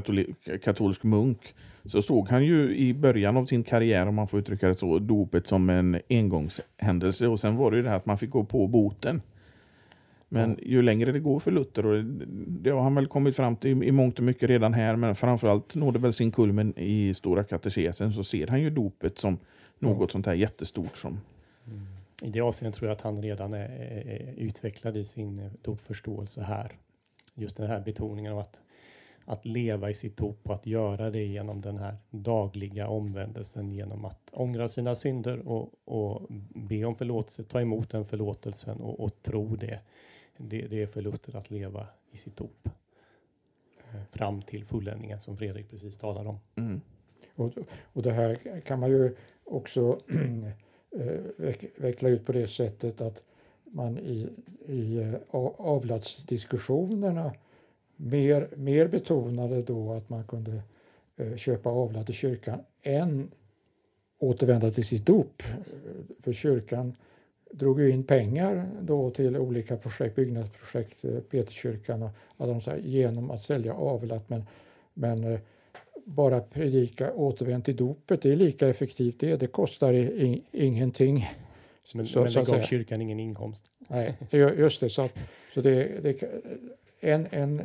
katolsk 0.63 1.04
munk 1.04 1.56
så 1.86 2.02
såg 2.02 2.30
han 2.30 2.46
ju 2.46 2.76
i 2.76 2.94
början 2.94 3.38
av 3.38 3.46
sin 3.46 3.63
karriär, 3.63 4.08
om 4.08 4.15
man 4.15 4.28
får 4.28 4.39
uttrycka 4.39 4.68
det 4.68 4.76
så, 4.76 5.00
dopet 5.00 5.48
som 5.48 5.70
en 5.70 6.00
engångshändelse 6.10 7.28
och 7.28 7.39
sen 7.39 7.56
var 7.56 7.72
det 7.72 7.78
ju 7.78 7.84
det 7.84 7.89
här 7.89 7.98
att 7.98 8.06
man 8.06 8.18
fick 8.18 8.30
gå 8.30 8.44
på 8.44 8.68
boten. 8.68 9.22
Men 10.32 10.58
ja. 10.60 10.68
ju 10.68 10.82
längre 10.82 11.12
det 11.12 11.20
går 11.20 11.39
för 11.39 11.52
Luther, 11.52 11.86
och 11.86 12.04
det 12.48 12.70
har 12.70 12.82
han 12.82 12.96
väl 12.96 13.08
kommit 13.08 13.36
fram 13.36 13.56
till 13.56 13.84
i 13.84 13.92
mångt 13.92 14.20
och 14.20 14.26
mycket 14.26 14.50
redan 14.50 14.74
här, 14.74 14.96
men 14.96 15.15
framförallt 15.15 15.76
nådde 15.76 16.00
väl 16.00 16.13
sin 16.13 16.32
kulmen 16.32 16.80
i 16.80 17.13
Stora 17.13 17.44
katekesen, 17.44 18.13
så 18.13 18.24
ser 18.24 18.48
han 18.48 18.62
ju 18.62 18.70
dopet 18.70 19.18
som 19.18 19.38
något 19.80 20.02
ja. 20.02 20.12
sånt 20.12 20.26
här 20.26 20.34
jättestort 20.34 20.98
som 20.98 21.20
mm. 21.68 21.88
I 22.22 22.30
det 22.30 22.42
avseendet 22.42 22.76
tror 22.76 22.89
jag 22.89 22.96
att 22.96 23.02
han 23.02 23.22
redan 23.22 23.54
är, 23.54 23.70
är 24.08 24.34
utvecklad 24.38 24.98
i 24.98 25.04
sin 25.04 25.50
dopförståelse 25.62 26.42
här 26.42 26.72
just 27.39 27.58
den 27.58 27.67
här 27.67 27.80
betoningen 27.80 28.34
av 28.34 28.39
att, 28.39 28.58
att 29.25 29.45
leva 29.45 29.89
i 29.89 29.93
sitt 29.93 30.17
dop 30.17 30.39
och 30.43 30.56
att 30.56 30.65
göra 30.65 31.10
det 31.10 31.23
genom 31.23 31.62
den 31.62 31.78
här 31.78 31.97
dagliga 32.10 32.88
omvändelsen 32.88 33.71
genom 33.71 34.06
att 34.06 34.30
ångra 34.32 34.67
sina 34.67 34.95
synder 34.95 35.47
och, 35.47 35.69
och 35.86 36.28
be 36.54 36.86
om 36.86 36.95
förlåtelse, 36.95 37.43
ta 37.43 37.62
emot 37.62 37.89
den 37.89 38.06
förlåtelsen 38.06 38.78
och, 38.78 38.99
och 38.99 39.21
tro 39.21 39.56
det. 39.56 39.80
det. 40.38 40.67
Det 40.67 40.82
är 40.82 40.88
för 40.88 41.02
Luther 41.02 41.36
att 41.36 41.52
leva 41.52 41.88
i 42.12 42.17
sitt 42.17 42.38
dop 42.38 42.69
eh, 43.93 44.02
fram 44.12 44.41
till 44.41 44.65
fulländningen 44.65 45.19
som 45.19 45.38
Fredrik 45.38 45.69
precis 45.69 45.97
talade 45.97 46.30
om. 46.30 46.39
Mm. 46.56 46.82
Och, 47.36 47.54
och 47.93 48.04
det 48.04 48.12
här 48.12 48.62
kan 48.65 48.80
man 48.80 48.89
ju 48.89 49.15
också 49.43 49.99
eh, 50.91 51.54
veckla 51.75 52.10
ut 52.10 52.25
på 52.25 52.32
det 52.32 52.47
sättet 52.47 53.02
att 53.02 53.23
man 53.71 53.97
i, 53.97 54.27
i 54.65 54.97
eh, 54.97 55.13
avlatsdiskussionerna 55.58 57.32
mer, 57.95 58.49
mer 58.55 58.88
betonade 58.88 59.62
då 59.62 59.93
att 59.93 60.10
man 60.10 60.23
kunde 60.23 60.62
eh, 61.17 61.36
köpa 61.36 61.69
avlat 61.69 62.10
i 62.10 62.13
kyrkan 62.13 62.60
än 62.82 63.32
återvända 64.19 64.71
till 64.71 64.86
sitt 64.86 65.05
dop. 65.05 65.43
För 66.19 66.34
kyrkan 66.34 66.93
drog 67.51 67.82
ju 67.82 67.89
in 67.89 68.03
pengar 68.03 68.69
då 68.82 69.10
till 69.10 69.38
olika 69.38 69.77
projekt, 69.77 70.15
byggnadsprojekt, 70.15 71.05
eh, 71.05 71.19
Peterskyrkan 71.19 72.03
och 72.03 72.10
alla 72.38 72.53
de 72.53 72.62
så 72.62 72.69
här, 72.69 72.77
genom 72.77 73.32
att 73.32 73.41
sälja 73.41 73.73
avlat. 73.73 74.29
Men, 74.29 74.43
men 74.93 75.39
bara 76.05 76.39
predika 76.39 77.13
återvänd 77.13 77.65
till 77.65 77.75
dopet, 77.75 78.21
det 78.21 78.32
är 78.32 78.36
lika 78.36 78.67
effektivt 78.67 79.19
det. 79.19 79.36
Det 79.36 79.47
kostar 79.47 79.93
i, 79.93 80.43
ingenting. 80.51 81.27
Men, 81.93 82.08
så, 82.08 82.23
men 82.23 82.34
det 82.34 82.45
gav 82.45 82.62
kyrkan 82.62 83.02
ingen 83.02 83.19
inkomst. 83.19 83.65
Nej, 83.88 84.17
just 84.32 84.80
det. 84.80 84.89
Så, 84.89 85.10
så 85.54 85.62
det, 85.62 86.04
det, 86.04 86.23
en, 86.99 87.28
en, 87.32 87.62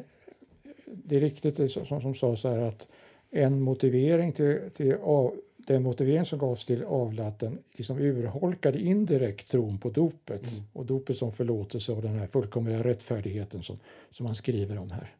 det 0.86 1.16
är 1.16 1.20
riktigt 1.20 1.56
det 1.56 1.68
som, 1.68 2.00
som 2.00 2.14
sa 2.14 2.36
så 2.36 2.48
här 2.48 2.58
att 2.58 2.86
en 3.30 3.60
motivering 3.60 4.32
till, 4.32 4.60
till 4.74 4.94
av, 4.94 5.34
den 5.56 5.82
motivering 5.82 6.24
som 6.24 6.38
gavs 6.38 6.64
till 6.64 6.84
avlatten 6.84 7.58
liksom 7.72 7.98
urholkade 7.98 8.80
indirekt 8.80 9.50
tron 9.50 9.78
på 9.78 9.90
dopet 9.90 10.52
mm. 10.52 10.64
och 10.72 10.86
dopet 10.86 11.16
som 11.16 11.32
förlåtelse 11.32 11.92
och 11.92 12.02
den 12.02 12.18
här 12.18 12.26
fullkomliga 12.26 12.84
rättfärdigheten 12.84 13.62
som, 13.62 13.78
som 14.10 14.26
han 14.26 14.34
skriver 14.34 14.78
om 14.78 14.90
här. 14.90 15.14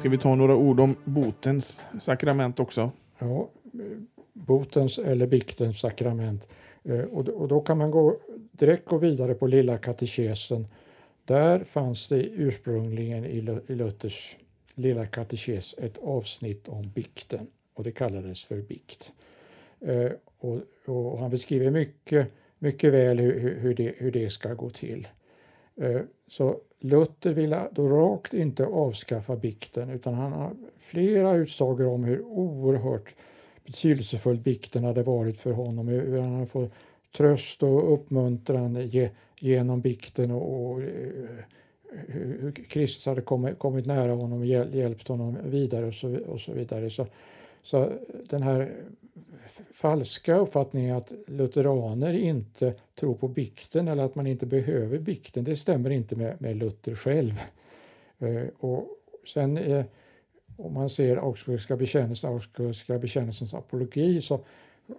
Ska 0.00 0.08
vi 0.08 0.18
ta 0.18 0.34
några 0.34 0.56
ord 0.56 0.80
om 0.80 0.96
botens 1.04 1.84
sakrament 2.00 2.60
också? 2.60 2.90
Ja, 3.18 3.50
botens 4.32 4.98
eller 4.98 5.26
biktens 5.26 5.80
sakrament. 5.80 6.48
Eh, 6.84 7.00
och, 7.00 7.48
då 7.48 7.60
kan 7.60 7.78
man 7.78 7.90
gå, 7.90 8.16
direkt 8.52 8.84
gå 8.84 8.98
vidare 8.98 9.34
på 9.34 9.46
Lilla 9.46 9.78
katekesen. 9.78 10.66
Där 11.24 11.64
fanns 11.64 12.08
det 12.08 12.22
ursprungligen 12.22 13.24
i 13.24 13.40
Luthers 13.66 14.36
Lilla 14.74 15.06
katekes 15.06 15.74
ett 15.78 15.98
avsnitt 15.98 16.68
om 16.68 16.90
bikten 16.90 17.46
och 17.74 17.84
det 17.84 17.92
kallades 17.92 18.44
för 18.44 18.62
bikt. 18.62 19.12
Eh, 19.80 20.12
och, 20.38 20.60
och 20.86 21.18
han 21.18 21.30
beskriver 21.30 21.70
mycket, 21.70 22.28
mycket 22.58 22.92
väl 22.92 23.18
hur, 23.18 23.58
hur, 23.60 23.74
det, 23.74 23.94
hur 23.96 24.12
det 24.12 24.30
ska 24.30 24.54
gå 24.54 24.70
till. 24.70 25.08
Eh, 25.76 26.00
så 26.28 26.60
Luther 26.80 27.32
ville 27.32 27.68
då 27.72 27.88
rakt 27.88 28.34
inte 28.34 28.66
avskaffa 28.66 29.36
bikten 29.36 29.90
utan 29.90 30.14
han 30.14 30.32
har 30.32 30.50
flera 30.78 31.34
utsagor 31.34 31.86
om 31.86 32.04
hur 32.04 32.22
oerhört 32.22 33.14
betydelsefull 33.64 34.36
bikten 34.36 34.84
hade 34.84 35.02
varit 35.02 35.38
för 35.38 35.52
honom, 35.52 35.88
hur 35.88 36.20
han 36.20 36.32
hade 36.32 36.46
fått 36.46 36.72
tröst 37.16 37.62
och 37.62 37.94
uppmuntran 37.94 38.90
genom 39.40 39.80
bikten 39.80 40.30
och, 40.30 40.70
och 40.70 40.82
eh, 40.82 40.88
hur 42.06 42.52
Kristus 42.52 43.06
hade 43.06 43.20
kommit, 43.20 43.58
kommit 43.58 43.86
nära 43.86 44.12
honom 44.12 44.38
och 44.38 44.46
hjälpt 44.46 45.08
honom 45.08 45.36
vidare 45.44 45.86
och 45.86 45.94
så, 45.94 46.16
och 46.18 46.40
så 46.40 46.52
vidare. 46.52 46.90
Så, 46.90 47.06
så 47.62 47.92
den 48.28 48.42
här 48.42 48.72
falska 49.72 50.36
uppfattningen 50.36 50.96
att 50.96 51.12
lutheraner 51.26 52.12
inte 52.12 52.74
tror 52.94 53.14
på 53.14 53.28
bikten 53.28 53.88
eller 53.88 54.02
att 54.02 54.14
man 54.14 54.26
inte 54.26 54.46
behöver 54.46 54.98
bikten, 54.98 55.44
det 55.44 55.56
stämmer 55.56 55.90
inte 55.90 56.16
med, 56.16 56.40
med 56.40 56.56
Luther 56.56 56.94
själv. 56.94 57.40
Eh, 58.18 58.44
och 58.58 58.88
sen 59.26 59.56
eh, 59.56 59.84
om 60.56 60.74
man 60.74 60.90
ser 60.90 61.16
Augsburgska 61.16 61.76
bekännelsen, 61.76 62.30
Augsburgska 62.30 62.98
bekännelsens 62.98 63.54
apologi 63.54 64.22
så 64.22 64.44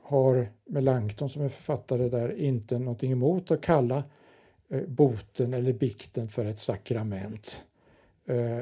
har 0.02 0.47
Melanchthon 0.65 1.30
som 1.30 1.41
är 1.41 1.50
författare 1.50 2.10
där 2.10 2.39
inte 2.39 2.80
någonting 2.80 3.12
emot 3.12 3.52
att 3.52 3.62
kalla 3.62 4.04
eh, 4.69 4.82
boten 4.88 5.54
eller 5.54 5.74
bikten 5.74 6.28
för 6.30 6.45
ett 6.45 6.60
sakrament. 6.60 7.63
Eh, 8.26 8.60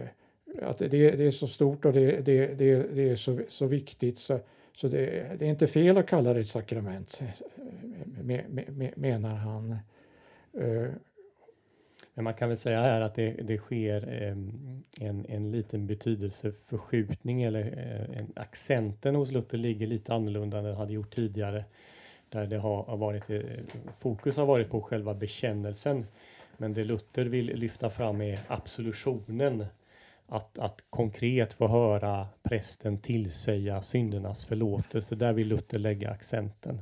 att 0.62 0.78
det, 0.78 0.88
det, 0.88 1.26
är 1.26 1.32
så 1.32 1.48
stort 1.48 1.86
och 1.86 1.94
det, 1.94 2.26
det, 2.26 2.46
det, 2.46 2.96
det 2.96 3.10
är 3.10 3.16
så, 3.16 3.40
så 3.50 3.66
viktigt 3.66 4.18
så 4.18 4.40
så 4.82 4.88
det, 4.88 5.40
det, 5.40 5.46
är 5.46 5.50
inte 5.50 5.68
fel 5.68 5.98
att 5.98 6.08
kalla 6.08 6.34
det 6.34 6.40
ett 6.40 6.48
sakrament, 6.48 7.22
eh, 8.28 8.42
menar 8.96 9.36
han. 9.36 9.72
Eh, 10.54 10.88
Men 12.14 12.24
man 12.24 12.34
kan 12.34 12.50
väl 12.50 12.58
säga 12.58 12.82
här 12.82 13.02
att 13.02 13.16
det, 13.16 13.32
det 13.32 13.58
sker 13.58 14.10
ehm, 14.10 14.84
en, 15.00 15.26
en 15.30 15.52
liten 15.52 15.88
betydelseförskjutning 15.88 17.42
eller 17.42 17.60
eh, 17.60 18.20
en, 18.20 18.32
accenten 18.36 19.16
hos 19.16 19.32
Luther 19.32 19.58
ligger 19.58 19.88
lite 19.88 20.14
annorlunda 20.14 20.58
än 20.58 20.64
den 20.64 20.76
hade 20.76 20.94
gjort 20.94 21.16
tidigare. 21.16 21.66
Där 22.30 22.48
det 22.48 22.58
har 22.58 22.98
varit, 22.98 23.24
fokus 24.00 24.38
har 24.38 24.46
varit 24.46 24.70
på 24.70 24.82
själva 24.82 25.14
bekännelsen. 25.14 26.06
Men 26.58 26.74
det 26.74 26.84
Luther 26.84 27.26
vill 27.26 27.46
lyfta 27.46 27.90
fram 27.90 28.22
är 28.22 28.40
absolutionen 28.48 29.66
att, 30.30 30.60
att 30.60 30.84
konkret 30.90 31.54
få 31.54 31.68
höra 31.68 32.28
prästen 32.44 32.98
tillsäga 32.98 33.82
syndernas 33.82 34.46
förlåtelse. 34.46 35.16
Där 35.16 35.34
vill 35.34 35.48
Luther 35.48 35.80
lägga 35.80 36.12
accenten. 36.12 36.82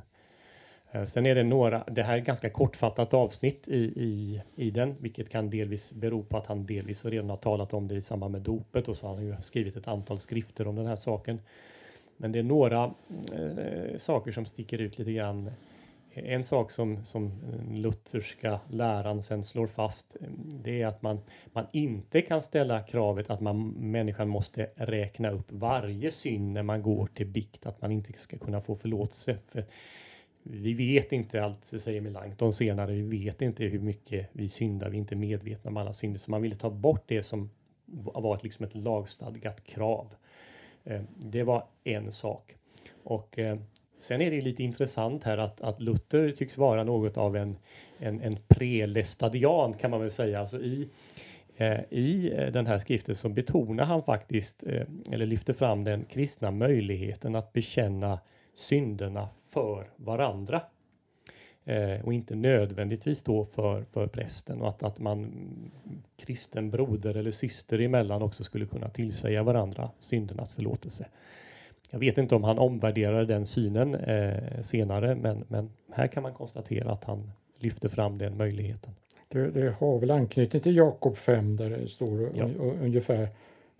Eh, 0.90 1.06
sen 1.06 1.26
är 1.26 1.34
det 1.34 1.42
några, 1.42 1.84
det 1.86 2.02
här 2.02 2.14
är 2.14 2.18
ett 2.18 2.26
ganska 2.26 2.50
kortfattat 2.50 3.14
avsnitt 3.14 3.68
i, 3.68 3.78
i, 3.78 4.42
i 4.56 4.70
den, 4.70 4.96
vilket 5.00 5.30
kan 5.30 5.50
delvis 5.50 5.92
bero 5.92 6.22
på 6.22 6.36
att 6.36 6.46
han 6.46 6.66
delvis 6.66 7.04
redan 7.04 7.30
har 7.30 7.36
talat 7.36 7.74
om 7.74 7.88
det 7.88 7.94
i 7.94 8.02
samband 8.02 8.32
med 8.32 8.42
dopet 8.42 8.88
och 8.88 8.96
så 8.96 9.06
har 9.06 9.14
han 9.14 9.26
ju 9.26 9.36
skrivit 9.42 9.76
ett 9.76 9.88
antal 9.88 10.18
skrifter 10.18 10.66
om 10.66 10.76
den 10.76 10.86
här 10.86 10.96
saken. 10.96 11.40
Men 12.16 12.32
det 12.32 12.38
är 12.38 12.42
några 12.42 12.90
eh, 13.32 13.98
saker 13.98 14.32
som 14.32 14.46
sticker 14.46 14.78
ut 14.78 14.98
lite 14.98 15.12
grann 15.12 15.50
en 16.14 16.44
sak 16.44 16.70
som, 16.70 17.04
som 17.04 17.32
lutherska 17.70 18.60
läran 18.70 19.22
sen 19.22 19.44
slår 19.44 19.66
fast, 19.66 20.16
det 20.64 20.82
är 20.82 20.86
att 20.86 21.02
man, 21.02 21.20
man 21.52 21.66
inte 21.72 22.20
kan 22.20 22.42
ställa 22.42 22.82
kravet 22.82 23.30
att 23.30 23.40
man, 23.40 23.68
människan 23.68 24.28
måste 24.28 24.70
räkna 24.74 25.30
upp 25.30 25.52
varje 25.52 26.10
synd 26.10 26.52
när 26.52 26.62
man 26.62 26.82
går 26.82 27.06
till 27.06 27.26
bikt, 27.26 27.66
att 27.66 27.82
man 27.82 27.92
inte 27.92 28.12
ska 28.12 28.38
kunna 28.38 28.60
få 28.60 28.76
förlåtelse. 28.76 29.38
För 29.46 29.64
vi 30.42 30.74
vet 30.74 31.12
inte 31.12 31.44
allt, 31.44 31.66
säger 31.66 32.00
Melanchthon 32.00 32.52
senare, 32.52 32.92
vi 32.92 33.24
vet 33.24 33.42
inte 33.42 33.64
hur 33.64 33.80
mycket 33.80 34.28
vi 34.32 34.48
syndar, 34.48 34.88
vi 34.88 34.96
är 34.96 35.00
inte 35.00 35.16
medvetna 35.16 35.70
om 35.70 35.76
alla 35.76 35.92
synder, 35.92 36.18
så 36.18 36.30
man 36.30 36.42
ville 36.42 36.56
ta 36.56 36.70
bort 36.70 37.04
det 37.06 37.22
som 37.22 37.50
var 37.86 38.34
ett, 38.34 38.42
liksom 38.42 38.64
ett 38.64 38.74
lagstadgat 38.74 39.64
krav. 39.64 40.14
Eh, 40.84 41.02
det 41.16 41.42
var 41.42 41.66
en 41.84 42.12
sak. 42.12 42.56
Och 43.04 43.38
eh, 43.38 43.58
sen 44.00 44.20
är 44.20 44.30
det 44.30 44.40
lite 44.40 44.62
intressant 44.62 45.24
här 45.24 45.38
att, 45.38 45.60
att 45.60 45.80
Luther 45.80 46.30
tycks 46.30 46.58
vara 46.58 46.84
något 46.84 47.16
av 47.16 47.36
en, 47.36 47.56
en, 47.98 48.20
en 48.20 48.38
prelestadian 48.48 49.74
kan 49.74 49.90
man 49.90 50.00
väl 50.00 50.10
säga. 50.10 50.40
Alltså 50.40 50.60
i, 50.60 50.88
eh, 51.56 51.80
I 51.90 52.32
eh, 52.36 52.46
den 52.46 52.66
här 52.66 52.78
skriften 52.78 53.14
så 53.14 53.28
betonar 53.28 53.84
han 53.84 54.02
faktiskt, 54.02 54.64
eh, 54.66 54.82
eller 55.12 55.26
lyfter 55.26 55.52
fram 55.52 55.84
den 55.84 56.04
kristna 56.04 56.50
möjligheten 56.50 57.36
att 57.36 57.52
bekänna 57.52 58.18
synderna 58.54 59.28
för 59.50 59.90
varandra. 59.96 60.62
Eh, 61.68 62.04
och 62.04 62.12
inte 62.12 62.34
nödvändigtvis 62.34 63.22
då 63.22 63.44
för, 63.44 63.84
för 63.84 64.06
prästen 64.06 64.60
och 64.60 64.68
att, 64.68 64.82
att 64.82 64.98
man 64.98 65.32
kristen 66.16 66.70
broder 66.70 67.14
eller 67.14 67.30
syster 67.30 67.80
emellan 67.80 68.22
också 68.22 68.44
skulle 68.44 68.66
kunna 68.66 68.88
tillsäga 68.88 69.42
varandra 69.42 69.90
syndernas 69.98 70.54
förlåtelse. 70.54 71.06
Jag 71.90 71.98
vet 71.98 72.18
inte 72.18 72.34
om 72.34 72.44
han 72.44 72.58
omvärderade 72.58 73.24
den 73.24 73.46
synen 73.46 73.94
eh, 73.94 74.62
senare, 74.62 75.14
men, 75.14 75.44
men 75.48 75.70
här 75.92 76.06
kan 76.06 76.22
man 76.22 76.34
konstatera 76.34 76.92
att 76.92 77.04
han 77.04 77.30
lyfter 77.58 77.88
fram 77.88 78.18
den 78.18 78.36
möjligheten. 78.36 78.92
Det, 79.28 79.50
det 79.50 79.74
har 79.78 79.98
väl 79.98 80.10
anknytning 80.10 80.62
till 80.62 80.76
Jakob 80.76 81.16
5 81.16 81.56
där 81.56 81.70
det 81.70 81.88
står 81.88 82.30
ja. 82.34 82.44
ungefär 82.82 83.28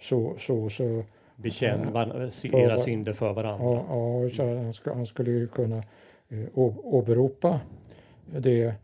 så, 0.00 0.36
så, 0.38 0.70
så 0.70 1.04
Bekänn 1.36 1.92
var, 1.92 2.30
era 2.42 2.78
synder 2.78 3.12
för 3.12 3.32
varandra. 3.32 3.64
Ja, 3.64 4.22
ja 4.22 4.30
så 4.30 4.56
han, 4.56 4.72
ska, 4.72 4.94
han 4.94 5.06
skulle 5.06 5.30
ju 5.30 5.48
kunna 5.48 5.82
eh, 6.28 6.44
åberopa 6.54 7.60
det. 8.26 8.74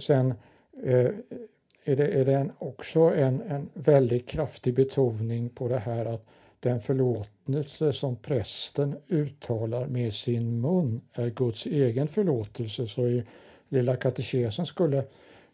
Sen 0.00 0.34
eh, 0.82 1.10
är 1.84 1.96
det, 1.96 2.06
är 2.06 2.24
det 2.24 2.50
också 2.58 3.00
en, 3.00 3.42
en 3.42 3.68
väldigt 3.74 4.28
kraftig 4.28 4.74
betoning 4.74 5.48
på 5.48 5.68
det 5.68 5.78
här 5.78 6.04
att 6.06 6.26
den 6.60 6.80
vittnelse 7.44 7.92
som 7.92 8.16
prästen 8.16 8.96
uttalar 9.08 9.86
med 9.86 10.14
sin 10.14 10.60
mun 10.60 11.00
är 11.12 11.30
Guds 11.30 11.66
egen 11.66 12.08
förlåtelse. 12.08 12.86
Så 12.86 13.06
i 13.06 13.24
Lilla 13.68 13.96
katekesen 13.96 14.66
skulle 14.66 15.04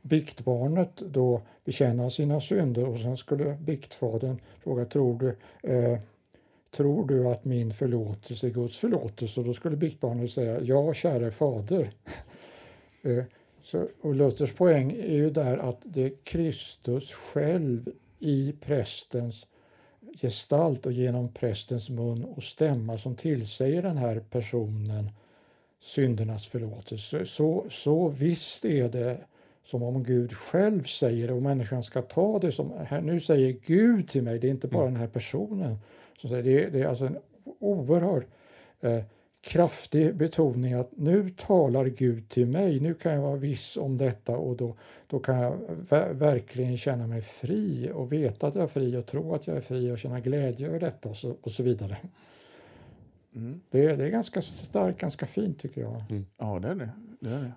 biktbarnet 0.03 0.97
då 0.97 1.43
bekänna 1.65 2.11
sina 2.11 2.41
synder 2.41 2.89
och 2.89 3.01
sen 3.01 3.17
skulle 3.17 3.59
biktfadern 3.61 4.41
fråga 4.63 4.85
tror 4.85 5.19
du, 5.19 5.37
eh, 5.71 5.99
tror 6.71 7.09
du 7.09 7.29
att 7.29 7.45
min 7.45 7.73
förlåtelse 7.73 8.47
är 8.47 8.51
Guds 8.51 8.79
förlåtelse? 8.79 9.41
Och 9.41 9.47
då 9.47 9.55
skulle 9.55 9.77
biktbarnet 9.77 10.31
säga 10.31 10.61
ja, 10.61 10.95
käre 10.95 11.31
fader. 11.31 11.91
Eh, 13.03 13.25
så, 13.63 13.89
och 14.01 14.15
Luthers 14.15 14.55
poäng 14.55 14.93
är 14.93 15.15
ju 15.15 15.31
där 15.31 15.59
att 15.59 15.81
det 15.83 16.03
är 16.03 16.13
Kristus 16.25 17.13
själv 17.13 17.93
i 18.19 18.53
prästens 18.61 19.47
gestalt 20.15 20.87
och 20.87 20.93
genom 20.93 21.29
prästens 21.29 21.89
mun 21.89 22.25
och 22.25 22.43
stämma 22.43 22.99
som 22.99 23.17
tillsäger 23.17 23.83
den 23.83 23.97
här 23.97 24.21
personen 24.31 25.11
syndernas 25.81 26.47
förlåtelse. 26.47 27.27
Så, 27.27 27.67
så 27.71 28.09
visst 28.09 28.65
är 28.65 28.89
det 28.89 29.19
som 29.65 29.83
om 29.83 30.05
Gud 30.05 30.33
själv 30.33 30.85
säger 30.85 31.27
det 31.27 31.33
och 31.33 31.43
människan 31.43 31.83
ska 31.83 32.03
ta 32.03 32.39
det 32.39 32.53
som, 32.53 32.73
här, 32.87 33.01
nu 33.01 33.21
säger 33.21 33.57
Gud 33.67 34.09
till 34.09 34.23
mig, 34.23 34.39
det 34.39 34.47
är 34.47 34.51
inte 34.51 34.69
bara 34.69 34.83
mm. 34.83 34.95
den 34.95 35.01
här 35.01 35.09
personen. 35.09 35.79
Så 36.23 36.29
det, 36.29 36.43
det 36.43 36.81
är 36.81 36.87
alltså 36.87 37.05
en 37.05 37.19
oerhörd 37.59 38.25
eh, 38.81 39.03
kraftig 39.41 40.17
betoning 40.17 40.73
att 40.73 40.91
nu 40.97 41.31
talar 41.31 41.85
Gud 41.85 42.29
till 42.29 42.47
mig, 42.47 42.81
nu 42.81 42.95
kan 42.95 43.13
jag 43.13 43.21
vara 43.21 43.37
viss 43.37 43.77
om 43.77 43.99
detta 43.99 44.37
och 44.37 44.57
då, 44.57 44.77
då 45.07 45.19
kan 45.19 45.37
jag 45.39 45.59
verkligen 46.15 46.79
känna 46.79 47.07
mig 47.07 47.23
fri 47.23 47.91
och 47.95 48.13
veta 48.13 48.47
att 48.47 48.55
jag 48.55 48.65
är 48.65 48.69
fri 48.69 48.97
och 48.97 49.07
tro 49.07 49.35
att 49.35 49.47
jag 49.47 49.57
är 49.57 49.61
fri 49.61 49.91
och 49.91 49.99
känna 49.99 50.21
glädje 50.21 50.69
över 50.69 50.81
detta 50.81 51.09
och 51.09 51.17
så, 51.17 51.37
och 51.41 51.53
så 51.53 51.63
vidare. 51.63 51.97
Mm. 53.35 53.61
Det, 53.71 53.97
det, 53.97 54.05
är 54.05 54.11
ganska 54.11 54.43
starkt, 54.43 55.01
ganska 55.01 55.27
fint 55.27 55.59
tycker 55.59 55.81
jag. 55.81 56.05
Mm. 56.11 56.27
Ja, 56.39 56.59
det 56.59 56.69
är 56.69 56.75
det. 56.75 56.91
det 57.21 57.31
är 57.31 57.43
det. 57.43 57.53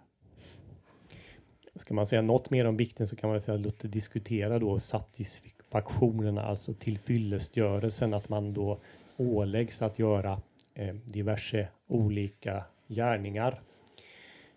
Ska 1.80 1.94
man 1.94 2.08
säga 2.08 2.22
något 2.22 2.50
mer 2.50 2.66
om 2.66 2.78
vikten 2.78 3.08
så 3.08 3.16
kan 3.16 3.30
man 3.30 3.42
säga 3.42 3.56
att 3.56 3.62
Luther 3.62 3.88
diskuterar 3.88 4.60
då 4.60 4.80
satisfaktionerna, 4.80 6.44
alltså 6.44 6.74
tillfyllestgörelsen, 6.74 8.14
att 8.14 8.30
man 8.30 8.54
då 8.54 8.80
åläggs 9.18 9.82
att 9.82 10.00
göra 10.00 10.42
Eh, 10.76 10.96
diverse 11.06 11.68
olika 11.88 12.64
gärningar. 12.88 13.62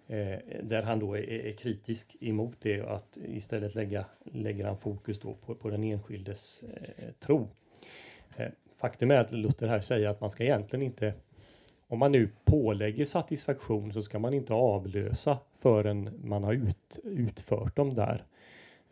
Eh, 0.06 0.38
där 0.62 0.82
han 0.82 0.98
då 0.98 1.16
är, 1.16 1.30
är, 1.30 1.52
kritisk 1.52 2.16
emot 2.20 2.56
det 2.60 2.82
och 2.82 2.96
att 2.96 3.18
istället 3.24 3.74
lägga, 3.74 4.04
lägger 4.24 4.64
han 4.64 4.76
fokus 4.76 5.20
då 5.20 5.34
på, 5.34 5.54
på 5.54 5.70
den 5.70 5.84
enskildes 5.84 6.62
eh, 6.62 7.10
tro. 7.18 7.48
Eh, 8.36 8.48
faktum 8.76 9.10
är 9.10 9.16
att 9.16 9.32
Luther 9.32 9.68
här 9.68 9.80
säger 9.80 10.08
att 10.08 10.20
man 10.20 10.30
ska 10.30 10.44
egentligen 10.44 10.82
inte 10.82 11.14
om 11.88 11.98
man 11.98 12.12
nu 12.12 12.28
pålägger 12.44 13.04
satisfaktion 13.04 13.92
så 13.92 14.02
ska 14.02 14.18
man 14.18 14.34
inte 14.34 14.54
avlösa 14.54 15.38
förrän 15.58 16.20
man 16.24 16.44
har 16.44 16.52
ut, 16.52 16.98
utfört 17.04 17.76
dem 17.76 17.94
där. 17.94 18.24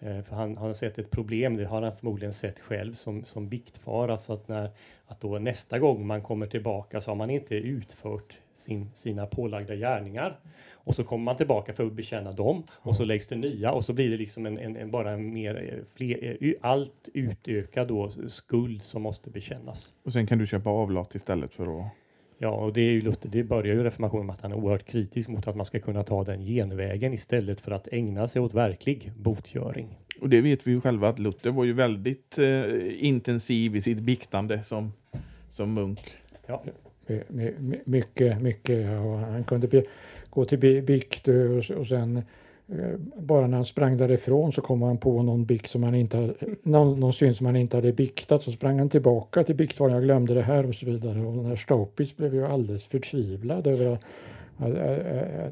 Eh, 0.04 0.22
för 0.22 0.36
han, 0.36 0.56
han 0.56 0.66
har 0.66 0.74
sett 0.74 0.98
ett 0.98 1.10
problem, 1.10 1.56
det 1.56 1.64
har 1.64 1.82
han 1.82 1.96
förmodligen 1.96 2.32
sett 2.32 2.60
själv 2.60 2.92
som, 2.92 3.24
som 3.24 3.48
biktfar, 3.48 4.08
alltså 4.08 4.32
att, 4.32 4.48
när, 4.48 4.70
att 5.06 5.20
då 5.20 5.38
nästa 5.38 5.78
gång 5.78 6.06
man 6.06 6.22
kommer 6.22 6.46
tillbaka 6.46 7.00
så 7.00 7.10
har 7.10 7.16
man 7.16 7.30
inte 7.30 7.54
utfört 7.54 8.38
sin, 8.56 8.90
sina 8.94 9.26
pålagda 9.26 9.74
gärningar. 9.74 10.38
Och 10.72 10.94
så 10.94 11.04
kommer 11.04 11.24
man 11.24 11.36
tillbaka 11.36 11.72
för 11.72 11.86
att 11.86 11.92
bekänna 11.92 12.32
dem 12.32 12.62
och 12.72 12.96
så 12.96 13.04
läggs 13.04 13.26
det 13.26 13.36
nya 13.36 13.72
och 13.72 13.84
så 13.84 13.92
blir 13.92 14.10
det 14.10 14.16
liksom 14.16 14.46
en, 14.46 14.58
en, 14.58 14.76
en 14.76 14.90
bara 14.90 15.10
en 15.10 15.34
mer, 15.34 15.72
eh, 15.72 15.84
fler, 15.94 16.38
eh, 16.40 16.54
allt 16.60 17.08
utökad 17.14 17.88
då 17.88 18.10
skuld 18.28 18.82
som 18.82 19.02
måste 19.02 19.30
bekännas. 19.30 19.94
Och 20.02 20.12
sen 20.12 20.26
kan 20.26 20.38
du 20.38 20.46
köpa 20.46 20.70
avlat 20.70 21.14
istället 21.14 21.54
för 21.54 21.80
att 21.80 21.86
Ja, 22.44 22.50
och 22.50 22.72
det 22.72 22.80
är 22.80 22.90
ju 22.90 23.00
Luther, 23.00 23.28
det 23.28 23.44
börjar 23.44 23.74
ju 23.74 23.84
reformationen 23.84 24.26
med 24.26 24.34
att 24.34 24.40
han 24.40 24.52
är 24.52 24.56
oerhört 24.56 24.86
kritisk 24.86 25.28
mot 25.28 25.48
att 25.48 25.56
man 25.56 25.66
ska 25.66 25.80
kunna 25.80 26.02
ta 26.02 26.24
den 26.24 26.40
genvägen 26.40 27.12
istället 27.12 27.60
för 27.60 27.70
att 27.70 27.88
ägna 27.92 28.28
sig 28.28 28.42
åt 28.42 28.54
verklig 28.54 29.12
botgöring. 29.16 29.98
Och 30.20 30.28
det 30.28 30.40
vet 30.40 30.66
vi 30.66 30.70
ju 30.70 30.80
själva 30.80 31.08
att 31.08 31.18
Luther 31.18 31.50
var 31.50 31.64
ju 31.64 31.72
väldigt 31.72 32.38
eh, 32.38 33.04
intensiv 33.04 33.76
i 33.76 33.80
sitt 33.80 33.98
biktande 33.98 34.62
som, 34.62 34.92
som 35.50 35.74
munk. 35.74 36.00
Ja. 36.46 36.64
mycket, 37.84 38.42
mycket. 38.42 38.86
Ja, 38.86 39.16
han 39.16 39.44
kunde 39.44 39.84
gå 40.30 40.44
till 40.44 40.82
bikt 40.82 41.28
och, 41.28 41.76
och 41.78 41.86
sen 41.86 42.16
Eh, 42.16 42.22
Eh, 42.68 42.98
bara 43.16 43.46
när 43.46 43.56
han 43.56 43.64
sprang 43.64 43.96
därifrån 43.96 44.52
så 44.52 44.60
kom 44.60 44.82
han 44.82 44.98
på 44.98 45.22
någon, 45.22 45.44
bikt 45.44 45.70
som 45.70 45.82
han 45.82 45.94
inte, 45.94 46.34
någon, 46.62 47.00
någon 47.00 47.12
syn 47.12 47.34
som 47.34 47.46
han 47.46 47.56
inte 47.56 47.76
hade 47.76 47.92
biktat. 47.92 48.42
Så 48.42 48.52
sprang 48.52 48.78
han 48.78 48.88
tillbaka 48.88 49.44
till 49.44 49.54
biktvaren, 49.54 49.94
jag 49.94 50.02
glömde 50.02 50.34
det 50.34 50.42
här 50.42 50.68
och 50.68 50.74
så 50.74 50.86
vidare. 50.86 51.20
Och 51.20 51.36
den 51.36 51.46
här 51.46 51.56
Staupitz 51.56 52.16
blev 52.16 52.34
ju 52.34 52.46
alldeles 52.46 52.84
förtvivlad 52.84 53.66
över 53.66 53.98
att 54.56 54.72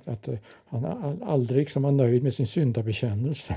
att, 0.09 0.29
att, 0.29 0.41
han 0.67 1.23
aldrig 1.23 1.71
som 1.71 1.83
var 1.83 1.93
nöjd 1.93 2.23
med 2.23 2.35
sin 2.35 2.47
syndabekännelse. 2.47 3.57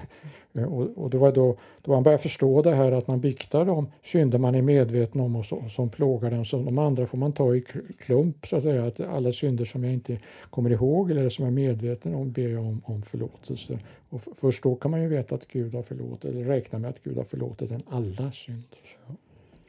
Och, 0.53 0.87
och 0.95 1.09
det 1.09 1.17
var 1.17 1.31
då, 1.31 1.57
då 1.81 1.93
han 1.93 2.03
började 2.03 2.23
förstå 2.23 2.61
det 2.61 2.75
här 2.75 2.91
att 2.91 3.07
man 3.07 3.19
biktar 3.19 3.65
de 3.65 3.87
synder 4.03 4.37
man 4.37 4.55
är 4.55 4.61
medveten 4.61 5.21
om 5.21 5.35
och, 5.35 5.45
så, 5.45 5.63
som 5.69 5.89
plågar 5.89 6.29
den. 6.29 6.45
Så 6.45 6.57
de 6.57 6.77
andra 6.77 7.07
får 7.07 7.17
man 7.17 7.31
ta 7.31 7.55
i 7.55 7.61
klump 7.99 8.47
så 8.47 8.55
att 8.55 8.63
säga. 8.63 8.85
Att 8.85 8.99
alla 8.99 9.33
synder 9.33 9.65
som 9.65 9.83
jag 9.83 9.93
inte 9.93 10.19
kommer 10.49 10.69
ihåg 10.69 11.11
eller 11.11 11.29
som 11.29 11.45
jag 11.45 11.51
är 11.51 11.55
medveten 11.55 12.15
om 12.15 12.31
ber 12.31 12.49
jag 12.49 12.63
om, 12.63 12.81
om 12.85 13.01
förlåtelse. 13.01 13.79
Och 14.09 14.21
först 14.35 14.63
då 14.63 14.75
kan 14.75 14.91
man 14.91 15.01
ju 15.01 15.07
veta 15.07 15.35
att 15.35 15.47
Gud 15.47 15.73
har 15.73 15.83
förlåtit 15.83 16.25
eller 16.25 16.43
räkna 16.43 16.79
med 16.79 16.89
att 16.89 17.03
Gud 17.03 17.17
har 17.17 17.23
förlåtit 17.23 17.71
en 17.71 17.83
alla 17.89 18.31
synder. 18.31 18.79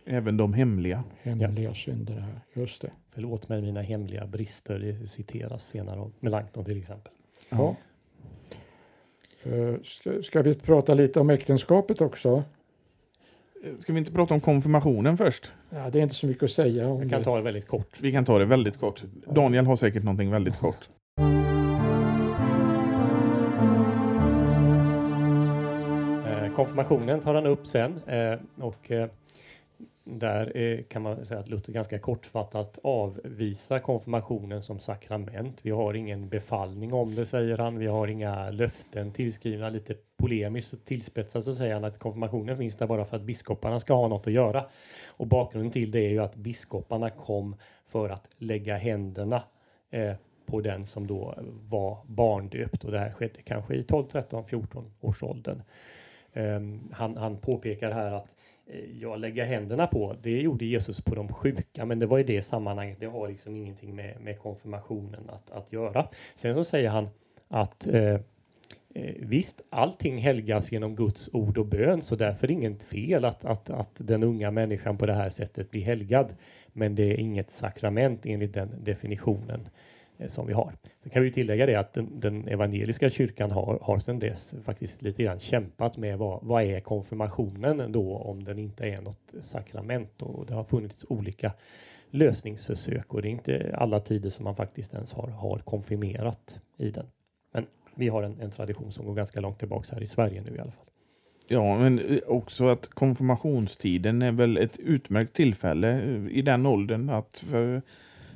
Även 0.09 0.37
de 0.37 0.55
hemliga. 0.55 1.05
Hemliga 1.23 1.69
ja. 1.69 1.75
synder, 1.75 2.25
just 2.53 2.83
det. 2.83 2.91
Förlåt 3.15 3.49
mig 3.49 3.63
mina 3.63 3.83
hemliga 3.83 4.27
brister, 4.27 4.79
det 4.79 5.09
citeras 5.09 5.67
senare 5.67 6.01
av 6.01 6.13
Melanchthon 6.21 6.65
till 6.65 6.79
exempel. 6.79 7.13
Ja. 7.49 7.77
Uh, 9.47 9.77
ska, 9.85 10.23
ska, 10.23 10.43
vi 10.43 10.55
prata 10.55 10.95
lite 10.95 11.21
om 11.21 11.31
äktenskapet 11.31 12.01
också? 12.01 12.45
Eh, 13.65 13.79
ska 13.79 13.93
vi 13.93 13.99
inte 13.99 14.13
prata 14.13 14.35
om 14.35 14.41
konfirmationen 14.41 15.17
först? 15.17 15.53
Ja, 15.71 15.91
det 15.91 15.99
är 15.99 16.03
inte 16.03 16.15
så 16.15 16.27
mycket 16.27 16.43
att 16.43 16.51
säga 16.51 16.89
om 16.89 17.01
Vi 17.01 17.09
kan 17.09 17.19
det. 17.19 17.25
ta 17.25 17.37
det 17.37 17.43
väldigt 17.43 17.67
kort. 17.67 18.01
Vi 18.01 18.13
kan 18.13 18.25
ta 18.25 18.39
det 18.39 18.45
väldigt 18.45 18.81
kort. 18.81 19.03
Daniel 19.31 19.67
har 19.67 19.77
säkert 19.77 20.03
någonting 20.03 20.31
väldigt 20.31 20.59
kort. 20.59 20.89
Eh, 26.27 26.55
konfirmationen 26.55 27.21
tar 27.21 27.35
han 27.35 27.47
upp 27.47 27.67
sen 27.67 28.01
och 28.57 28.91
där 30.09 30.57
eh, 30.57 30.83
kan 30.83 31.03
man 31.03 31.27
säga 31.27 31.41
att 31.41 31.49
Luther 31.49 31.73
ganska 31.73 31.99
kortfattat 31.99 32.79
avvisar 32.83 33.79
konfirmationen 33.79 34.63
som 34.63 34.79
sakrament. 34.79 35.59
Vi 35.63 35.71
har 35.71 35.95
ingen 35.95 36.29
befallning 36.29 36.93
om 36.93 37.15
det, 37.15 37.27
säger 37.27 37.59
han. 37.59 37.79
Vi 37.79 37.87
har 37.87 38.07
inga 38.07 38.51
löften 38.51 39.13
tillskrivna. 39.13 39.69
Lite 39.69 39.95
polemiskt 40.17 40.73
och 40.73 40.85
tillspetsat 40.85 41.45
så 41.45 41.55
säger 41.55 41.75
han 41.75 41.85
att 41.85 41.99
konfirmationen 41.99 42.59
finns 42.59 42.77
där 42.77 42.87
bara 42.87 43.05
för 43.05 43.17
att 43.17 43.23
biskoparna 43.23 43.81
ska 43.81 43.95
ha 43.95 44.09
något 44.09 44.27
att 44.27 44.33
göra. 44.33 44.65
Och 45.07 45.27
bakgrunden 45.27 45.73
till 45.73 45.91
det 45.91 46.07
är 46.07 46.11
ju 46.11 46.19
att 46.19 46.37
biskoparna 46.37 47.11
kom 47.11 47.57
för 47.87 48.09
att 48.09 48.27
lägga 48.39 48.77
händerna 48.77 49.43
eh, 49.91 50.15
på 50.47 50.61
den 50.61 50.87
som 50.87 51.07
då 51.07 51.35
var 51.69 51.99
barndöpt 52.07 52.85
och 52.85 52.93
det 52.93 52.99
här 52.99 53.13
skedde 53.13 53.43
kanske 53.43 53.75
i 53.75 53.83
12, 53.83 54.05
13, 54.07 54.45
14 54.45 54.93
års 55.01 55.23
åldern. 55.23 55.63
Eh, 56.33 56.61
han, 56.93 57.17
han 57.17 57.37
påpekar 57.37 57.91
här 57.91 58.15
att 58.15 58.36
Eh, 58.67 59.01
jag 59.01 59.21
lägga 59.21 59.45
händerna 59.45 59.87
på, 59.87 60.17
det 60.23 60.41
gjorde 60.41 60.65
Jesus 60.65 61.01
på 61.01 61.15
de 61.15 61.29
sjuka, 61.29 61.85
men 61.85 61.99
det 61.99 62.07
var 62.07 62.19
i 62.19 62.23
det 62.23 62.43
sammanhanget. 62.43 63.01
Det 63.01 63.07
har 63.07 63.29
liksom 63.29 63.57
ingenting 63.57 63.97
med, 63.97 64.21
med 64.21 64.39
konfirmationen 64.39 65.31
att, 65.31 65.51
att 65.51 65.73
göra. 65.73 66.09
Sen 66.35 66.55
så 66.55 66.65
säger 66.65 66.91
han 66.91 67.09
att 67.49 67.87
eh, 67.87 68.15
eh, 68.95 69.15
visst, 69.19 69.63
allting 69.71 70.19
helgas 70.19 70.73
genom 70.73 70.97
Guds 70.97 71.31
ord 71.33 71.59
och 71.59 71.67
bön, 71.67 72.03
så 72.03 72.17
därför 72.17 72.47
är 72.47 72.49
det 72.49 72.53
inget 72.53 72.83
fel 72.83 73.25
att, 73.25 73.45
att, 73.45 73.71
att 73.71 73.95
den 73.95 74.23
unga 74.23 74.51
människan 74.51 74.99
på 74.99 75.07
det 75.07 75.15
här 75.15 75.29
sättet 75.29 75.71
blir 75.71 75.83
helgad. 75.83 76.35
Men 76.73 76.95
det 76.95 77.03
är 77.03 77.21
inget 77.21 77.51
sakrament 77.51 78.27
enligt 78.27 78.55
den 78.55 78.85
definitionen 78.85 79.61
eh, 79.61 79.71
Eh, 80.19 80.29
som 80.29 80.47
vi 80.47 80.53
har. 80.53 80.73
Sen 81.03 81.11
kan 81.11 81.23
vi 81.23 81.33
tillägga 81.33 81.67
det 81.67 81.75
att 81.75 81.93
den, 81.93 82.21
den, 82.21 82.49
evangeliska 82.49 83.11
kyrkan 83.11 83.51
har, 83.51 83.79
har 83.83 83.99
sedan 83.99 84.19
dess 84.19 84.55
faktiskt 84.65 85.03
lite 85.03 85.23
grann 85.23 85.41
kämpat 85.41 85.97
med 85.97 86.19
vad, 86.19 86.39
vad 86.43 86.63
är 86.63 86.81
konfirmationen 86.81 87.93
då 87.93 88.17
om 88.17 88.45
den 88.45 88.59
inte 88.59 88.87
är 88.87 89.03
något 89.03 89.35
sakrament 89.41 90.23
och 90.23 90.47
det 90.47 90.55
har 90.55 90.65
funnits 90.65 91.05
olika 91.09 91.53
lösningsförsök 92.11 93.15
och 93.15 93.23
det 93.23 93.29
är 93.29 93.31
inte 93.31 93.75
alla 93.79 94.01
tider 94.01 94.31
som 94.31 94.45
man 94.45 94.57
faktiskt 94.57 94.95
ens 94.95 95.13
har, 95.13 95.29
har 95.29 95.59
konfirmerat 95.59 96.61
i 96.77 96.91
den 96.91 97.07
Men 97.53 97.67
vi 97.95 98.09
har 98.09 98.23
en, 98.23 98.41
en 98.41 98.51
tradition 98.51 98.93
som 98.93 99.07
går 99.07 99.15
ganska 99.15 99.41
långt 99.41 99.59
tillbaka 99.59 99.95
här 99.95 100.03
i 100.03 100.07
Sverige 100.07 100.43
nu 100.43 100.57
i 100.57 100.59
alla 100.59 100.73
fall. 100.73 100.87
Ja, 101.49 101.79
men 101.79 101.99
eh, 101.99 102.19
också 102.27 102.67
att 102.67 102.89
konfirmationstiden 102.89 104.23
är 104.23 104.33
väl 104.33 104.57
ett 104.57 104.79
utmärkt 104.79 105.37
tillfälle 105.37 106.03
eh, 106.03 106.27
i 106.31 106.43
den 106.43 106.67
åldern 106.67 107.11
att 107.11 107.45
för, 107.51 107.83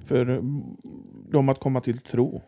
för 0.05 0.43
dem 1.31 1.49
att 1.49 1.61
komma 1.61 1.81
till 1.81 1.99
tro. 1.99 2.41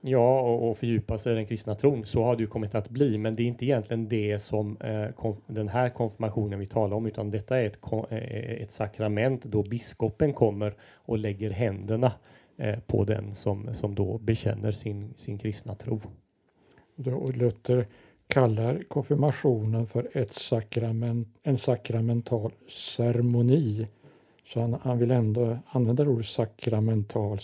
Ja, 0.00 0.40
och, 0.40 0.70
och 0.70 0.78
fördjupa 0.78 1.18
sig 1.18 1.32
i 1.32 1.36
den 1.36 1.46
kristna 1.46 1.74
tron. 1.74 2.06
Så 2.06 2.24
har 2.24 2.36
det 2.36 2.40
ju 2.40 2.46
kommit 2.46 2.74
att 2.74 2.90
bli, 2.90 3.18
men 3.18 3.34
det 3.34 3.42
är 3.42 3.46
inte 3.46 3.64
egentligen 3.64 4.08
det 4.08 4.38
som 4.38 4.76
eh, 4.80 5.34
den 5.46 5.68
här 5.68 5.88
konfirmationen 5.88 6.58
vi 6.58 6.66
talar 6.66 6.96
om, 6.96 7.06
utan 7.06 7.30
detta 7.30 7.58
är 7.60 7.66
ett, 7.66 7.78
eh, 8.10 8.62
ett 8.62 8.72
sakrament 8.72 9.44
då 9.44 9.62
biskopen 9.62 10.32
kommer 10.32 10.74
och 10.94 11.18
lägger 11.18 11.50
händerna 11.50 12.12
Eh, 12.60 12.78
på 12.78 13.04
den 13.04 13.34
som, 13.34 13.74
som 13.74 13.94
då 13.94 14.18
bekänner 14.18 14.72
sin, 14.72 15.14
sin 15.16 15.38
kristna 15.38 15.74
tro. 15.74 16.00
Och 16.96 17.36
Luther 17.36 17.86
kallar 18.26 18.82
konfirmationen 18.88 19.86
för 19.86 20.10
ett 20.14 20.32
sakrament, 20.32 21.28
en 21.42 21.58
sakramental 21.58 22.52
ceremoni. 22.68 23.86
Så 24.48 24.60
han, 24.60 24.76
han 24.82 24.98
vill 24.98 25.10
ändå 25.10 25.58
använda 25.66 26.08
ordet 26.08 26.26
sakramental. 26.26 27.38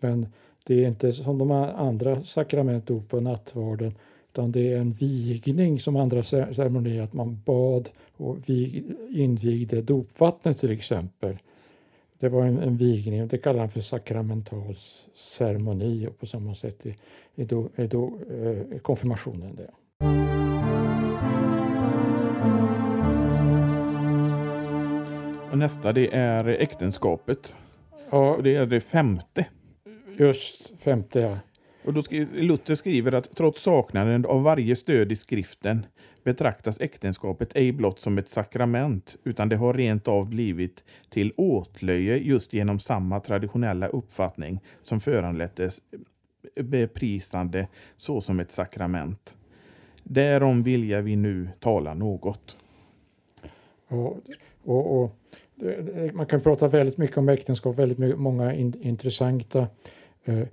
Men 0.00 0.26
det 0.66 0.84
är 0.84 0.88
inte 0.88 1.12
som 1.12 1.38
de 1.38 1.50
andra 1.50 2.24
sakrament, 2.24 2.86
dop 2.86 3.14
och 3.14 3.22
nattvarden, 3.22 3.94
utan 4.32 4.52
det 4.52 4.72
är 4.72 4.78
en 4.78 4.92
vigning 4.92 5.80
som 5.80 5.96
andra 5.96 6.22
ceremonier, 6.22 7.02
att 7.02 7.12
man 7.12 7.42
bad 7.44 7.90
och 8.16 8.36
invigde 9.10 9.82
dopvattnet 9.82 10.58
till 10.58 10.70
exempel. 10.70 11.38
Det 12.18 12.28
var 12.28 12.44
en, 12.46 12.58
en 12.58 12.76
vigning, 12.76 13.28
det 13.28 13.38
kallar 13.38 13.60
han 13.60 13.70
för 13.70 13.80
sakramental 13.80 14.76
ceremoni 15.14 16.06
och 16.06 16.18
på 16.18 16.26
samma 16.26 16.54
sätt 16.54 16.86
är, 16.86 16.96
är 17.34 17.44
då, 17.44 17.68
är 17.76 17.86
då 17.86 18.12
eh, 18.30 18.78
konfirmationen 18.78 19.56
det. 19.56 19.70
Och 25.54 25.58
nästa 25.58 25.92
det 25.92 26.14
är 26.14 26.46
äktenskapet. 26.48 27.56
Ja, 28.10 28.34
och 28.34 28.42
det 28.42 28.54
är 28.54 28.66
det 28.66 28.80
femte. 28.80 29.46
Just 30.18 30.72
femte 30.80 31.20
ja. 31.20 31.38
Och 31.84 31.94
då 31.94 32.02
skri 32.02 32.26
Luther 32.32 32.74
skriver 32.74 33.12
att 33.12 33.36
trots 33.36 33.62
saknaden 33.62 34.26
av 34.26 34.42
varje 34.42 34.76
stöd 34.76 35.12
i 35.12 35.16
skriften 35.16 35.86
betraktas 36.24 36.80
äktenskapet 36.80 37.56
ej 37.56 37.72
blott 37.72 38.00
som 38.00 38.18
ett 38.18 38.28
sakrament, 38.28 39.16
utan 39.24 39.48
det 39.48 39.56
har 39.56 39.74
rent 39.74 40.08
av 40.08 40.28
blivit 40.28 40.84
till 41.10 41.32
åtlöje 41.36 42.16
just 42.16 42.52
genom 42.52 42.78
samma 42.78 43.20
traditionella 43.20 43.86
uppfattning 43.86 44.60
som 44.82 45.00
föranleddes 45.00 45.80
beprisande 46.54 47.68
såsom 47.96 48.40
ett 48.40 48.52
sakrament. 48.52 49.36
Därom 50.02 50.62
vilja 50.62 51.00
vi 51.00 51.16
nu 51.16 51.48
tala 51.60 51.94
något. 51.94 52.56
Och, 53.88 54.20
och, 54.64 55.02
och 55.02 55.20
man 56.12 56.26
kan 56.26 56.40
prata 56.40 56.68
väldigt 56.68 56.98
mycket 56.98 57.18
om 57.18 57.28
äktenskap, 57.28 57.78
väldigt 57.78 57.98
mycket, 57.98 58.18
många 58.18 58.54
in, 58.54 58.74
intressanta 58.82 59.66
eh, 60.24 60.38
eh, 60.38 60.46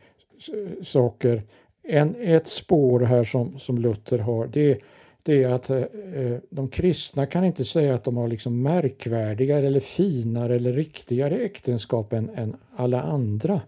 saker. 0.83 1.43
En, 1.83 2.15
ett 2.19 2.47
spår 2.47 2.99
här 2.99 3.23
som, 3.23 3.59
som 3.59 3.77
Luther 3.77 4.17
har, 4.17 4.47
det 4.47 4.71
är 4.71 4.77
det 5.23 5.43
är 5.43 5.49
att 5.49 5.69
eh, 5.69 5.77
eh, 5.77 6.37
de 6.49 6.67
kristna 6.67 7.25
kan 7.25 7.43
inte 7.43 7.65
säga 7.65 7.95
att 7.95 8.03
de 8.03 8.17
har 8.17 8.27
liksom 8.27 8.61
märkvärdigare 8.61 9.67
eller 9.67 9.79
finare 9.79 10.55
eller 10.55 10.73
riktigare 10.73 11.35
äktenskap 11.35 12.13
än, 12.13 12.29
än 12.29 12.55
alla 12.75 13.01
andra. 13.01 13.61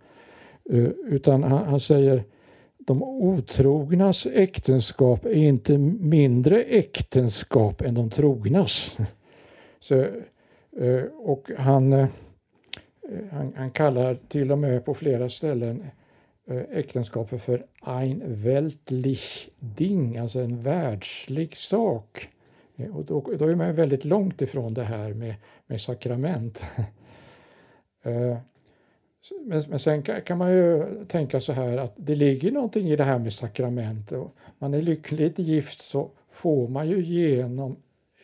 Eh, 0.69 0.87
utan 1.07 1.43
han, 1.43 1.67
han, 1.67 1.79
säger 1.79 2.23
de 2.77 3.03
otrognas 3.03 4.27
äktenskap 4.33 5.25
är 5.25 5.33
inte 5.33 5.77
mindre 5.77 6.61
äktenskap 6.61 7.81
än 7.81 7.93
de 7.95 8.09
trognas. 8.09 8.97
Så, 9.79 10.05
Eh, 10.77 11.03
och 11.03 11.51
han, 11.57 11.93
eh, 11.93 12.07
han, 13.31 13.53
han 13.55 13.71
kallar 13.71 14.17
till 14.27 14.51
och 14.51 14.59
med 14.59 14.85
på 14.85 14.93
flera 14.93 15.29
ställen 15.29 15.85
eh, 16.47 16.61
äktenskapet 16.71 17.41
för 17.41 17.65
ein 17.81 18.21
weltlich 18.25 19.49
Ding, 19.59 20.17
alltså 20.17 20.39
en 20.39 20.61
världslig 20.61 21.57
sak. 21.57 22.29
Och 22.93 23.05
då, 23.05 23.33
då 23.39 23.47
är 23.47 23.55
man 23.55 23.75
väldigt 23.75 24.05
långt 24.05 24.41
ifrån 24.41 24.73
det 24.73 24.83
här 24.83 25.13
med, 25.13 25.35
med 25.67 25.81
sakrament. 25.81 26.63
Men, 29.45 29.63
men 29.69 29.79
sen 29.79 30.03
kan, 30.03 30.37
man 30.37 30.51
ju 30.51 30.85
tänka 31.05 31.41
så 31.41 31.53
här 31.53 31.77
att 31.77 31.93
det 31.95 32.15
ligger 32.15 32.51
någonting 32.51 32.89
i 32.89 32.95
det 32.95 33.03
här 33.03 33.19
med 33.19 33.33
sakrament. 33.33 34.11
Och 34.11 34.35
man 34.59 34.73
är 34.73 34.81
lyckligt 34.81 35.39
gift 35.39 35.81
så 35.81 36.11
får 36.31 36.67
man 36.67 36.87
ju 36.87 37.03
genom 37.03 37.75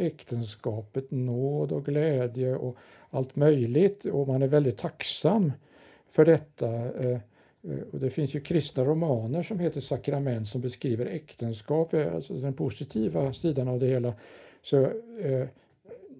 äktenskapet 0.01 1.11
nåd 1.11 1.71
och 1.71 1.85
glädje 1.85 2.55
och 2.55 2.77
allt 3.09 3.35
möjligt 3.35 4.05
och 4.05 4.27
man 4.27 4.41
är 4.41 4.47
väldigt 4.47 4.77
tacksam 4.77 5.51
för 6.09 6.25
detta. 6.25 6.67
Eh, 6.75 7.19
eh, 7.63 7.79
och 7.91 7.99
det 7.99 8.09
finns 8.09 8.33
ju 8.33 8.39
kristna 8.39 8.85
romaner 8.85 9.43
som 9.43 9.59
heter 9.59 9.81
Sakrament 9.81 10.47
som 10.47 10.61
beskriver 10.61 11.05
äktenskap, 11.05 11.93
alltså 11.93 12.33
den 12.33 12.53
positiva 12.53 13.33
sidan 13.33 13.67
av 13.67 13.79
det 13.79 13.87
hela. 13.87 14.13
Så 14.61 14.81
eh, 15.21 15.47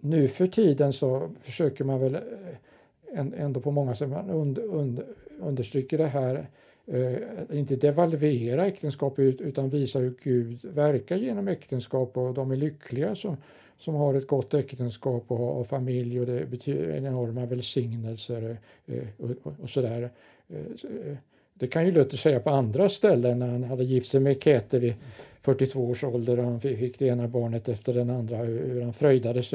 nu 0.01 0.27
för 0.27 0.47
tiden 0.47 0.93
så 0.93 1.29
försöker 1.41 1.83
man 1.83 1.99
väl 1.99 2.15
eh, 2.15 3.25
ändå 3.37 3.59
på 3.59 3.71
många 3.71 3.95
sätt 3.95 4.09
man 4.09 4.29
und, 4.29 4.57
und, 4.57 4.99
understryker 5.39 5.97
det 5.97 6.07
här, 6.07 6.47
eh, 6.85 7.57
inte 7.57 7.75
devalvera 7.75 8.65
äktenskapet 8.65 9.41
utan 9.41 9.69
visa 9.69 9.99
hur 9.99 10.13
Gud 10.23 10.65
verkar 10.65 11.15
genom 11.15 11.47
äktenskap 11.47 12.17
och 12.17 12.33
de 12.33 12.51
är 12.51 12.55
lyckliga 12.55 13.15
som, 13.15 13.37
som 13.79 13.95
har 13.95 14.13
ett 14.13 14.27
gott 14.27 14.53
äktenskap 14.53 15.23
och 15.27 15.37
har 15.37 15.63
familj 15.63 16.19
och 16.19 16.25
det 16.25 16.45
betyder 16.45 16.97
enorma 16.97 17.45
välsignelser 17.45 18.57
eh, 18.85 18.97
eh, 18.97 19.03
och, 19.17 19.53
och 19.63 19.69
sådär. 19.69 20.09
Eh, 20.49 21.17
det 21.53 21.67
kan 21.67 21.85
ju 21.85 21.91
Luther 21.91 22.17
säga 22.17 22.39
på 22.39 22.49
andra 22.49 22.89
ställen 22.89 23.39
när 23.39 23.47
han 23.47 23.63
hade 23.63 23.83
gift 23.83 24.11
sig 24.11 24.19
med 24.19 24.43
Käthe 24.43 24.79
vid 24.79 24.93
42 25.41 25.89
års 25.89 26.03
ålder 26.03 26.39
och 26.39 26.45
han 26.45 26.61
fick 26.61 26.99
det 26.99 27.05
ena 27.05 27.27
barnet 27.27 27.69
efter 27.69 27.93
den 27.93 28.09
andra, 28.09 28.37
hur 28.37 28.81
han 28.81 28.93
fröjdades 28.93 29.53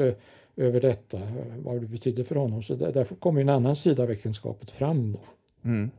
över 0.55 0.81
detta, 0.81 1.21
vad 1.57 1.81
det 1.81 1.87
betydde 1.87 2.23
för 2.23 2.35
honom. 2.35 2.63
Så 2.63 2.75
där, 2.75 2.91
därför 2.91 3.15
kommer 3.15 3.41
en 3.41 3.49
annan 3.49 3.75
sida 3.75 4.03
av 4.03 4.11
äktenskapet 4.11 4.71
fram. 4.71 5.11
Då. 5.11 5.19
Mm. 5.69 5.89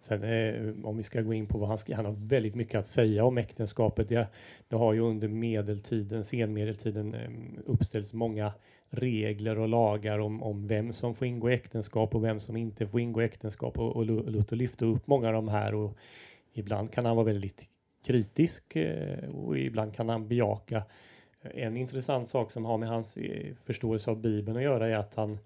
Sen, 0.00 0.22
eh, 0.22 0.74
om 0.84 0.96
vi 0.96 1.02
ska 1.02 1.20
gå 1.20 1.34
in 1.34 1.46
på 1.46 1.58
vad 1.58 1.68
han 1.68 1.78
skriver, 1.78 1.96
han 1.96 2.04
har 2.04 2.26
väldigt 2.26 2.54
mycket 2.54 2.78
att 2.78 2.86
säga 2.86 3.24
om 3.24 3.38
äktenskapet. 3.38 4.08
Det, 4.08 4.28
det 4.68 4.76
har 4.76 4.92
ju 4.92 5.00
under 5.00 5.28
medeltiden, 5.28 6.24
senmedeltiden, 6.24 7.14
eh, 7.14 7.30
uppställts 7.66 8.12
många 8.12 8.52
regler 8.90 9.58
och 9.58 9.68
lagar 9.68 10.18
om, 10.18 10.42
om 10.42 10.66
vem 10.66 10.92
som 10.92 11.14
får 11.14 11.26
ingå 11.26 11.48
äktenskap 11.48 12.14
och 12.14 12.24
vem 12.24 12.40
som 12.40 12.56
inte 12.56 12.86
får 12.86 13.00
ingå 13.00 13.20
äktenskap 13.20 13.78
och, 13.78 13.96
och 13.96 14.06
Luther 14.06 14.56
lyfte 14.56 14.84
upp 14.84 15.06
många 15.06 15.28
av 15.28 15.34
de 15.34 15.48
här 15.48 15.74
och 15.74 15.96
ibland 16.52 16.92
kan 16.92 17.04
han 17.04 17.16
vara 17.16 17.26
väldigt 17.26 17.66
kritisk 18.06 18.76
eh, 18.76 19.28
och 19.28 19.58
ibland 19.58 19.94
kan 19.94 20.08
han 20.08 20.28
bejaka. 20.28 20.82
En 21.42 21.76
intressant 21.76 22.28
sak 22.28 22.52
som 22.52 22.64
har 22.64 22.78
med 22.78 22.88
hans 22.88 23.16
eh, 23.16 23.54
förståelse 23.64 24.10
av 24.10 24.20
Bibeln 24.20 24.56
att 24.56 24.62
göra 24.62 24.88
är 24.88 24.96
att 24.96 25.14
han 25.14 25.38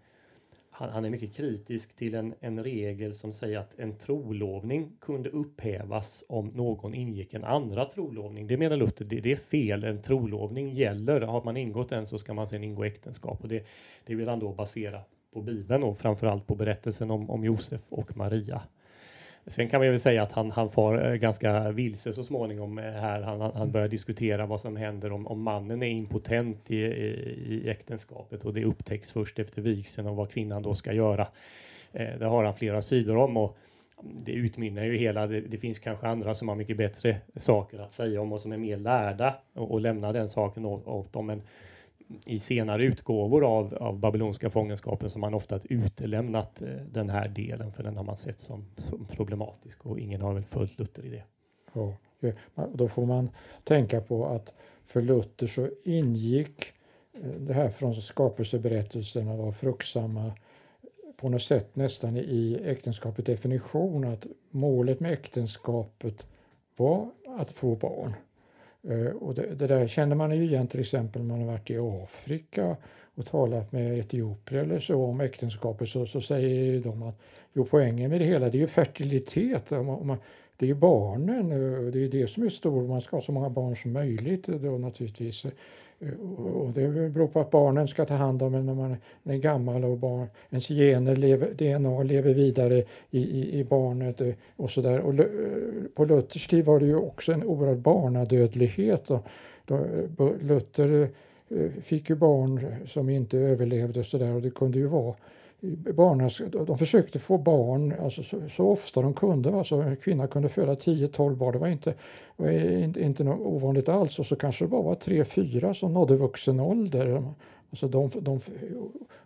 han, 0.83 0.91
han, 0.91 1.05
är 1.05 1.11
mycket 1.11 1.35
kritisk 1.35 1.97
till 1.97 2.15
en, 2.15 2.35
en 2.41 2.65
regel 2.65 3.15
som 3.15 3.33
säger 3.33 3.59
att 3.59 3.79
en 3.79 3.99
trolovning 3.99 4.93
kunde 5.01 5.31
upphävas 5.31 6.25
om 6.29 6.49
någon 6.49 6.95
ingick 6.95 7.35
en 7.35 7.45
andra 7.45 7.85
trolovning. 7.85 8.47
Det 8.47 8.57
menar 8.57 8.77
Luther, 8.77 9.05
det, 9.05 9.21
det 9.21 9.33
är 9.33 9.37
fel. 9.37 9.85
En 9.85 10.03
trolovning 10.03 10.71
gäller. 10.71 11.21
Har 11.21 11.45
man 11.45 11.57
ingått 11.57 11.93
en 11.93 12.07
så 12.07 12.19
ska 12.19 12.35
man 12.35 12.47
sedan 12.47 12.65
ingå 12.65 12.85
äktenskap 12.85 13.43
och 13.43 13.49
det, 13.49 13.67
det 14.07 14.15
vill 14.15 14.29
han 14.29 14.39
då 14.39 14.53
basera 14.53 15.01
på 15.33 15.43
Bibeln 15.43 15.83
och 15.83 15.99
framförallt 15.99 16.47
på 16.47 16.55
berättelsen 16.55 17.11
om, 17.11 17.31
om 17.31 17.45
Josef 17.45 17.83
och 17.89 18.17
Maria. 18.17 18.63
Sen 19.47 19.69
kan 19.69 19.81
man 19.81 19.91
väl 19.91 20.01
säga 20.01 20.23
att 20.23 20.33
han, 20.33 20.51
han 20.51 20.71
far 20.71 21.11
eh, 21.11 21.15
ganska 21.15 21.71
vilse 21.71 22.13
så 22.13 22.25
småningom 22.25 22.79
eh, 22.79 22.85
här. 22.85 23.23
Han, 23.23 23.41
han 23.41 23.73
börjar 23.73 23.89
diskutera 23.89 24.47
vad 24.47 24.61
som 24.61 24.77
händer 24.77 25.13
om, 25.13 25.27
om 25.27 25.43
mannen 25.43 25.83
är 25.83 25.87
impotent 25.87 26.71
i, 26.71 26.77
i, 26.77 27.09
i 27.49 27.71
äktenskapet 27.71 28.45
och 28.45 28.55
det 28.55 28.65
upptäcks 28.65 29.13
först 29.13 29.39
efter 29.39 29.63
vigseln 29.63 30.09
och 30.09 30.17
vad 30.17 30.31
kvinnan 30.31 30.63
då 30.63 30.75
ska 30.75 30.93
göra. 30.93 31.29
Eh, 31.93 32.19
det 32.19 32.27
har 32.27 32.45
han 32.45 32.55
flera 32.55 32.83
sidor 32.83 33.17
om 33.17 33.37
och 33.37 33.57
det 34.03 34.33
utmynnar 34.33 34.85
ju 34.85 34.97
hela. 34.97 35.27
Det, 35.27 35.41
det, 35.41 35.59
finns 35.59 35.79
kanske 35.79 36.07
andra 36.07 36.35
som 36.35 36.49
har 36.49 36.57
mycket 36.57 36.77
bättre 36.77 37.17
saker 37.37 37.79
att 37.79 37.93
säga 37.93 38.21
om 38.21 38.33
och 38.33 38.41
som 38.41 38.53
är 38.53 38.57
mer 38.57 38.77
lärda 38.77 39.35
och, 39.55 39.71
och 39.71 39.81
lämna 39.81 40.13
den 40.13 40.29
saken 40.29 40.65
åt, 40.65 40.87
åt 40.87 41.13
dem. 41.13 41.27
Men 41.27 41.43
i 42.27 42.39
senare 42.39 42.85
utgåvor 42.85 43.45
av, 43.45 43.75
av 43.75 43.99
babyloniska 43.99 44.51
fångenskapen 44.51 45.11
som 45.11 45.21
man 45.21 45.35
ofta 45.35 45.61
utelämnat 45.65 46.63
eh, 46.63 46.69
den 46.69 47.11
här 47.11 47.29
delen 47.29 47.73
för 47.73 47.83
den 47.83 47.97
har 47.97 48.05
man 48.05 48.17
sett 48.17 48.41
som, 48.41 48.65
som, 48.77 49.05
problematisk 49.05 49.87
och 49.87 49.99
ingen 49.99 50.21
har 50.21 50.35
väl 50.35 50.45
följt 50.45 50.79
Luther 50.79 51.05
i 51.05 51.09
det. 51.09 51.25
Ja, 51.73 51.97
då 52.75 52.89
får 52.89 53.07
man 53.07 53.31
tänka 53.65 54.01
på 54.01 54.27
att 54.27 54.55
för 54.85 55.03
Luther 55.03 55.47
så 55.47 55.69
ingick 55.85 56.73
eh, 57.13 57.31
det 57.31 57.55
här 57.55 57.71
från 57.71 57.95
skapelseberättelsen 57.95 59.39
var 59.39 59.53
fruktsamma 59.53 60.33
på 61.17 61.29
något 61.29 61.43
sätt 61.43 61.77
nästan 61.77 62.17
i 62.17 62.61
äktenskapets 62.65 63.27
definition 63.27 64.05
att 64.05 64.27
målet 64.51 65.01
med 65.01 65.13
äktenskapet 65.13 66.27
var 66.77 67.11
att 67.39 67.53
få 67.53 67.77
barn. 67.77 68.15
Eh, 68.89 69.17
och 69.17 69.35
det, 69.35 69.55
det, 69.55 69.67
där 69.67 69.87
känner 69.87 70.17
man 70.17 70.37
ju 70.37 70.45
igen 70.45 70.67
till 70.67 70.81
exempel 70.81 71.23
om 71.23 71.29
man 71.29 71.41
har 71.41 71.47
varit 71.47 71.71
i 71.71 71.79
Afrika 71.79 72.77
och 73.15 73.27
talat 73.27 73.73
med 73.73 73.99
etiopier 73.99 74.61
eller 74.61 74.81
så 74.81 75.05
om 75.05 75.21
äktenskapet 75.21 75.89
så, 75.89 76.07
så 76.07 76.21
säger 76.21 76.81
de 76.81 77.03
att 77.03 77.21
jo, 77.53 77.67
poängen 77.71 78.11
med 78.11 78.21
det 78.21 78.25
hela 78.25 78.49
det 78.49 78.59
är 78.59 78.61
ju 78.61 78.67
fertilitet. 78.67 79.71
Man, 79.71 80.19
det 80.57 80.67
är 80.67 80.69
ju 80.69 80.75
barnen, 80.75 81.53
eh, 81.53 81.93
det 81.93 82.05
är 82.05 82.09
det 82.09 82.27
som 82.27 82.43
är 82.43 82.49
stort. 82.49 82.89
Man 82.89 83.01
ska 83.01 83.17
ha 83.17 83.23
så 83.23 83.33
många 83.33 83.51
barn 83.51 83.77
som 83.77 83.93
möjligt 83.93 84.49
eh, 84.49 84.55
då 84.55 84.79
naturligtvis. 84.79 85.47
Eh, 86.03 86.45
och 86.45 86.73
det 86.73 86.89
beror 86.89 87.27
på 87.27 87.41
att 87.41 87.51
barnen 87.51 87.89
ska 87.89 88.05
ta 88.05 88.15
hand 88.15 88.43
om 88.43 88.55
en 88.55 88.67
när 88.67 88.75
man 88.75 88.97
är 89.25 89.37
gammal 89.37 89.85
och 89.85 89.99
barn, 89.99 90.27
ens 90.51 90.69
gener, 90.69 91.17
lever, 91.17 91.51
DNA 91.55 92.03
lever 92.03 92.35
vidare 92.35 92.85
i, 93.11 93.21
i, 93.21 93.59
i 93.59 93.65
barnet 93.65 94.21
eh, 94.21 94.35
och 94.57 94.71
sådär. 94.71 95.01
Och 95.01 95.15
eh, 95.15 95.27
på 95.95 96.05
Luthers 96.05 96.47
tid 96.47 96.65
var 96.65 96.81
det 96.81 96.87
ju 96.87 96.97
också 96.97 97.33
en 97.33 97.45
oerhörd 97.45 97.79
barnadödlighet. 97.79 99.11
Och 99.11 99.27
då, 99.65 99.87
Luther 100.41 101.09
fick 101.83 102.11
ju 102.11 102.17
barn 102.17 102.77
som 102.87 103.09
inte 103.09 103.39
överlevde 103.39 104.01
och 104.01 104.07
sådär 104.07 104.35
och 104.35 104.43
det 104.43 104.51
kunde 104.51 104.79
ju 104.79 104.87
vara 104.87 105.15
barnen, 105.95 106.31
de 106.67 106.79
försökte 106.79 107.19
få 107.19 107.39
barn 107.39 107.95
alltså 108.01 108.23
så, 108.23 108.49
så, 108.49 108.69
ofta 108.69 109.03
de 109.03 109.15
kunde. 109.15 109.59
Alltså, 109.59 109.77
en 109.77 109.97
kvinna 109.97 110.27
kunde 110.27 110.49
föda 110.49 110.75
10-12 110.75 111.35
barn. 111.35 111.53
Det 111.53 111.59
var 111.59 111.69
inte, 111.69 111.95
var 112.37 112.51
inte, 112.51 113.03
inte 113.03 113.25
något 113.25 113.41
ovanligt 113.41 113.89
alls. 113.89 114.19
Och 114.19 114.27
så 114.27 114.37
kanske 114.37 114.65
det 114.65 114.69
bara 114.69 114.83
var 114.83 114.95
3-4 114.95 115.73
som 115.73 115.95
nådde 115.95 116.17
vuxen 116.17 116.61
ålder. 116.61 117.25
Alltså 117.71 117.89
de, 117.89 118.11
de 118.21 118.41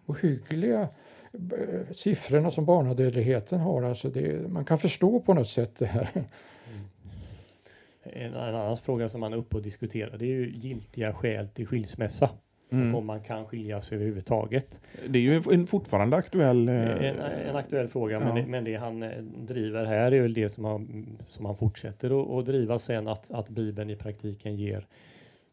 ohyggliga 0.06 0.88
eh, 1.32 1.92
siffrorna 1.92 2.50
som 2.50 2.64
barnadödligheten 2.64 3.60
har. 3.60 3.82
Alltså 3.82 4.08
det, 4.08 4.48
man 4.50 4.64
kan 4.64 4.78
förstå 4.78 5.20
på 5.20 5.34
något 5.34 5.48
sätt 5.48 5.78
det 5.78 5.86
här. 5.86 6.08
En, 8.02 8.34
en 8.34 8.54
annan 8.54 8.76
fråga 8.76 9.08
som 9.08 9.20
man 9.20 9.32
är 9.32 9.36
uppe 9.36 9.56
och 9.56 9.62
diskuterar 9.62 10.18
det 10.18 10.24
är 10.24 10.28
ju 10.28 10.50
giltiga 10.50 11.14
skäl 11.14 11.48
till 11.48 11.66
skilsmässa. 11.66 12.30
Mm. 12.70 12.94
Om 12.94 13.06
man 13.06 13.20
kan 13.20 13.46
skiljas 13.46 13.92
överhuvudtaget. 13.92 14.80
Det 15.08 15.18
är 15.18 15.22
ju 15.22 15.42
en 15.52 15.66
fortfarande 15.66 16.16
aktuell... 16.16 16.68
En, 16.68 17.18
eh, 17.18 17.48
en 17.48 17.56
aktuell 17.56 17.88
fråga, 17.88 18.12
ja. 18.12 18.20
men, 18.20 18.34
det, 18.34 18.46
men 18.46 18.64
det 18.64 18.74
han 18.74 19.02
eh, 19.02 19.22
driver 19.22 19.84
här 19.84 20.12
är 20.12 20.22
väl 20.22 20.34
det 20.34 20.48
som 20.48 20.64
han, 20.64 21.06
som 21.26 21.46
han 21.46 21.56
fortsätter 21.56 22.38
att 22.38 22.46
driva 22.46 22.78
sen, 22.78 23.08
att, 23.08 23.30
att 23.30 23.48
Bibeln 23.48 23.90
i 23.90 23.96
praktiken 23.96 24.56
ger 24.56 24.86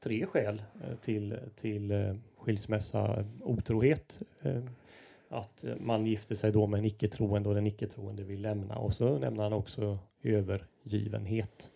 tre 0.03 0.26
skäl 0.26 0.61
eh, 0.82 0.95
till, 1.05 1.38
till 1.61 2.16
skilsmässa, 2.38 3.26
otrohet, 3.41 4.20
att 5.30 5.66
man 5.80 6.05
gifter 6.05 6.36
sig 6.36 6.51
då 6.51 6.68
med 6.68 6.78
en 6.78 6.86
icke-troende 6.86 7.49
och 7.49 7.55
den 7.55 7.68
icke-troende 7.68 8.24
vill 8.24 8.41
lämna 8.41 8.76
och 8.76 8.93
så 8.93 9.18
nämner 9.18 9.43
han 9.43 9.53
också 9.53 9.99
övergivenhet. 10.24 11.72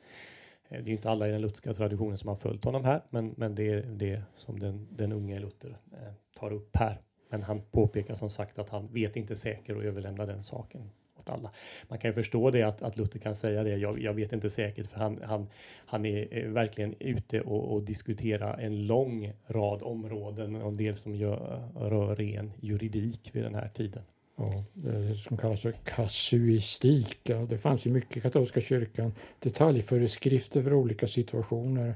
Eh, 0.70 0.84
det 0.84 0.92
är 0.92 0.94
inte 0.94 1.10
alla 1.10 1.28
i 1.28 1.32
den 1.32 1.42
lutherska 1.42 1.74
traditionen 1.74 2.18
som 2.18 2.28
har 2.28 2.36
följt 2.36 2.66
honom 2.66 2.86
här, 2.86 3.02
men, 3.10 3.34
men 3.38 3.56
det 3.56 3.70
är 3.70 3.82
det 3.82 4.22
som 4.36 4.60
den, 4.60 4.88
den 4.92 5.12
unge 5.12 5.40
Luther 5.40 5.70
eh, 5.70 6.14
tar 6.40 6.54
upp 6.54 6.78
här. 6.78 7.02
Men 7.30 7.44
han 7.44 7.62
påpekar 7.62 8.16
som 8.16 8.30
sagt 8.30 8.60
att 8.60 8.70
han 8.70 8.88
vet 8.88 9.16
inte 9.16 9.36
säkert 9.36 9.76
och 9.76 9.84
överlämnar 9.84 10.28
den 10.28 10.44
saken 10.44 10.90
åt 11.20 11.30
alla. 11.30 11.52
Man 11.88 12.00
kan 12.00 12.10
ju 12.10 12.14
förstå 12.14 12.52
det 12.52 12.64
att, 12.64 12.82
att 12.82 12.98
Luther 12.98 13.20
kan 13.20 13.36
säga 13.36 13.64
det. 13.64 13.78
Jag, 13.78 14.02
jag 14.02 14.14
vet 14.14 14.34
inte 14.34 14.50
säkert, 14.50 14.88
för 14.88 15.00
han, 15.00 15.22
han, 15.24 15.48
han 15.86 16.06
är 16.06 16.38
eh, 16.38 16.50
verkligen 16.50 16.96
ute 17.00 17.42
och, 17.42 17.74
och 17.74 17.84
diskuterar 17.84 18.58
en 18.58 18.88
lång 18.88 19.34
rad 19.48 19.84
områden, 19.84 20.56
och 20.56 20.70
en 20.70 20.78
del 20.78 20.96
som 20.96 21.16
gör, 21.16 21.70
rör 21.76 22.16
ren 22.16 22.52
juridik 22.60 23.36
vid 23.36 23.44
den 23.44 23.56
här 23.56 23.70
tiden. 23.70 24.04
Ja, 24.40 24.64
det 24.74 25.16
som 25.16 25.38
kallas 25.38 25.62
för 25.62 25.72
kasuistik. 25.72 27.20
Ja, 27.24 27.38
det 27.50 27.58
fanns 27.58 27.86
ju 27.86 27.92
mycket 27.92 28.18
i 28.18 28.22
katolska 28.22 28.62
kyrkan 28.62 29.14
detaljföreskrifter 29.40 30.62
för 30.62 30.74
olika 30.74 31.08
situationer 31.08 31.96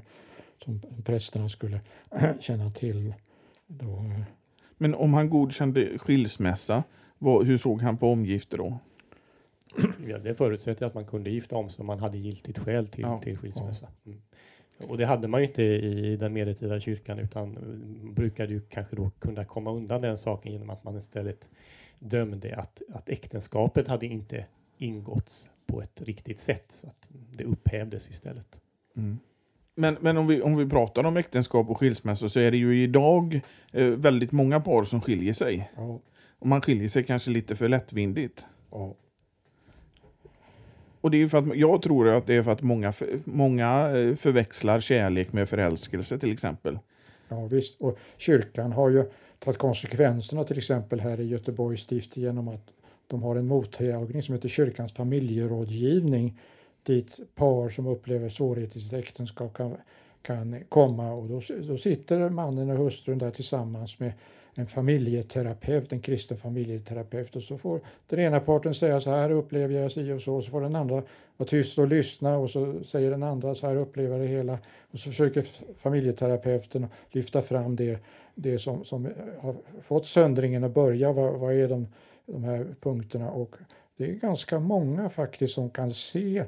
som 0.64 0.80
prästerna 1.04 1.48
skulle 1.48 1.80
känna 2.40 2.70
till. 2.70 3.14
Då. 3.66 4.04
Men 4.78 4.94
om 4.94 5.14
han 5.14 5.30
godkände 5.30 5.98
skilsmässa, 5.98 6.84
vad, 7.18 7.46
hur 7.46 7.58
såg 7.58 7.82
han 7.82 7.98
på 7.98 8.12
omgifte 8.12 8.56
då? 8.56 8.78
Ja, 10.08 10.18
det 10.18 10.34
förutsätter 10.34 10.86
att 10.86 10.94
man 10.94 11.06
kunde 11.06 11.30
gifta 11.30 11.56
om 11.56 11.70
sig 11.70 11.82
om 11.82 11.86
man 11.86 11.98
hade 11.98 12.18
giltigt 12.18 12.58
skäl 12.58 12.86
till, 12.86 13.02
ja. 13.02 13.20
till 13.20 13.38
skilsmässa. 13.38 13.88
Mm. 14.06 14.22
Och 14.88 14.98
det 14.98 15.06
hade 15.06 15.28
man 15.28 15.40
ju 15.40 15.46
inte 15.46 15.62
i 15.62 16.16
den 16.16 16.32
medeltida 16.32 16.80
kyrkan 16.80 17.18
utan 17.18 17.58
brukade 18.02 18.52
ju 18.52 18.60
kanske 18.60 18.96
då 18.96 19.10
kunna 19.18 19.44
komma 19.44 19.72
undan 19.72 20.02
den 20.02 20.18
saken 20.18 20.52
genom 20.52 20.70
att 20.70 20.84
man 20.84 20.98
istället 20.98 21.48
dömde 22.02 22.56
att, 22.56 22.82
att 22.92 23.08
äktenskapet 23.08 23.88
hade 23.88 24.06
inte 24.06 24.46
ingåtts 24.78 25.48
på 25.66 25.82
ett 25.82 26.02
riktigt 26.02 26.38
sätt 26.38 26.64
så 26.68 26.86
att 26.86 27.08
det 27.36 27.44
upphävdes 27.44 28.10
istället. 28.10 28.60
Mm. 28.96 29.18
Men, 29.74 29.96
men 30.00 30.16
om, 30.16 30.26
vi, 30.26 30.42
om 30.42 30.56
vi 30.56 30.68
pratar 30.68 31.04
om 31.04 31.16
äktenskap 31.16 31.70
och 31.70 31.78
skilsmässa 31.78 32.28
så 32.28 32.40
är 32.40 32.50
det 32.50 32.56
ju 32.56 32.82
idag 32.82 33.40
eh, 33.72 33.86
väldigt 33.86 34.32
många 34.32 34.60
par 34.60 34.84
som 34.84 35.00
skiljer 35.00 35.32
sig. 35.32 35.70
Ja. 35.76 36.00
Och 36.38 36.46
man 36.46 36.60
skiljer 36.60 36.88
sig 36.88 37.04
kanske 37.04 37.30
lite 37.30 37.56
för 37.56 37.68
lättvindigt. 37.68 38.46
Ja. 38.70 38.94
Och 41.00 41.10
det 41.10 41.22
är 41.22 41.28
för 41.28 41.38
att, 41.38 41.56
jag 41.56 41.82
tror 41.82 42.08
att 42.08 42.26
det 42.26 42.34
är 42.34 42.42
för 42.42 42.50
att 42.50 42.62
många, 42.62 42.92
många 43.24 43.98
eh, 43.98 44.16
förväxlar 44.16 44.80
kärlek 44.80 45.32
med 45.32 45.48
förälskelse 45.48 46.18
till 46.18 46.32
exempel. 46.32 46.78
Ja 47.28 47.46
visst, 47.46 47.80
och 47.80 47.98
kyrkan 48.16 48.72
har 48.72 48.90
ju 48.90 49.04
tagit 49.44 49.58
konsekvenserna 49.58 50.44
till 50.44 50.58
exempel 50.58 51.00
här 51.00 51.20
i 51.20 51.26
Göteborgs 51.26 51.82
stift 51.82 52.16
genom 52.16 52.48
att 52.48 52.70
de 53.06 53.22
har 53.22 53.36
en 53.36 53.46
mottagning 53.46 54.22
som 54.22 54.34
heter 54.34 54.48
kyrkans 54.48 54.92
familjerådgivning 54.92 56.38
dit 56.82 57.20
par 57.34 57.68
som 57.68 57.86
upplever 57.86 58.28
svårigheter 58.28 58.78
i 58.78 58.80
sitt 58.80 58.92
äktenskap 58.92 59.54
kan, 59.54 59.76
kan 60.22 60.64
komma. 60.68 61.12
Och 61.12 61.28
då, 61.28 61.42
då 61.68 61.76
sitter 61.76 62.28
mannen 62.28 62.70
och 62.70 62.78
hustrun 62.78 63.18
där 63.18 63.30
tillsammans 63.30 63.98
med 63.98 64.12
en 64.54 64.66
familjeterapeut, 64.66 65.92
en 65.92 66.00
kristen 66.00 66.36
familjeterapeut. 66.36 67.36
Och 67.36 67.42
så 67.42 67.58
får 67.58 67.80
den 68.06 68.20
ena 68.20 68.40
parten 68.40 68.74
säga 68.74 69.00
så 69.00 69.10
här 69.10 69.30
upplever 69.30 69.74
jag 69.74 69.92
si 69.92 70.12
och 70.12 70.22
så. 70.22 70.34
Och 70.34 70.44
så 70.44 70.50
får 70.50 70.60
den 70.60 70.76
andra 70.76 71.02
vara 71.36 71.48
tyst 71.48 71.78
och 71.78 71.88
lyssna. 71.88 72.38
Och 72.38 72.50
så 72.50 72.84
säger 72.84 73.10
den 73.10 73.22
andra 73.22 73.54
så 73.54 73.66
här 73.66 73.76
upplever 73.76 74.18
jag 74.18 74.20
det 74.20 74.26
hela. 74.26 74.58
Och 74.90 74.98
så 74.98 75.10
försöker 75.10 75.46
familjeterapeuten 75.78 76.86
lyfta 77.10 77.42
fram 77.42 77.76
det, 77.76 77.98
det 78.34 78.58
som, 78.58 78.84
som 78.84 79.08
har 79.40 79.54
fått 79.82 80.06
söndringen 80.06 80.64
att 80.64 80.74
börja. 80.74 81.12
Vad, 81.12 81.40
vad 81.40 81.54
är 81.54 81.68
de, 81.68 81.86
de 82.26 82.44
här 82.44 82.66
punkterna? 82.80 83.30
Och 83.30 83.56
det 83.96 84.04
är 84.04 84.12
ganska 84.12 84.58
många 84.58 85.10
faktiskt 85.10 85.54
som 85.54 85.70
kan 85.70 85.94
se 85.94 86.38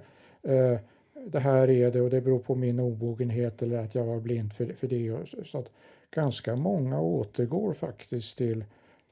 eh, 0.43 0.78
det 1.26 1.39
här 1.39 1.70
är 1.70 1.91
det 1.91 2.01
och 2.01 2.11
det 2.11 2.20
beror 2.20 2.39
på 2.39 2.55
min 2.55 2.80
obogenhet 2.80 3.62
eller 3.62 3.78
att 3.78 3.95
jag 3.95 4.05
var 4.05 4.20
blind 4.20 4.53
för, 4.53 4.66
för 4.66 4.87
det. 4.87 5.16
Så 5.45 5.59
att, 5.59 5.70
ganska 6.14 6.57
många 6.57 7.01
återgår 7.01 7.74
faktiskt 7.74 8.39
till, 8.39 8.64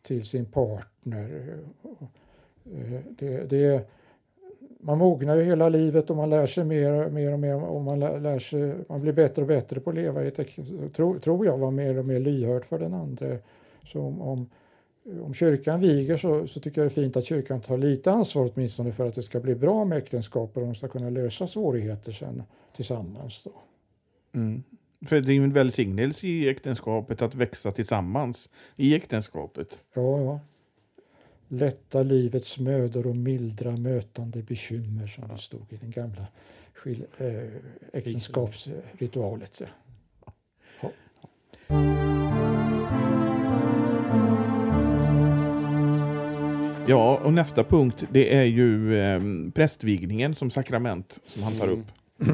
till 0.02 0.26
sin 0.26 0.44
partner. 0.44 1.58
Eh, 2.64 3.00
det, 3.08 3.50
det, 3.50 3.88
man 4.84 4.98
mognar 4.98 5.36
ju 5.36 5.42
hela 5.42 5.68
livet 5.68 6.10
och 6.10 6.16
man 6.16 6.30
lär 6.30 6.46
sig 6.46 6.64
mer, 6.64 7.10
mer 7.10 7.32
och 7.32 7.38
mer 7.38 7.64
och 7.64 7.80
man, 7.80 8.00
lär 8.00 8.38
sig, 8.38 8.74
man 8.88 9.00
blir 9.00 9.12
bättre 9.12 9.42
och 9.42 9.48
bättre 9.48 9.80
på 9.80 9.90
att 9.90 9.96
leva 9.96 10.24
i 10.24 10.28
ett 10.28 10.94
tro, 10.94 11.18
tror 11.18 11.46
jag 11.46 11.58
var 11.58 11.70
mer 11.70 11.98
och 11.98 12.04
mer 12.04 12.20
lyhörd 12.20 12.64
för 12.64 12.78
den 12.78 12.94
andra. 12.94 13.38
Så 13.86 14.00
om, 14.00 14.20
om, 14.20 14.50
om 15.22 15.34
kyrkan 15.34 15.80
viger 15.80 16.16
så, 16.16 16.46
så 16.46 16.60
tycker 16.60 16.80
jag 16.80 16.90
det 16.90 16.92
är 16.92 17.02
fint 17.02 17.16
att 17.16 17.24
kyrkan 17.24 17.60
tar 17.60 17.78
lite 17.78 18.12
ansvar 18.12 18.50
åtminstone 18.54 18.92
för 18.92 19.08
att 19.08 19.14
det 19.14 19.22
ska 19.22 19.40
bli 19.40 19.54
bra 19.54 19.84
med 19.84 19.98
äktenskap 19.98 20.56
och 20.56 20.62
de 20.62 20.74
ska 20.74 20.88
kunna 20.88 21.10
lösa 21.10 21.46
svårigheter 21.46 22.12
sen 22.12 22.42
tillsammans. 22.76 23.42
Då. 23.44 23.52
Mm. 24.34 24.62
För 25.06 25.20
det 25.20 25.32
är 25.32 25.34
ju 25.34 25.44
en 25.44 25.52
välsignelse 25.52 26.26
i 26.26 26.48
äktenskapet 26.48 27.22
att 27.22 27.34
växa 27.34 27.70
tillsammans 27.70 28.50
i 28.76 28.94
äktenskapet. 28.94 29.78
Ja, 29.94 30.20
ja. 30.20 30.40
Lätta 31.52 32.02
livets 32.02 32.58
mödor 32.58 33.06
och 33.06 33.16
mildra 33.16 33.76
mötande 33.76 34.42
bekymmer 34.42 35.06
som 35.06 35.28
det 35.28 35.38
stod 35.38 35.72
i 35.72 35.76
den 35.76 35.90
gamla 35.90 36.26
skil, 36.74 37.04
äh, 37.18 37.26
äktenskapsritualet. 37.92 39.62
Ja. 40.80 40.90
Ja, 46.86 47.20
och 47.24 47.32
nästa 47.32 47.64
punkt 47.64 48.04
det 48.10 48.34
är 48.34 48.44
ju 48.44 48.98
eh, 49.00 49.20
prästvigningen 49.54 50.34
som 50.34 50.50
sakrament 50.50 51.20
som 51.26 51.42
han 51.42 51.52
tar 51.58 51.68
Mm. 51.68 51.80
upp. 51.80 51.86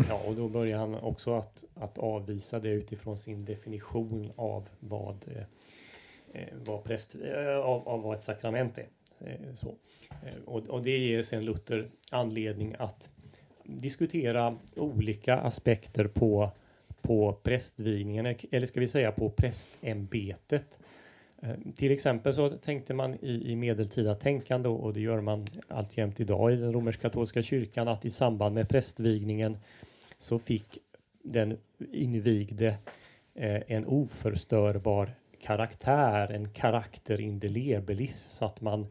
Ja, 0.08 0.20
och 0.26 0.34
då 0.34 0.48
börjar 0.48 0.78
han 0.78 0.94
också 0.94 1.34
att, 1.34 1.64
att 1.74 1.98
avvisa 1.98 2.60
det 2.60 2.68
utifrån 2.68 3.18
sin 3.18 3.44
definition 3.44 4.32
av 4.36 4.68
vad, 4.80 5.24
eh, 5.26 5.42
eh, 6.42 6.48
vad, 6.64 6.84
präst, 6.84 7.14
eh, 7.14 7.56
av, 7.56 7.88
av 7.88 8.02
vad 8.02 8.16
ett 8.18 8.24
sakrament 8.24 8.78
är. 8.78 8.86
Eh, 9.20 9.54
så. 9.54 9.74
Eh, 10.08 10.42
och, 10.44 10.68
och 10.68 10.82
det 10.82 10.98
ger 10.98 11.22
sen 11.22 11.44
Luther 11.44 11.88
anledning 12.10 12.74
att 12.78 13.08
diskutera 13.64 14.56
olika 14.76 15.36
aspekter 15.36 16.06
på, 16.06 16.50
på 17.02 17.32
prästvigningen, 17.32 18.36
eller 18.50 18.66
ska 18.66 18.80
vi 18.80 18.88
säga 18.88 19.12
på 19.12 19.30
prästämbetet. 19.30 20.78
Eh, 21.42 21.54
till 21.76 21.92
exempel 21.92 22.34
så 22.34 22.50
tänkte 22.50 22.94
man 22.94 23.14
i, 23.14 23.52
i 23.52 23.56
medeltida 23.56 24.14
tänkande 24.14 24.68
och 24.68 24.92
det 24.92 25.00
gör 25.00 25.20
man 25.20 25.46
alltjämt 25.68 26.20
idag 26.20 26.52
i 26.52 26.56
den 26.56 26.72
romersk-katolska 26.72 27.42
kyrkan 27.42 27.88
att 27.88 28.04
i 28.04 28.10
samband 28.10 28.54
med 28.54 28.68
prästvigningen 28.68 29.58
så 30.18 30.38
fick 30.38 30.78
den 31.22 31.58
invigde 31.92 32.66
eh, 33.34 33.62
en 33.66 33.86
oförstörbar 33.86 35.10
karaktär, 35.40 36.32
en 36.32 36.48
karaktär 36.48 37.20
indelebelis 37.20 38.16
så 38.16 38.44
att 38.44 38.60
man 38.60 38.80
eh, 38.80 38.86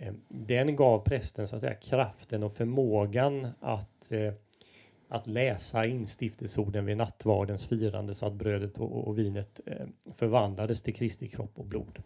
Eh, 0.00 0.12
den 0.28 0.76
gav 0.76 1.04
prästen 1.04 1.48
så 1.48 1.56
att 1.56 1.62
säga 1.62 1.74
kraften 1.74 2.42
och 2.42 2.52
förmågan 2.52 3.48
att 3.60 4.12
eh, 4.12 4.32
att 5.10 5.26
läsa 5.26 5.86
instiftelseorden 5.86 6.84
vid 6.84 6.96
nattvardens 6.96 7.66
firande 7.66 8.14
så 8.14 8.26
att 8.26 8.32
brödet 8.32 8.78
och, 8.78 9.08
och 9.08 9.18
vinet 9.18 9.60
eh, 9.66 9.86
förvandlades 10.14 10.82
till 10.82 10.94
Kristi 10.94 11.28
kropp 11.28 11.58
och 11.58 11.64
blod. 11.64 12.02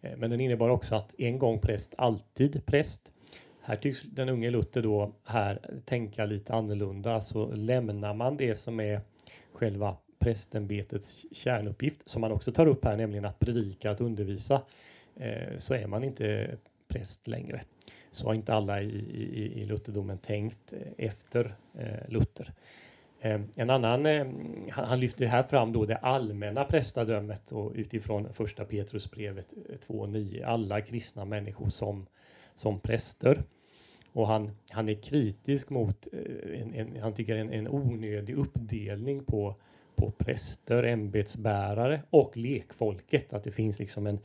Eh, 0.00 0.16
men 0.16 0.30
den 0.30 0.40
innebar 0.40 0.68
också 0.68 0.94
att 0.94 1.20
en 1.20 1.38
gång 1.38 1.60
präst, 1.60 1.94
alltid 1.98 2.66
präst. 2.66 3.12
Här 3.60 3.76
tycks 3.76 4.02
den 4.02 4.28
unge 4.28 4.50
Luther 4.50 4.82
då 4.82 5.12
här 5.24 5.80
tänka 5.84 6.24
lite 6.24 6.54
annorlunda, 6.54 7.20
så 7.20 7.54
lämnar 7.54 8.14
man 8.14 8.36
det 8.36 8.54
som 8.54 8.80
är 8.80 9.00
själva 9.52 9.96
prästämbetets 10.18 11.26
kärnuppgift, 11.32 12.08
som 12.08 12.20
man 12.20 12.32
också 12.32 12.52
tar 12.52 12.66
upp 12.66 12.84
här, 12.84 12.96
nämligen 12.96 13.24
att 13.24 13.38
predika, 13.38 13.90
att 13.90 14.00
undervisa, 14.00 14.62
eh, 15.16 15.56
så 15.58 15.74
är 15.74 15.86
man 15.86 16.04
inte 16.04 16.56
präst 16.96 17.28
längre. 17.28 17.60
Så 18.10 18.26
har 18.26 18.34
inte 18.34 18.54
alla 18.54 18.82
i, 18.82 18.88
i, 18.88 19.62
i 19.62 19.64
Lutherdomen 19.64 20.18
tänkt 20.18 20.72
eh, 20.72 21.06
efter 21.06 21.54
eh, 21.78 22.08
Luther. 22.08 22.52
Eh, 23.20 23.40
en 23.56 23.70
annan, 23.70 24.06
eh, 24.06 24.26
han, 24.70 24.84
han 24.84 25.00
lyfter 25.00 25.26
här 25.26 25.42
fram 25.42 25.72
då 25.72 25.84
det 25.84 25.96
allmänna 25.96 26.64
prästadömet 26.64 27.52
och 27.52 27.72
utifrån 27.74 28.32
första 28.32 28.64
Petrusbrevet 28.64 29.54
eh, 29.68 29.76
2.9, 29.88 30.44
alla 30.44 30.80
kristna 30.80 31.24
människor 31.24 31.68
som, 31.68 32.06
som 32.54 32.80
präster. 32.80 33.42
Och 34.12 34.26
han, 34.26 34.50
han 34.72 34.88
är 34.88 35.02
kritisk 35.02 35.70
mot, 35.70 36.06
eh, 36.12 36.60
en, 36.60 36.74
en, 36.74 37.02
han 37.02 37.14
tycker 37.14 37.36
en, 37.36 37.52
en 37.52 37.68
onödig 37.68 38.36
uppdelning 38.36 39.24
på, 39.24 39.54
på 39.96 40.10
präster, 40.10 40.82
ämbetsbärare 40.82 42.02
och 42.10 42.36
lekfolket. 42.36 43.32
Att 43.32 43.44
det 43.44 43.50
finns 43.50 43.78
liksom 43.78 44.06
en, 44.06 44.18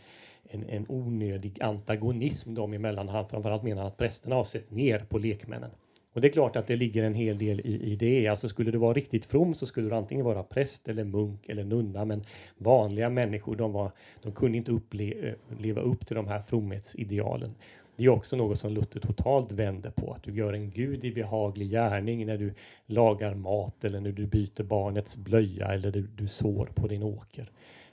en, 0.51 0.69
en 0.69 0.85
onödig 0.89 1.61
antagonism 1.61 2.53
dem 2.53 2.73
emellan. 2.73 3.09
Han 3.09 3.27
framförallt 3.27 3.63
menar 3.63 3.87
att 3.87 3.97
prästerna 3.97 4.35
har 4.35 4.43
sett 4.43 4.71
ner 4.71 4.99
på 5.09 5.17
lekmännen. 5.17 5.71
Och 6.13 6.21
det 6.21 6.27
är 6.27 6.31
klart 6.31 6.55
att 6.55 6.67
det 6.67 6.75
ligger 6.75 7.03
en 7.03 7.13
hel 7.13 7.37
del 7.37 7.59
i, 7.59 7.91
i 7.91 7.95
det. 7.95 8.27
Alltså 8.27 8.49
skulle 8.49 8.71
du 8.71 8.77
vara 8.77 8.93
riktigt 8.93 9.25
from 9.25 9.55
så 9.55 9.65
skulle 9.65 9.89
du 9.89 9.95
antingen 9.95 10.25
vara 10.25 10.43
präst 10.43 10.89
eller 10.89 11.03
munk 11.03 11.49
eller 11.49 11.63
nunna. 11.63 12.05
Men 12.05 12.23
vanliga 12.57 13.09
människor, 13.09 13.55
de, 13.55 13.71
var, 13.71 13.91
de 14.21 14.31
kunde 14.31 14.57
inte 14.57 14.71
upple, 14.71 15.03
eh, 15.03 15.33
leva 15.59 15.81
upp 15.81 16.07
till 16.07 16.15
de 16.15 16.27
här 16.27 16.41
fromhetsidealen. 16.41 17.55
Det 17.95 18.03
är 18.03 18.09
också 18.09 18.35
något 18.35 18.59
som 18.59 18.71
Luther 18.71 18.99
totalt 18.99 19.51
vänder 19.51 19.89
på, 19.89 20.13
att 20.13 20.23
du 20.23 20.35
gör 20.35 20.53
en 20.53 20.71
Gud 20.71 21.05
i 21.05 21.11
behaglig 21.11 21.69
gärning 21.69 22.25
när 22.25 22.37
du 22.37 22.53
lagar 22.85 23.33
mat 23.33 23.83
eller 23.83 23.99
när 23.99 24.11
du 24.11 24.25
byter 24.25 24.63
barnets 24.63 25.17
blöja 25.17 25.67
eller 25.67 25.91
du, 25.91 26.01
du 26.01 26.27
sår 26.27 26.71
på 26.75 26.87
din 26.87 27.03
åker. 27.03 27.51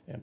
Eh, 0.09 0.19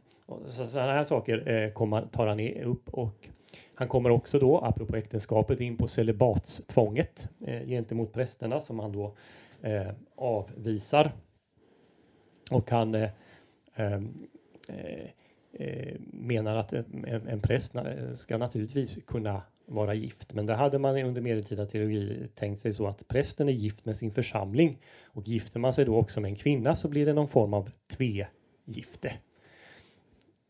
så, 0.50 0.68
sådana 0.68 0.94
här 0.94 1.04
saker 1.04 1.48
eh, 1.48 1.72
kommer, 1.72 2.06
tar 2.06 2.28
han 2.28 2.40
upp 2.64 2.90
och 2.90 3.30
han 3.76 3.88
kommer 3.88 4.10
också 4.10 4.40
då, 4.40 4.58
apropå 4.58 4.96
äktenskapet, 4.96 5.62
in 5.62 5.78
på 5.78 5.88
celibatstvånget 5.88 7.28
eh, 7.46 7.68
gentemot 7.68 8.14
prästerna 8.14 8.60
som 8.60 8.80
han 8.80 8.92
då 8.92 9.16
eh, 9.62 9.92
avvisar. 10.16 11.12
Och 12.52 12.72
han 12.72 12.96
eh, 12.96 13.10
ehm, 13.76 14.28
eh, 14.68 15.06
eh, 15.54 15.96
menar 16.12 16.56
att 16.56 16.74
en, 16.74 17.28
en, 17.28 17.42
präst 17.42 17.76
eh, 17.76 18.14
ska 18.16 18.38
naturligtvis 18.38 19.00
kunna 19.08 19.42
vara 19.66 19.94
gift. 19.94 20.34
Men 20.34 20.46
det 20.46 20.54
hade 20.54 20.80
man 20.80 20.98
under 20.98 21.22
medeltida 21.22 21.66
teologi 21.66 22.28
tänkt 22.36 22.62
sig 22.62 22.74
så 22.74 22.88
att 22.88 23.08
prästen 23.08 23.50
är 23.50 23.54
gift 23.54 23.86
med 23.86 23.98
sin 23.98 24.12
församling 24.12 24.78
och 25.04 25.28
gifter 25.28 25.60
man 25.60 25.74
sig 25.74 25.86
då 25.86 25.98
också 25.98 26.22
med 26.22 26.30
en 26.30 26.36
kvinna 26.36 26.76
så 26.76 26.88
blir 26.88 27.06
det 27.06 27.14
någon 27.14 27.28
form 27.28 27.54
av 27.54 27.70
tvegifte. 27.88 29.14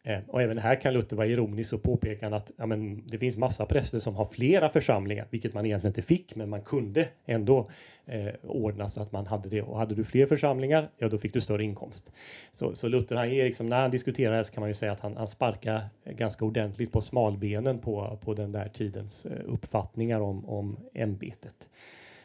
Eh, 0.08 0.20
och 0.28 0.42
även 0.42 0.58
här 0.58 0.76
kan 0.82 0.94
Luther 0.94 1.16
vara 1.16 1.28
ironisk 1.28 1.74
och 1.74 1.84
påpeka 1.84 2.28
att 2.28 2.52
ja, 2.58 2.66
men, 2.66 3.08
det 3.08 3.18
finns 3.18 3.38
massa 3.38 3.66
präster 3.66 4.00
som 4.00 4.16
har 4.16 4.26
flera 4.26 4.70
församlingar, 4.70 5.28
vilket 5.30 5.54
man 5.54 5.66
egentligen 5.66 5.92
inte 5.92 6.02
fick, 6.02 6.36
men 6.36 6.50
man 6.50 6.62
kunde 6.62 7.08
ändå 7.26 7.70
eh, 8.06 8.34
ordna 8.44 8.90
så 8.90 9.02
att 9.02 9.12
man 9.12 9.26
hade 9.26 9.50
det. 9.50 9.62
Och 9.62 9.78
hade 9.78 9.96
du 9.96 10.04
fler 10.04 10.26
församlingar, 10.26 10.90
ja 10.98 11.10
då 11.10 11.18
fick 11.18 11.34
du 11.34 11.42
större 11.42 11.64
inkomst. 11.64 12.12
Så, 12.52 12.76
så 12.76 12.88
Luther, 12.88 13.16
han 13.16 13.28
är 13.28 13.44
liksom, 13.44 13.70
när 13.70 13.82
han 13.82 13.92
diskuterar 13.92 14.32
det 14.32 14.36
här 14.36 14.44
så 14.44 14.54
kan 14.54 14.62
man 14.62 14.70
ju 14.70 14.76
säga 14.76 14.92
att 14.92 15.00
han, 15.00 15.18
han 15.18 15.28
sparkar 15.28 15.86
ganska 16.06 16.46
ordentligt 16.46 16.92
på 16.92 17.02
smalbenen 17.02 17.80
på, 17.80 18.18
på 18.22 18.34
den 18.34 18.52
där 18.52 18.70
tidens 18.70 19.26
eh, 19.26 19.32
uppfattningar 19.46 20.20
om, 20.20 20.50
om 20.50 20.78
ämbetet. 20.94 21.70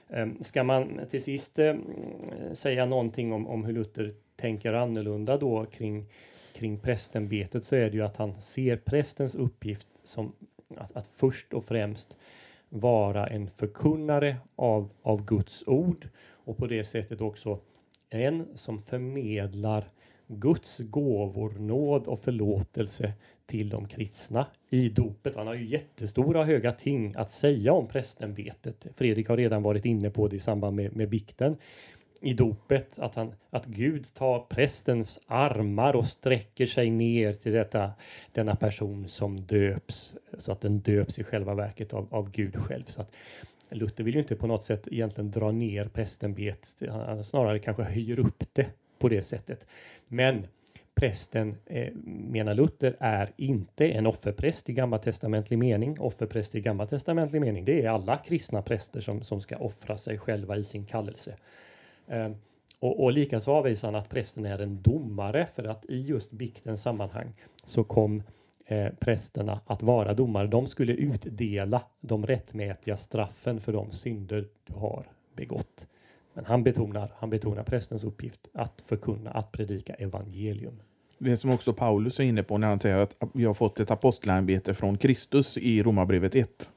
Eh, 0.09 0.27
Ska 0.41 0.63
man 0.65 1.01
till 1.11 1.23
sist 1.23 1.59
eh, 1.59 1.75
säga 2.53 2.87
någonting 2.87 3.33
om, 3.33 3.47
om 3.47 3.65
hur 3.65 3.73
Luther 3.73 4.15
tänker 4.37 4.73
annorlunda 4.73 5.37
då 5.37 5.67
kring 5.67 6.07
kring 6.61 6.79
prästämbetet 6.79 7.65
så 7.65 7.77
är 7.77 7.91
det 7.91 7.97
ju 7.97 8.03
att 8.03 8.17
han 8.17 8.41
ser 8.41 8.77
prästens 8.77 9.35
uppgift 9.35 9.89
som 10.05 10.33
att, 10.77 10.97
att 10.97 11.07
först 11.07 11.53
och 11.53 11.65
främst 11.65 12.17
vara 12.69 13.27
en 13.27 13.51
förkunnare 13.51 14.37
av, 14.57 14.91
av 15.03 15.25
Guds 15.25 15.65
ord 15.67 16.09
och 16.31 16.57
på 16.57 16.67
det 16.67 16.85
sättet 16.85 17.21
också 17.21 17.59
en 18.11 18.47
som 18.55 18.83
förmedlar 18.83 19.85
Guds 20.27 20.79
gåvor, 20.79 21.51
nåd 21.51 22.07
och 22.07 22.21
förlåtelse 22.21 23.13
till 23.47 23.69
de 23.69 23.89
kristna 23.89 24.47
i 24.71 24.89
dopet. 24.89 25.37
Han 25.37 25.47
har 25.47 25.55
ju 25.55 25.67
jättestora 25.67 26.45
höga 26.45 26.73
ting 26.73 27.15
att 27.17 27.33
säga 27.33 27.73
om 27.73 27.87
prästämbetet. 27.87 28.87
Fredrik 28.95 29.29
har 29.29 29.37
redan 29.37 29.63
varit 29.63 29.85
inne 29.85 30.11
på 30.11 30.29
det 30.29 30.37
i 30.37 30.41
samband 30.41 30.77
med, 30.77 30.97
med 30.97 31.09
bikten 31.09 31.57
i 32.21 32.35
dopet, 32.35 32.99
att, 32.99 33.15
han, 33.15 33.33
att 33.51 33.67
Gud 33.67 34.15
tar 34.15 34.39
prästens 34.39 35.21
armar 35.27 35.97
och 35.97 36.07
sträcker 36.07 36.67
sig 36.67 36.91
ner 36.91 37.33
till 37.33 37.53
detta, 37.53 37.93
denna 38.33 38.57
person 38.57 39.09
som 39.09 39.41
döps, 39.41 40.15
så 40.39 40.53
att 40.53 40.61
den 40.61 40.81
döps 40.81 41.19
i 41.19 41.25
själva 41.25 41.55
verket 41.55 41.93
av, 41.93 42.09
av 42.11 42.31
Gud 42.31 42.57
själv. 42.57 42.85
Så 42.85 43.01
att 43.01 43.17
Luther 43.71 44.05
vill 44.05 44.15
ju 44.15 44.21
inte 44.21 44.37
på 44.37 44.47
något 44.47 44.65
sätt 44.65 44.89
egentligen 44.91 45.31
dra 45.31 45.51
ner 45.51 45.89
prästämbetet, 45.89 46.91
han 46.91 47.25
snarare 47.25 47.59
kanske 47.59 47.83
höjer 47.83 48.19
upp 48.19 48.45
det 48.53 48.67
på 48.99 49.09
det 49.09 49.23
sättet. 49.23 49.67
Men 50.09 50.47
prästen, 50.95 51.57
eh, 51.67 51.93
menar 52.05 52.55
Luther, 52.55 52.97
är 53.01 53.31
inte 53.37 53.89
en 53.89 54.07
offerpräst 54.07 54.69
i 54.69 54.73
gammaltestamentlig 54.73 55.59
mening. 55.59 56.01
Offerpräst 56.01 56.55
i 56.55 56.61
gammaltestamentlig 56.61 57.41
mening, 57.41 57.65
det 57.65 57.83
är 57.83 57.89
alla 57.89 58.17
kristna 58.17 58.63
präster 58.63 59.01
som, 59.01 59.23
som 59.23 59.41
ska 59.41 59.57
offra 59.57 59.99
sig 59.99 60.19
själva 60.19 60.57
i 60.57 60.65
sin 60.65 60.87
kallelse. 60.87 61.37
Eh, 62.11 62.31
och, 62.79 63.05
och 63.05 63.13
likaså 63.13 63.53
avvisar 63.53 63.89
han 63.89 63.95
att 63.95 64.09
prästen 64.09 64.47
är 64.47 64.59
en 64.59 64.83
domare 64.83 65.49
för 65.55 65.65
att 65.65 65.85
i 65.85 66.01
just 66.01 66.31
biktens 66.31 66.83
sammanhang 66.83 67.33
så 67.65 67.85
kom 67.85 68.23
eh, 68.67 68.89
prästerna 69.01 69.61
att 69.67 69.83
vara 69.83 70.15
domare. 70.15 70.47
De 70.47 70.67
skulle 70.67 70.93
utdela 70.93 71.83
de 72.01 72.27
rättmätiga 72.27 72.97
straffen 72.97 73.61
för 73.61 73.73
de 73.73 73.93
synder 73.93 74.49
du 74.65 74.75
har 74.75 75.05
begått. 75.35 75.87
Men 76.35 76.45
han 76.45 76.63
betonar, 76.63 77.13
han 77.17 77.31
betonar 77.31 77.63
prästens 77.63 78.05
uppgift 78.05 78.49
att 78.53 78.83
förkunna, 78.87 79.31
att 79.31 79.53
predika 79.53 79.95
evangelium. 79.95 80.83
Det 81.19 81.37
som 81.37 81.51
också 81.51 81.73
Paulus 81.73 82.21
är 82.21 82.25
inne 82.25 82.43
på 82.43 82.59
när 82.59 82.69
han 82.69 82.81
säger 82.81 82.97
att 82.97 83.17
vi 83.35 83.45
har 83.45 83.55
fått 83.55 83.81
ett 83.81 83.91
apostelämbete 83.91 84.75
från 84.75 84.99
Kristus 84.99 85.59
i 85.59 85.83
Romarbrevet 85.83 86.35
1. 86.35 86.73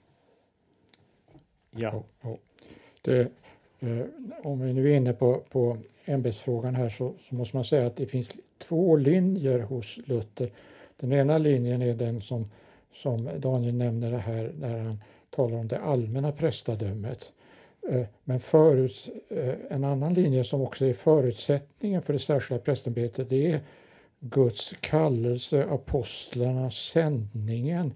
Ja. 1.72 2.04
Det, 3.02 3.32
Eh, 3.84 4.06
om 4.44 4.62
vi 4.62 4.74
nu 4.74 4.92
är 4.92 4.98
inne 4.98 5.14
på, 5.14 5.42
på 5.50 5.78
ämbetsfrågan 6.06 6.76
här 6.76 6.90
så, 6.90 7.14
så 7.30 7.36
måste 7.36 7.56
man 7.58 7.66
säga 7.66 7.88
att 7.88 7.96
det 7.96 8.06
finns 8.06 8.30
två 8.58 8.96
linjer 8.96 9.60
hos 9.60 10.00
Luther. 10.06 10.52
Den 10.98 11.14
ena 11.14 11.38
linjen 11.38 11.82
är 11.82 11.94
den 11.94 12.22
som, 12.22 12.52
som 12.94 13.30
Daniel 13.38 13.76
nämner 13.76 14.12
det 14.12 14.18
här 14.18 14.52
när 14.60 14.80
han 14.80 15.00
talar 15.30 15.58
om 15.58 15.68
det 15.68 15.80
allmänna 15.80 16.32
prästadömet. 16.32 17.32
Eh, 17.90 18.06
men 18.24 18.40
förut, 18.40 19.10
eh, 19.30 19.54
en 19.70 19.84
annan 19.84 20.14
linje 20.14 20.44
som 20.44 20.62
också 20.62 20.86
är 20.86 20.94
förutsättningen 20.94 22.02
för 22.02 22.14
det 22.14 22.20
särskilda 22.20 22.64
prästämbetet 22.64 23.30
det 23.30 23.52
är 23.52 23.60
Guds 24.20 24.74
kallelse, 24.82 25.66
apostlarnas 25.66 26.76
sändningen. 26.76 27.94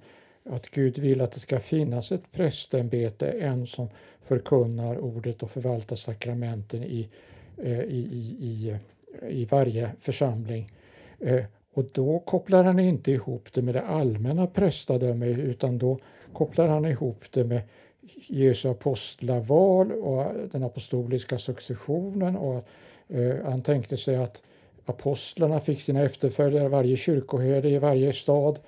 Att 0.49 0.69
Gud 0.69 0.99
vill 0.99 1.21
att 1.21 1.31
det 1.31 1.39
ska 1.39 1.59
finnas 1.59 2.11
ett 2.11 2.31
prästämbete, 2.31 3.31
en 3.31 3.67
som 3.67 3.89
förkunnar 4.21 4.97
ordet 4.97 5.43
och 5.43 5.51
förvaltar 5.51 5.95
sakramenten 5.95 6.83
i, 6.83 7.09
eh, 7.57 7.81
i, 7.81 7.99
i, 8.11 8.47
i, 8.47 8.77
i 9.41 9.45
varje 9.45 9.91
församling. 9.99 10.71
Eh, 11.19 11.43
och 11.73 11.85
då 11.93 12.19
kopplar 12.19 12.63
han 12.63 12.79
inte 12.79 13.11
ihop 13.11 13.49
det 13.53 13.61
med 13.61 13.75
det 13.75 13.81
allmänna 13.81 14.47
prästadömet 14.47 15.37
utan 15.37 15.77
då 15.77 15.99
kopplar 16.33 16.67
han 16.67 16.85
ihop 16.85 17.23
det 17.31 17.43
med 17.43 17.61
Jesu 18.27 18.69
apostlaval 18.69 19.91
och 19.91 20.33
den 20.51 20.63
apostoliska 20.63 21.37
successionen. 21.37 22.35
Och, 22.35 22.67
eh, 23.07 23.35
han 23.43 23.61
tänkte 23.61 23.97
sig 23.97 24.15
att 24.15 24.41
apostlarna 24.85 25.59
fick 25.59 25.81
sina 25.81 26.01
efterföljare, 26.01 26.69
varje 26.69 26.97
kyrkoherde 26.97 27.69
i 27.69 27.77
varje 27.77 28.13
stad 28.13 28.59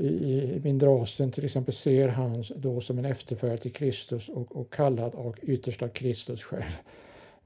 i, 0.00 0.60
mindre 0.64 0.88
Asien 0.88 1.30
till 1.30 1.44
exempel 1.44 1.74
ser 1.74 2.08
han 2.08 2.44
då 2.56 2.80
som 2.80 2.98
en 2.98 3.04
efterföljare 3.04 3.58
till 3.58 3.72
Kristus 3.72 4.28
och, 4.28 4.56
och 4.56 4.72
kallad 4.72 5.14
av 5.14 5.36
yttersta 5.42 5.88
Kristus 5.88 6.42
själv. 6.42 6.78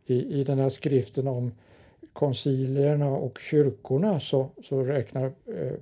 I, 0.06 0.40
I 0.40 0.44
den 0.44 0.58
här 0.58 0.68
skriften 0.68 1.28
om 1.28 1.52
koncilierna 2.12 3.10
och 3.10 3.38
kyrkorna 3.38 4.20
så, 4.20 4.48
så 4.64 4.82
räknar 4.82 5.24
eh, 5.24 5.72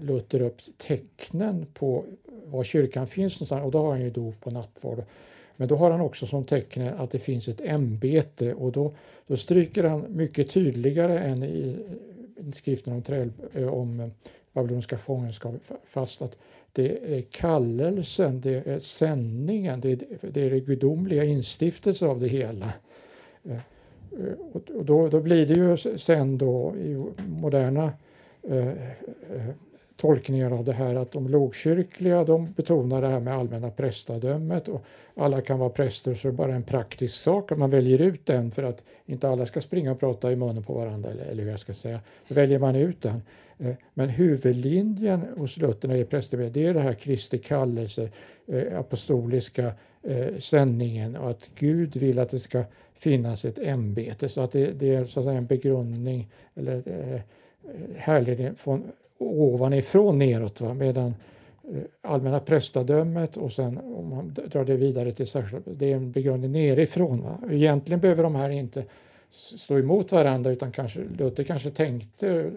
Luther 0.00 0.42
upp 0.42 0.60
tecknen 0.76 1.66
på 1.74 2.04
var 2.44 2.64
kyrkan 2.64 3.06
finns 3.06 3.34
någonstans 3.34 3.64
och 3.64 3.70
då 3.70 3.78
har 3.78 3.90
han 3.90 4.00
ju 4.00 4.10
dop 4.10 4.46
och 4.46 4.52
nattvard. 4.52 5.04
Men 5.56 5.68
då 5.68 5.76
har 5.76 5.90
han 5.90 6.00
också 6.00 6.26
som 6.26 6.44
tecken 6.44 6.88
att 6.88 7.10
det 7.10 7.18
finns 7.18 7.48
ett 7.48 7.60
ämbete 7.60 8.54
och 8.54 8.72
då, 8.72 8.92
då 9.26 9.36
stryker 9.36 9.84
han 9.84 10.04
mycket 10.08 10.50
tydligare 10.50 11.18
än 11.18 11.42
i 11.42 11.76
skriften 12.54 12.92
om, 12.92 13.02
träl, 13.02 13.32
eh, 13.54 13.68
om 13.68 14.00
eh, 14.00 14.08
babyloniska 14.56 14.98
fångenskap 14.98 15.54
fast 15.84 16.22
att 16.22 16.36
det 16.72 17.16
är 17.18 17.22
kallelsen, 17.22 18.40
det 18.40 18.66
är 18.66 18.78
sändningen, 18.78 19.80
det 19.80 19.92
är 19.92 19.98
det, 20.20 20.40
är 20.40 20.50
det 20.50 20.60
gudomliga 20.60 21.24
instiftelsen 21.24 22.08
av 22.08 22.20
det 22.20 22.28
hela. 22.28 22.72
Eh, 23.44 23.52
eh, 23.52 24.32
och 24.52 24.84
då, 24.84 25.08
då 25.08 25.20
blir 25.20 25.46
det 25.46 25.54
ju 25.54 25.98
sen 25.98 26.38
då 26.38 26.76
i 26.76 27.04
moderna 27.26 27.92
eh, 28.42 28.68
eh, 28.68 28.74
tolkningar 29.96 30.50
av 30.50 30.64
det 30.64 30.72
här 30.72 30.94
att 30.94 31.12
de 31.12 31.28
lågkyrkliga 31.28 32.24
de 32.24 32.52
betonar 32.52 33.02
det 33.02 33.08
här 33.08 33.20
med 33.20 33.34
allmänna 33.34 33.70
prästadömet 33.70 34.68
och 34.68 34.84
alla 35.14 35.40
kan 35.40 35.58
vara 35.58 35.70
präster 35.70 36.14
så 36.14 36.28
det 36.28 36.32
är 36.32 36.36
bara 36.36 36.54
en 36.54 36.62
praktisk 36.62 37.14
sak 37.14 37.52
att 37.52 37.58
man 37.58 37.70
väljer 37.70 37.98
ut 37.98 38.26
den 38.26 38.50
för 38.50 38.62
att 38.62 38.84
inte 39.06 39.28
alla 39.28 39.46
ska 39.46 39.60
springa 39.60 39.92
och 39.92 40.00
prata 40.00 40.32
i 40.32 40.36
munnen 40.36 40.62
på 40.62 40.72
varandra 40.72 41.10
eller, 41.10 41.24
eller 41.24 41.42
hur 41.42 41.50
jag 41.50 41.60
ska 41.60 41.74
säga. 41.74 42.00
Då 42.28 42.34
väljer 42.34 42.58
man 42.58 42.76
ut 42.76 43.02
den. 43.02 43.22
Eh, 43.58 43.74
men 43.94 44.08
huvudlinjen 44.08 45.20
hos 45.36 45.56
Luther 45.56 45.94
i 45.96 46.04
prästämbetet 46.04 46.54
det 46.54 46.66
är 46.66 46.74
det 46.74 46.80
här 46.80 46.94
Kristi 46.94 47.38
kallelse, 47.38 48.10
eh, 48.46 48.78
apostoliska 48.78 49.72
eh, 50.02 50.38
sändningen 50.38 51.16
och 51.16 51.30
att 51.30 51.50
Gud 51.54 51.96
vill 51.96 52.18
att 52.18 52.30
det 52.30 52.40
ska 52.40 52.64
finnas 52.94 53.44
ett 53.44 53.58
ämbete 53.58 54.28
så 54.28 54.40
att 54.40 54.52
det, 54.52 54.70
det 54.72 54.94
är 54.94 55.04
så 55.04 55.20
att 55.20 55.26
säga 55.26 55.38
en 55.38 55.46
begrundning 55.46 56.28
eller 56.54 56.82
härledning 57.96 58.54
från 58.54 58.84
ovanifrån 59.18 60.18
neråt. 60.18 60.60
Va? 60.60 60.74
Medan 60.74 61.14
allmänna 62.02 62.40
prästadömet 62.40 63.36
och 63.36 63.52
sen 63.52 63.78
om 63.78 64.08
man 64.10 64.36
drar 64.46 64.64
det 64.64 64.76
vidare 64.76 65.12
till 65.12 65.26
särskilt, 65.26 65.64
det 65.66 65.92
är 65.92 65.96
en 65.96 66.12
begrundning 66.12 66.52
nerifrån. 66.52 67.22
Va? 67.22 67.38
Egentligen 67.50 68.00
behöver 68.00 68.22
de 68.22 68.34
här 68.34 68.50
inte 68.50 68.84
stå 69.36 69.78
emot 69.78 70.12
varandra 70.12 70.50
utan 70.50 70.72
kanske, 70.72 71.00
Luther 71.18 71.44
kanske 71.44 71.70
tänkte, 71.70 72.50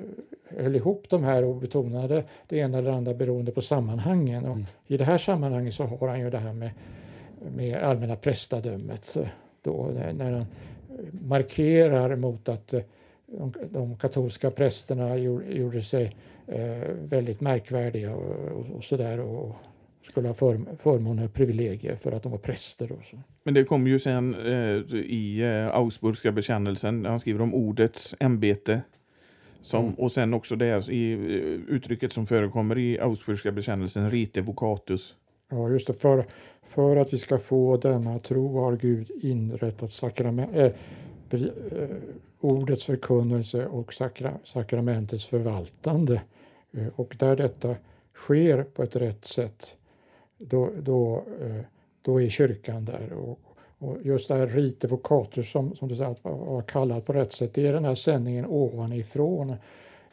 höll 0.57 0.75
ihop 0.75 1.09
de 1.09 1.23
här 1.23 1.43
och 1.43 1.55
betonade 1.55 2.23
det 2.47 2.57
ena 2.57 2.77
eller 2.77 2.91
andra 2.91 3.13
beroende 3.13 3.51
på 3.51 3.61
sammanhangen. 3.61 4.45
Och 4.45 4.55
mm. 4.55 4.65
I 4.88 4.97
det 4.97 5.03
här 5.03 5.17
sammanhanget 5.17 5.73
så 5.73 5.84
har 5.84 6.07
han 6.07 6.19
ju 6.19 6.30
det 6.30 6.38
här 6.38 6.53
med, 6.53 6.71
med 7.55 7.84
allmänna 7.84 8.15
prästadömet 8.15 9.17
då, 9.61 9.91
när 10.13 10.32
han 10.32 10.45
markerar 11.11 12.15
mot 12.15 12.49
att 12.49 12.73
eh, 12.73 12.82
de, 13.25 13.53
de 13.69 13.97
katolska 13.97 14.51
prästerna 14.51 15.17
gjorde, 15.17 15.45
gjorde 15.45 15.82
sig 15.82 16.11
eh, 16.47 16.89
väldigt 17.09 17.41
märkvärdiga 17.41 18.15
och, 18.15 18.36
och, 18.51 18.75
och 18.75 18.84
sådär 18.84 19.19
och 19.19 19.55
skulle 20.04 20.28
ha 20.28 20.34
för, 20.34 20.60
förmåner 20.78 21.26
och 21.26 21.34
privilegier 21.34 21.95
för 21.95 22.12
att 22.12 22.24
de 22.24 22.32
var 22.32 22.39
präster. 22.39 22.91
Och 22.91 23.06
så. 23.06 23.18
Men 23.43 23.54
det 23.54 23.64
kom 23.64 23.88
ju 23.88 24.00
sen 24.00 24.36
eh, 24.36 24.95
i 24.95 25.41
eh, 25.41 25.76
Augsburgska 25.76 26.32
bekännelsen, 26.32 27.06
han 27.06 27.20
skriver 27.20 27.41
om 27.41 27.54
ordets 27.54 28.16
ämbete. 28.20 28.82
Som, 29.62 29.84
mm. 29.84 29.93
Och 29.93 30.12
sen 30.12 30.34
också 30.34 30.56
det 30.56 30.88
i 30.89 31.14
eh, 31.14 31.20
uttrycket 31.76 32.14
som 32.14 32.26
förekommer 32.28 32.78
i 32.78 33.00
Augsburgska 33.00 33.52
bekännelsen, 33.52 34.12
rite 34.12 34.41
vocatus. 34.41 35.16
Ja, 35.50 35.70
just 35.70 35.88
det. 35.88 35.93
För, 35.93 36.26
för 36.64 36.95
att 36.95 37.14
vi 37.14 37.18
ska 37.18 37.38
få 37.38 37.78
denna 37.78 38.20
tro 38.20 38.60
har 38.60 38.76
Gud 38.76 39.12
inrättat 39.22 39.91
sakrament, 39.91 40.56
äh, 40.56 40.72
ordets 42.39 42.86
förkunnelse 42.86 43.66
och 43.66 43.93
sakra, 43.93 44.34
sakramentets 44.43 45.26
förvaltande. 45.26 46.22
Eh, 46.72 46.88
och 46.95 47.16
där 47.20 47.36
detta 47.36 47.76
sker 48.16 48.64
på 48.64 48.84
ett 48.84 48.95
rätt 48.95 49.26
sätt, 49.26 49.76
då, 50.40 50.70
då, 50.82 51.24
eh, 51.42 51.62
då 52.02 52.22
är 52.22 52.30
kyrkan 52.30 52.86
där. 52.86 53.14
Och, 53.14 53.40
och 53.78 53.98
just 54.04 54.28
det 54.28 54.36
här 54.36 54.48
rite 54.48 54.88
vocatus 54.88 55.52
som, 55.52 55.76
som 55.76 55.88
du 55.88 55.96
säger, 55.96 56.12
att 56.12 56.24
vara 56.24 56.62
kallad 56.62 57.06
på 57.06 57.14
rätt 57.14 57.32
sätt, 57.32 57.54
det 57.54 57.68
är 57.68 57.74
den 57.74 57.86
här 57.86 57.96
sändningen 57.96 58.46
ovanifrån. 58.46 59.56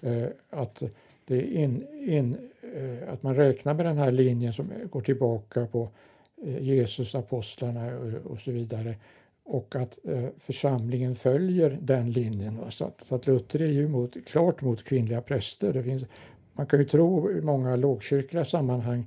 Eh, 0.01 0.27
att, 0.51 0.83
det 1.27 1.43
in, 1.43 1.87
in, 2.09 2.37
eh, 2.75 3.13
att 3.13 3.23
man 3.23 3.35
räknar 3.35 3.75
med 3.75 3.87
den 3.87 3.99
här 3.99 4.11
linjen 4.11 4.53
som 4.53 4.71
går 4.91 5.01
tillbaka 5.01 5.67
på 5.67 5.89
eh, 6.45 6.63
Jesus, 6.63 7.15
apostlarna 7.15 7.99
och, 7.99 8.31
och 8.33 8.41
så 8.41 8.51
vidare 8.51 8.97
och 9.47 9.77
att 9.77 9.99
eh, 10.05 10.25
församlingen 10.39 11.15
följer 11.15 11.79
den 11.81 12.11
linjen. 12.13 12.59
Så 12.71 12.85
att, 12.85 13.03
så 13.05 13.15
att 13.15 13.27
Luther 13.27 13.63
är 13.63 13.71
ju 13.71 13.89
mot, 13.89 14.17
klart 14.27 14.63
mot 14.63 14.85
kvinnliga 14.85 15.21
präster. 15.21 15.73
Det 15.73 15.83
finns, 15.83 16.03
man 16.53 16.67
kan 16.67 16.79
ju 16.79 16.85
tro 16.85 17.31
i 17.31 17.41
många 17.41 17.77
lågkyrkliga 17.77 18.45
sammanhang 18.45 18.99
eh, 18.99 19.07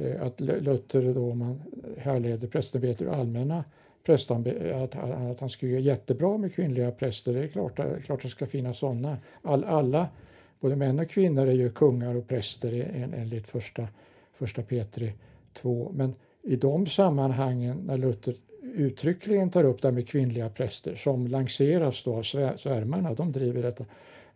Eh, 0.00 0.22
att 0.22 0.40
Luther 0.40 1.14
då 1.14 1.34
man 1.34 1.62
härleder 1.98 2.48
prästämbetet 2.48 3.02
ur 3.02 3.12
allmänna 3.12 3.64
att, 4.12 4.94
att 4.94 5.40
han 5.40 5.48
skulle 5.48 5.72
göra 5.72 5.80
jättebra 5.80 6.38
med 6.38 6.54
kvinnliga 6.54 6.90
präster. 6.90 7.32
Det 7.32 7.40
är 7.40 7.48
klart, 7.48 7.76
det 7.76 7.82
är 7.82 8.00
klart 8.00 8.18
att 8.18 8.22
det 8.22 8.28
ska 8.28 8.46
finnas 8.46 8.78
sådana. 8.78 9.18
All, 9.42 9.64
alla, 9.64 10.08
både 10.60 10.76
män 10.76 10.98
och 10.98 11.10
kvinnor, 11.10 11.46
är 11.46 11.52
ju 11.52 11.70
kungar 11.70 12.14
och 12.14 12.28
präster 12.28 12.90
enligt 13.16 13.48
första, 13.48 13.88
första 14.34 14.62
Petri 14.62 15.12
2. 15.54 15.92
Men 15.94 16.14
i 16.42 16.56
de 16.56 16.86
sammanhangen 16.86 17.76
när 17.76 17.98
Luther 17.98 18.34
uttryckligen 18.62 19.50
tar 19.50 19.64
upp 19.64 19.82
det 19.82 19.88
här 19.88 19.94
med 19.94 20.08
kvinnliga 20.08 20.48
präster 20.48 20.94
som 20.94 21.26
lanseras 21.26 22.04
då 22.04 22.14
av 22.14 22.22
svärmarna, 22.22 23.14
de 23.14 23.32
driver 23.32 23.62
detta. 23.62 23.84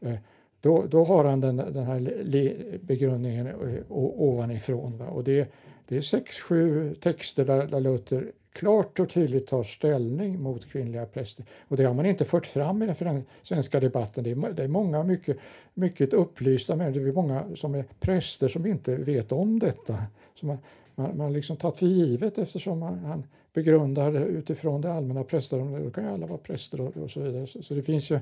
Eh, 0.00 0.14
då, 0.62 0.84
då 0.90 1.04
har 1.04 1.24
han 1.24 1.40
den, 1.40 1.56
den 1.56 1.84
här 1.84 2.78
begrundningen 2.82 3.48
ovanifrån. 3.88 4.98
Va? 4.98 5.06
Och 5.06 5.24
det, 5.24 5.52
det 5.88 5.96
är 5.96 6.00
sex, 6.00 6.40
sju 6.40 6.94
texter 6.94 7.44
där, 7.44 7.66
där 7.66 7.80
Luther 7.80 8.32
klart 8.52 9.00
och 9.00 9.10
tydligt 9.10 9.46
tar 9.46 9.62
ställning 9.62 10.42
mot 10.42 10.68
kvinnliga 10.68 11.06
präster. 11.06 11.44
Och 11.68 11.76
det 11.76 11.84
har 11.84 11.94
man 11.94 12.06
inte 12.06 12.24
fört 12.24 12.46
fram 12.46 12.82
i 12.82 12.86
den 12.86 13.24
svenska 13.42 13.80
debatten. 13.80 14.24
Det 14.24 14.30
är, 14.30 14.52
det 14.52 14.62
är 14.62 14.68
många 14.68 15.02
mycket, 15.02 15.36
mycket 15.74 16.12
upplysta 16.12 16.76
människor, 16.76 17.00
det 17.00 17.10
är 17.10 17.12
många 17.12 17.44
som 17.56 17.74
är 17.74 17.84
präster 18.00 18.48
som 18.48 18.66
inte 18.66 18.96
vet 18.96 19.32
om 19.32 19.58
detta. 19.58 19.98
Så 20.34 20.46
man, 20.46 20.58
man, 20.94 21.16
man 21.16 21.32
liksom 21.32 21.56
tagit 21.56 21.76
för 21.76 21.86
givet 21.86 22.38
eftersom 22.38 22.78
man, 22.78 22.98
han 22.98 23.24
begrundar 23.52 24.26
utifrån 24.26 24.80
det 24.80 24.92
allmänna 24.92 25.24
prästadömet. 25.24 25.84
Då 25.84 25.90
kan 25.90 26.04
ju 26.04 26.10
alla 26.10 26.26
vara 26.26 26.38
präster 26.38 26.80
och, 26.80 26.96
och 26.96 27.10
så 27.10 27.20
vidare. 27.20 27.46
Så, 27.46 27.62
så, 27.62 27.74
det 27.74 27.82
finns 27.82 28.10
ju 28.10 28.20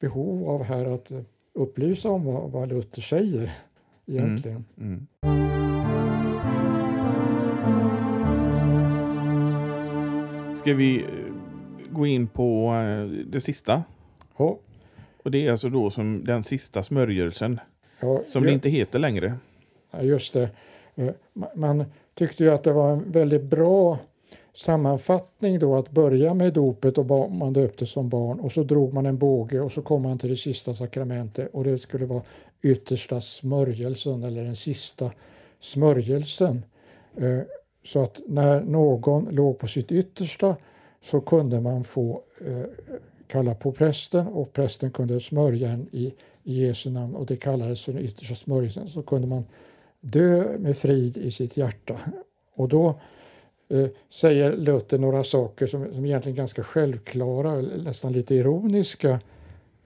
behov 0.00 0.48
av 0.48 0.62
här 0.62 0.86
att 0.86 1.10
eh, 1.10 1.20
upplysa 1.52 2.10
om 2.10 2.24
vad, 2.24 2.50
vad 2.50 2.68
Luther 2.68 3.02
säger 3.02 3.52
egentligen. 4.06 4.64
Mm. 4.78 5.06
Mm. 5.22 5.50
Ska 10.56 10.74
vi 10.74 11.00
eh, 11.00 11.08
gå 11.90 12.06
in 12.06 12.26
på 12.26 12.74
eh, 12.74 13.04
det 13.26 13.40
sista? 13.40 13.82
Ja. 14.36 14.58
Och 15.22 15.30
det 15.30 15.46
är 15.46 15.52
alltså 15.52 15.68
då 15.68 15.90
som 15.90 16.24
den 16.24 16.44
sista 16.44 16.82
smörjelsen. 16.82 17.60
Ja, 18.00 18.22
som 18.28 18.42
det 18.42 18.52
inte 18.52 18.70
heter 18.70 18.98
längre. 18.98 19.34
Ja, 19.90 20.02
just 20.02 20.32
det. 20.32 20.50
Eh, 20.94 21.10
man 21.54 21.84
tyckte 22.14 22.44
ju 22.44 22.50
att 22.50 22.64
det 22.64 22.72
var 22.72 22.92
en 22.92 23.12
väldigt 23.12 23.42
bra 23.42 23.98
sammanfattning 24.60 25.58
då 25.58 25.76
att 25.76 25.90
börja 25.90 26.34
med 26.34 26.52
dopet 26.52 26.98
och 26.98 27.30
man 27.32 27.52
döpte 27.52 27.86
som 27.86 28.08
barn 28.08 28.40
och 28.40 28.52
så 28.52 28.62
drog 28.62 28.92
man 28.92 29.06
en 29.06 29.18
båge 29.18 29.60
och 29.60 29.72
så 29.72 29.82
kom 29.82 30.02
man 30.02 30.18
till 30.18 30.30
det 30.30 30.36
sista 30.36 30.74
sakramentet 30.74 31.50
och 31.52 31.64
det 31.64 31.78
skulle 31.78 32.06
vara 32.06 32.22
yttersta 32.62 33.20
smörjelsen 33.20 34.22
eller 34.22 34.44
den 34.44 34.56
sista 34.56 35.10
smörjelsen. 35.60 36.62
Eh, 37.16 37.40
så 37.84 38.02
att 38.02 38.20
när 38.26 38.60
någon 38.60 39.28
låg 39.30 39.58
på 39.58 39.66
sitt 39.66 39.92
yttersta 39.92 40.56
så 41.02 41.20
kunde 41.20 41.60
man 41.60 41.84
få 41.84 42.22
eh, 42.46 42.64
kalla 43.26 43.54
på 43.54 43.72
prästen 43.72 44.26
och 44.26 44.52
prästen 44.52 44.90
kunde 44.90 45.20
smörja 45.20 45.70
en 45.70 45.88
i, 45.92 46.14
i 46.44 46.66
Jesu 46.66 46.90
namn 46.90 47.14
och 47.14 47.26
det 47.26 47.36
kallades 47.36 47.84
för 47.84 47.92
den 47.92 48.02
yttersta 48.02 48.34
smörjelsen. 48.34 48.88
Så 48.88 49.02
kunde 49.02 49.26
man 49.26 49.44
dö 50.00 50.58
med 50.58 50.78
frid 50.78 51.16
i 51.16 51.30
sitt 51.30 51.56
hjärta. 51.56 52.00
Och 52.54 52.68
då 52.68 52.94
eh, 53.70 53.86
säger 54.10 54.56
Luther 54.56 54.98
några 54.98 55.24
saker 55.24 55.66
som, 55.66 55.94
som 55.94 56.06
egentligen 56.06 56.36
är 56.36 56.38
ganska 56.38 56.62
självklara, 56.62 57.54
nästan 57.60 58.12
lite 58.12 58.34
ironiska. 58.34 59.20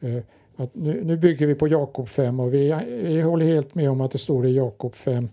Eh, 0.01 0.19
att 0.57 0.75
nu, 0.75 1.05
nu, 1.05 1.17
bygger 1.17 1.47
vi 1.47 1.55
på 1.55 1.69
Jakob 1.69 2.09
5 2.09 2.41
och 2.41 2.55
vi, 2.55 2.75
vi 2.89 3.21
håller 3.21 3.47
helt 3.47 3.75
med 3.75 3.91
om 3.91 4.01
att 4.01 4.11
det 4.11 4.19
står 4.19 4.47
i 4.47 4.57
Jakob 4.57 4.95
5 4.95 5.29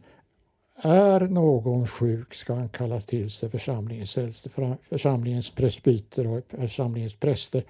är 0.84 1.20
någon 1.20 1.88
sjuk 1.88 2.34
ska 2.34 2.54
han 2.54 2.70
kalla 2.70 3.02
till 3.02 3.32
sig 3.32 3.50
församlingens 3.50 4.18
äldste, 4.18 4.50
församlingens 4.82 5.52
presbyter 5.52 6.28
och 6.28 6.44
församlingens 6.50 7.16
präster. 7.16 7.64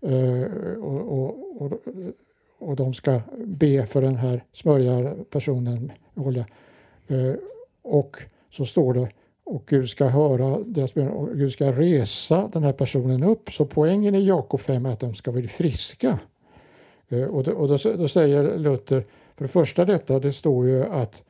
Eh, 0.00 0.42
och, 0.82 1.22
och, 1.22 1.62
och, 1.62 1.72
och, 2.58 2.76
de 2.76 2.94
ska 2.94 3.20
be 3.36 3.86
för 3.86 4.02
den 4.02 4.16
här 4.16 4.44
smörjarpersonen. 4.52 5.92
med 6.14 6.26
olja. 6.26 6.46
Eh, 7.08 7.34
och 7.82 8.16
så 8.50 8.64
står 8.64 8.94
det 8.94 9.08
och 9.52 9.62
Gud 9.66 9.88
ska 9.88 10.06
höra 10.06 10.58
deras 10.66 10.94
bön 10.94 11.08
och 11.08 11.28
Gud 11.36 11.52
ska 11.52 11.72
resa 11.72 12.50
den 12.52 12.62
här 12.62 12.72
personen 12.72 13.22
upp. 13.22 13.52
Så 13.52 13.64
poängen 13.64 14.14
i 14.14 14.26
Jakob 14.26 14.60
5 14.60 14.86
är 14.86 14.92
att 14.92 15.00
de 15.00 15.14
ska 15.14 15.32
bli 15.32 15.48
friska. 15.48 16.18
Eh, 17.08 17.24
och 17.24 17.44
då, 17.44 17.52
och 17.52 17.68
då, 17.68 17.78
då 17.96 18.08
säger 18.08 18.58
Luther, 18.58 19.04
för 19.36 19.44
det 19.44 19.48
första 19.48 19.84
detta, 19.84 20.18
det 20.18 20.32
står 20.32 20.66
ju 20.66 20.84
att 20.84 21.22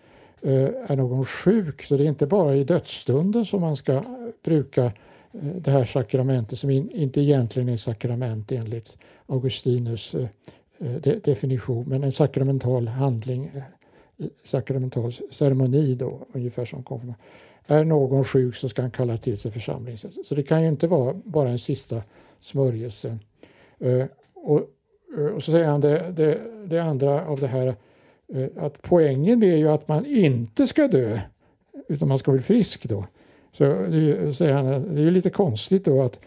eh, 0.43 0.68
är 0.87 0.97
någon 0.97 1.25
sjuk. 1.25 1.83
Så 1.83 1.97
det 1.97 2.05
är 2.05 2.09
inte 2.09 2.27
bara 2.27 2.57
i 2.57 2.64
dödsstunden 2.64 3.47
som 3.47 3.61
man 3.61 3.77
ska 3.77 3.93
eh, 3.93 4.03
bruka 4.45 4.93
det 5.33 5.70
här 5.70 5.85
sakramentet 5.85 6.59
som 6.59 6.70
inte 6.70 7.20
egentligen 7.20 7.68
är 7.68 7.77
sakrament 7.77 8.53
enligt 8.53 8.97
Augustinus 9.27 10.14
definition, 11.25 11.85
men 11.89 12.05
en 12.05 12.12
sakramental 12.12 12.89
handling, 12.89 13.51
sakramental 14.45 15.12
ceremoni 15.31 15.95
då, 15.95 16.27
ungefär 16.33 16.64
som 16.64 16.83
konfirmation. 16.83 17.16
Är 17.67 17.85
någon 17.85 18.25
sjuk 18.25 18.57
så 18.57 18.69
ska 18.69 18.83
han 18.83 18.91
kalla 18.91 19.17
till 19.17 19.39
sig 19.39 19.51
församlingen. 19.51 19.99
Så 20.25 20.35
det 20.35 20.43
kan 20.43 20.63
ju 20.63 20.69
inte 20.69 20.87
vara 20.87 21.15
bara 21.25 21.49
en 21.49 21.59
sista 21.59 22.03
smörjelse. 22.41 23.19
Eh, 23.79 24.05
och, 24.35 24.61
eh, 25.19 25.25
och 25.25 25.43
så 25.43 25.53
säger 25.53 25.67
han 25.67 25.81
det, 25.81 26.13
det, 26.17 26.41
det 26.67 26.79
andra 26.79 27.27
av 27.27 27.41
det 27.41 27.47
här 27.47 27.75
eh, 28.35 28.49
att 28.57 28.83
poängen 28.83 29.43
är 29.43 29.57
ju 29.57 29.69
att 29.69 29.89
man 29.89 30.07
inte 30.07 30.67
ska 30.67 30.89
dö, 30.89 31.19
utan 31.89 32.09
man 32.09 32.19
ska 32.19 32.33
bli 32.33 32.41
frisk 32.41 32.89
då. 32.89 33.07
Så 33.53 33.65
det, 33.65 34.37
säger 34.37 34.55
han, 34.55 34.95
det 34.95 35.01
är 35.01 35.05
ju 35.05 35.11
lite 35.11 35.31
konstigt 35.31 35.85
då 35.85 36.03
att 36.03 36.19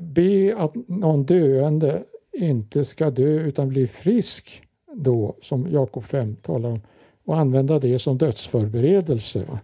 be 0.00 0.54
att 0.56 0.74
någon 0.88 1.24
döende 1.24 2.02
inte 2.32 2.84
ska 2.84 3.10
dö 3.10 3.40
utan 3.40 3.68
bli 3.68 3.86
frisk 3.86 4.62
då, 4.94 5.36
som 5.42 5.70
Jakob 5.70 6.04
5 6.04 6.36
talar 6.36 6.68
om, 6.70 6.80
och 7.24 7.38
använda 7.38 7.78
det 7.78 7.98
som 7.98 8.18
dödsförberedelse. 8.18 9.44
Va? 9.44 9.58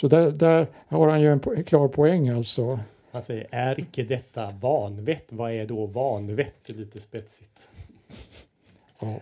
Så 0.00 0.08
där, 0.08 0.30
där 0.30 0.66
har 0.88 1.08
han 1.08 1.20
ju 1.20 1.32
en 1.32 1.40
po 1.40 1.62
klar 1.62 1.88
poäng 1.88 2.28
alltså. 2.28 2.80
Han 3.10 3.22
säger, 3.22 3.46
är 3.50 3.80
icke 3.80 4.02
detta 4.02 4.50
vanvett? 4.60 5.32
Vad 5.32 5.52
är 5.52 5.66
då 5.66 5.86
vanvett? 5.86 6.68
Lite 6.68 7.00
spetsigt. 7.00 7.68
Ja. 9.00 9.20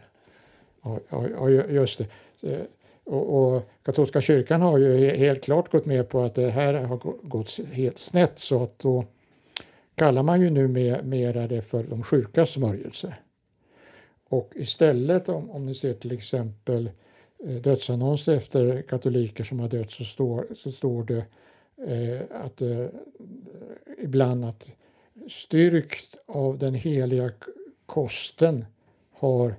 Ja, 0.82 1.00
ja, 1.10 1.50
just 1.50 2.00
det. 2.40 2.66
Och, 3.04 3.54
och, 3.54 3.62
katolska 3.82 4.20
kyrkan 4.20 4.62
har 4.62 4.78
ju 4.78 5.16
helt 5.16 5.44
klart 5.44 5.70
gått 5.70 5.86
med 5.86 6.08
på 6.08 6.22
att 6.22 6.34
det 6.34 6.50
här 6.50 6.74
har 6.74 7.00
gått 7.22 7.58
helt 7.72 7.98
snett 7.98 8.38
så 8.38 8.62
att 8.62 8.78
då 8.78 9.04
kallar 9.94 10.22
man 10.22 10.40
ju 10.40 10.50
nu 10.50 10.68
mera 11.02 11.46
det 11.46 11.62
för 11.62 11.82
de 11.82 12.02
sjukas 12.02 12.50
smörjelse. 12.50 13.14
Och 14.28 14.52
istället 14.56 15.28
om, 15.28 15.50
om 15.50 15.66
ni 15.66 15.74
ser 15.74 15.94
till 15.94 16.12
exempel 16.12 16.90
eh, 17.44 17.54
dödsannonser 17.54 18.36
efter 18.36 18.82
katoliker 18.82 19.44
som 19.44 19.60
har 19.60 19.68
dött 19.68 19.90
så 19.90 20.04
står, 20.04 20.46
så 20.54 20.72
står 20.72 21.04
det 21.04 21.24
eh, 21.86 22.20
att 22.30 22.62
eh, 22.62 22.86
ibland 23.98 24.44
att 24.44 24.70
styrkt 25.28 26.16
av 26.26 26.58
den 26.58 26.74
heliga 26.74 27.30
kosten 27.86 28.64
har 29.12 29.54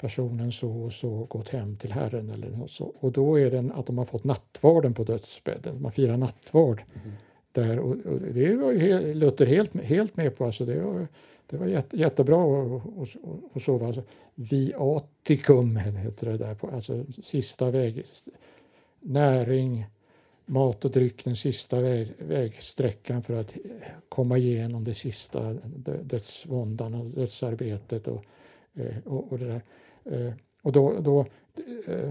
personen 0.00 0.52
så 0.52 0.70
och 0.70 0.92
så 0.92 1.08
gått 1.08 1.48
hem 1.48 1.76
till 1.76 1.92
Herren 1.92 2.30
eller 2.30 2.50
något 2.50 2.70
så. 2.70 2.94
Och 3.00 3.12
då 3.12 3.40
är 3.40 3.50
det 3.50 3.72
att 3.74 3.86
de 3.86 3.98
har 3.98 4.04
fått 4.04 4.24
nattvarden 4.24 4.94
på 4.94 5.04
dödsbädden. 5.04 5.82
Man 5.82 5.92
firar 5.92 6.16
nattvard 6.16 6.82
mm. 6.94 7.16
där 7.52 7.78
och, 7.78 7.96
och, 8.06 8.20
det 8.20 8.56
var 8.56 8.72
ju 8.72 9.14
Luther 9.14 9.46
helt, 9.46 9.82
helt 9.82 10.16
med 10.16 10.36
på. 10.36 10.44
Alltså 10.44 10.64
det 10.64 10.80
var, 10.80 11.08
det 11.46 11.56
var 11.56 11.66
jätte, 11.66 11.96
jättebra 11.96 12.64
att 13.54 13.62
sova. 13.62 13.86
Alltså, 13.86 14.02
viaticum 14.34 15.76
heter 15.76 16.26
det 16.26 16.38
där, 16.38 16.54
på, 16.54 16.70
alltså 16.70 17.04
sista 17.22 17.70
väg, 17.70 18.04
näring, 19.00 19.86
mat 20.46 20.84
och 20.84 20.90
dryck 20.90 21.24
den 21.24 21.36
sista 21.36 21.80
väg, 21.80 22.12
vägsträckan 22.18 23.22
för 23.22 23.40
att 23.40 23.54
komma 24.08 24.38
igenom 24.38 24.84
det 24.84 24.94
sista 24.94 25.52
dödsvåndan 26.02 26.94
och 26.94 27.06
dödsarbetet 27.06 28.08
och, 28.08 28.24
eh, 28.74 28.96
och, 29.04 29.32
och 29.32 29.38
det 29.38 29.46
där. 29.46 29.62
Eh, 30.04 30.32
och 30.62 30.72
då, 30.72 31.00
då, 31.00 31.20
eh, 31.86 32.10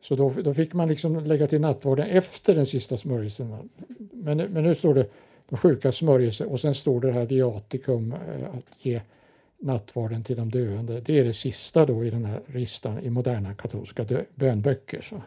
så 0.00 0.16
då, 0.16 0.34
då 0.44 0.54
fick 0.54 0.72
man 0.72 0.88
liksom 0.88 1.24
lägga 1.24 1.46
till 1.46 1.60
nattvarden 1.60 2.06
efter 2.06 2.54
den 2.54 2.66
sista 2.66 2.96
smörjelsen. 2.96 3.70
Men, 4.12 4.36
men 4.36 4.62
nu 4.62 4.74
står 4.74 4.94
det 4.94 5.06
de 5.50 5.56
sjuka 5.56 5.92
smörjelse 5.92 6.44
och 6.44 6.60
sen 6.60 6.74
står 6.74 7.00
det 7.00 7.12
här 7.12 7.26
viaticum, 7.26 8.12
eh, 8.12 8.54
att 8.54 8.86
ge 8.86 9.00
nattvarden 9.58 10.24
till 10.24 10.36
de 10.36 10.50
döende. 10.50 11.00
Det 11.00 11.18
är 11.18 11.24
det 11.24 11.32
sista 11.32 11.86
då 11.86 12.04
i 12.04 12.10
den 12.10 12.24
här 12.24 12.40
listan 12.46 12.98
i 13.00 13.10
moderna 13.10 13.54
katolska 13.54 14.06
bönböcker. 14.34 15.00
Så. 15.00 15.22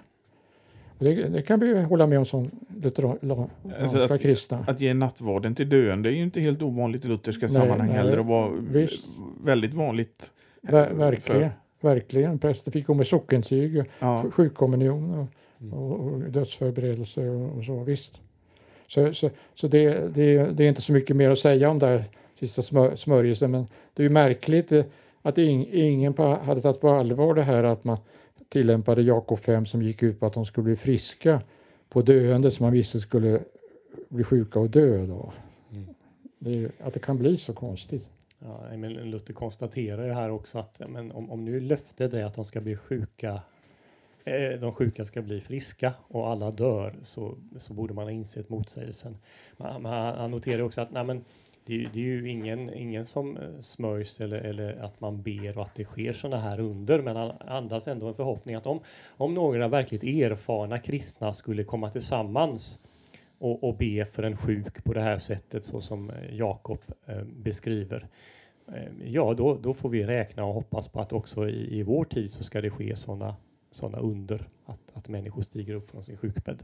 Det, 1.00 1.16
det, 1.16 1.42
kan 1.42 1.60
vi 1.60 1.82
hålla 1.82 2.08
med 2.08 2.20
om 2.20 2.26
som 2.26 2.52
lutheranska 2.82 3.50
alltså 3.80 4.14
att, 4.14 4.22
kristna. 4.22 4.66
Att 4.68 4.82
ge 4.82 4.94
nattvarden 4.94 5.56
till 5.56 5.70
döende 5.70 6.10
är 6.10 6.14
ju 6.14 6.24
inte 6.24 6.42
helt 6.42 6.62
ovanligt 6.62 7.06
i 7.06 7.08
lutherska 7.08 7.46
nej, 7.46 7.54
sammanhang 7.54 7.88
nej, 7.88 7.98
heller 7.98 8.20
och 8.20 8.26
var 8.26 8.52
visst. 8.72 9.08
väldigt 9.44 9.74
vanligt. 9.74 10.32
Ver, 10.62 10.94
verkligen. 10.94 11.50
Verkligen. 11.82 12.40
Präster 12.40 12.72
fick 12.72 12.86
gå 12.88 12.94
med 12.94 13.08
sockentyg, 13.08 13.84
ja. 14.00 14.26
sjukkommunion 14.32 15.20
och, 15.20 15.28
mm. 15.62 15.74
och, 15.74 16.00
och 16.00 16.20
dödsförberedelse 16.20 17.30
och, 17.30 17.58
och, 17.58 17.64
så. 17.64 17.84
Visst. 17.84 18.20
Så, 18.94 19.14
så, 19.14 19.30
så 19.56 19.68
det, 19.68 20.16
det, 20.16 20.52
det, 20.52 20.64
är 20.64 20.70
inte 20.70 20.82
så 20.82 20.94
mycket 20.94 21.16
mer 21.16 21.30
att 21.30 21.40
säga 21.40 21.70
om 21.70 21.80
det 21.80 21.88
här 21.88 22.04
sista 22.40 22.62
smör, 22.62 22.96
smörjelsen. 22.96 23.52
Men 23.52 23.68
det 23.94 24.04
är 24.04 24.04
ju 24.04 24.10
märkligt 24.10 24.72
eh, 24.72 24.86
att 25.22 25.38
ing, 25.38 25.68
ingen 25.72 26.14
på, 26.14 26.24
hade 26.24 26.62
tagit 26.62 26.82
på 26.82 26.90
allvar 26.90 27.34
det 27.34 27.42
här 27.42 27.64
att 27.64 27.84
man 27.84 27.98
tillämpade 28.50 29.02
Jakob 29.02 29.40
5 29.40 29.66
som 29.66 29.82
gick 29.82 30.04
ut 30.04 30.20
på 30.20 30.26
att 30.26 30.34
de 30.34 30.46
skulle 30.46 30.66
bli 30.66 30.76
friska 30.76 31.42
på 31.90 32.02
döende 32.02 32.52
som 32.52 32.64
man 32.64 32.74
visste 32.74 33.00
skulle 33.00 33.40
bli 34.10 34.24
sjuka 34.24 34.60
och 34.60 34.70
dö. 34.70 35.06
Då. 35.06 35.34
Mm. 35.72 35.86
Det, 36.40 36.72
att 36.80 36.94
det 36.94 37.00
kan 37.00 37.18
bli 37.18 37.38
så 37.38 37.54
konstigt. 37.54 38.10
Ja, 38.40 38.78
men 38.78 38.94
Luther 38.94 39.34
konstaterar 39.34 40.06
ju 40.06 40.14
här 40.14 40.30
också 40.30 40.60
att 40.60 40.82
men 40.88 41.12
om, 41.12 41.32
om 41.32 41.46
nu 41.46 41.60
löftet 41.60 42.14
är 42.14 42.24
att 42.24 42.36
de 42.36 42.46
ska 42.46 42.62
bli 42.62 42.76
sjuka, 42.76 43.42
eh, 44.24 44.60
de 44.60 44.72
sjuka 44.72 45.06
ska 45.06 45.22
bli 45.22 45.42
friska 45.42 45.94
och 46.08 46.30
alla 46.30 46.52
dör 46.52 46.96
så, 47.04 47.38
så 47.58 47.74
borde 47.74 47.94
man 47.94 48.04
ha 48.04 48.12
insett 48.12 48.50
motsägelsen. 48.50 49.18
Man, 49.58 49.82
man, 49.82 50.18
han 50.18 50.32
noterar 50.32 50.62
också 50.62 50.82
att 50.82 50.92
nej, 50.92 51.04
men, 51.04 51.24
det, 51.66 51.78
det, 51.94 52.00
är 52.00 52.04
ju 52.04 52.30
ingen, 52.30 52.74
ingen 52.74 53.06
som 53.06 53.38
eh, 53.38 53.60
smörjs 53.60 54.20
eller, 54.20 54.38
eller 54.38 54.76
att 54.76 55.02
man 55.02 55.22
ber 55.22 55.58
och 55.58 55.64
att 55.64 55.76
det 55.76 55.86
sker 55.86 56.14
sådana 56.14 56.42
här 56.42 56.60
under, 56.60 57.02
men 57.02 57.16
han 57.16 57.32
andas 57.48 57.88
ändå 57.88 58.08
en 58.08 58.16
förhoppning 58.16 58.56
att 58.56 58.68
om, 58.68 58.80
om 59.18 59.34
några 59.34 59.68
verkligt 59.68 60.04
erfarna 60.04 60.80
kristna 60.80 61.34
skulle 61.34 61.64
komma 61.64 61.90
tillsammans 61.90 62.80
och, 63.38 63.64
och 63.64 63.78
be 63.78 64.06
för 64.06 64.24
en 64.24 64.38
sjuk 64.38 64.84
på 64.84 64.94
det 64.94 65.02
här 65.02 65.18
sättet 65.18 65.64
så 65.64 65.82
som 65.82 66.10
eh, 66.10 66.36
Jakob 66.36 66.80
eh, 67.06 67.24
beskriver. 67.24 68.08
Eh, 68.68 69.08
ja, 69.08 69.34
då, 69.34 69.56
då 69.56 69.74
får 69.74 69.90
vi 69.90 70.04
räkna 70.04 70.46
och 70.46 70.54
hoppas 70.54 70.88
på 70.88 71.00
att 71.00 71.14
också 71.14 71.50
i, 71.50 71.80
i 71.80 71.84
vår 71.84 72.06
tid 72.06 72.32
så 72.32 72.44
ska 72.44 72.62
det 72.62 72.70
ske 72.70 72.96
sådana 72.96 73.36
såna 73.74 73.98
under, 73.98 74.48
att, 74.66 74.92
att 74.94 75.10
människor 75.10 75.42
stiger 75.42 75.76
upp 75.76 75.90
från 75.90 76.04
sin 76.04 76.18
sjukbädd. 76.18 76.64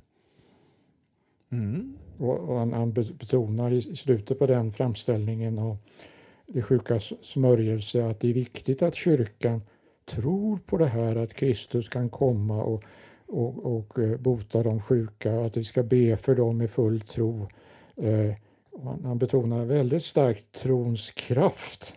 Mm. 1.49 1.97
Och, 2.18 2.39
och 2.39 2.57
han, 2.57 2.74
han, 2.74 2.91
betonar 2.93 3.72
i, 3.72 3.82
slutet 3.82 4.39
på 4.39 4.47
den 4.47 4.72
framställningen 4.72 5.60
och 5.60 5.78
det 6.45 6.62
sjukas 6.62 7.14
smörjelse 7.22 8.05
att 8.05 8.20
det 8.20 8.30
är 8.30 8.34
viktigt 8.34 8.82
att 8.82 8.95
kyrkan 8.95 9.62
tror 10.05 10.57
på 10.66 10.78
det 10.78 10.88
här 10.88 11.16
att 11.16 11.34
Kristus 11.34 11.89
kan 11.89 12.10
komma 12.10 12.64
och 12.64 12.84
och, 13.32 13.78
och 13.78 13.99
eh, 13.99 14.18
bota 14.18 14.64
de 14.64 14.82
sjuka, 14.82 15.41
att 15.41 15.57
vi 15.57 15.64
ska 15.64 15.84
be 15.84 16.18
för 16.18 16.36
dem 16.36 16.57
med 16.57 16.72
full 16.72 17.01
tro. 17.01 17.47
Eh, 17.95 18.34
han, 18.84 19.05
han, 19.05 19.18
betonar 19.18 19.66
väldigt 19.66 20.03
starkt 20.03 20.51
trons 20.51 21.12
kraft. 21.12 21.95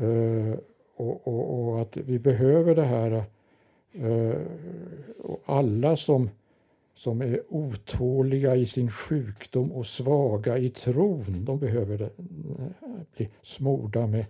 Eh, 0.00 0.58
och, 0.96 1.28
och, 1.28 1.68
och, 1.68 1.82
att 1.82 1.96
vi 1.96 2.18
behöver 2.18 2.74
det 2.74 2.84
här 2.84 3.10
Eh, 3.10 3.24
Eh, 3.94 4.40
och 5.22 5.42
alla 5.46 5.96
som, 5.96 6.30
som 6.94 7.22
är 7.22 7.42
otåliga 7.48 8.56
i 8.56 8.66
sin 8.66 8.90
sjukdom 8.90 9.72
och 9.72 9.86
svaga 9.86 10.58
i 10.58 10.70
tron, 10.70 11.44
de 11.44 11.58
behöver 11.58 12.02
eh, 12.02 12.08
bli 13.16 13.28
smorda 13.42 14.06
med, 14.06 14.26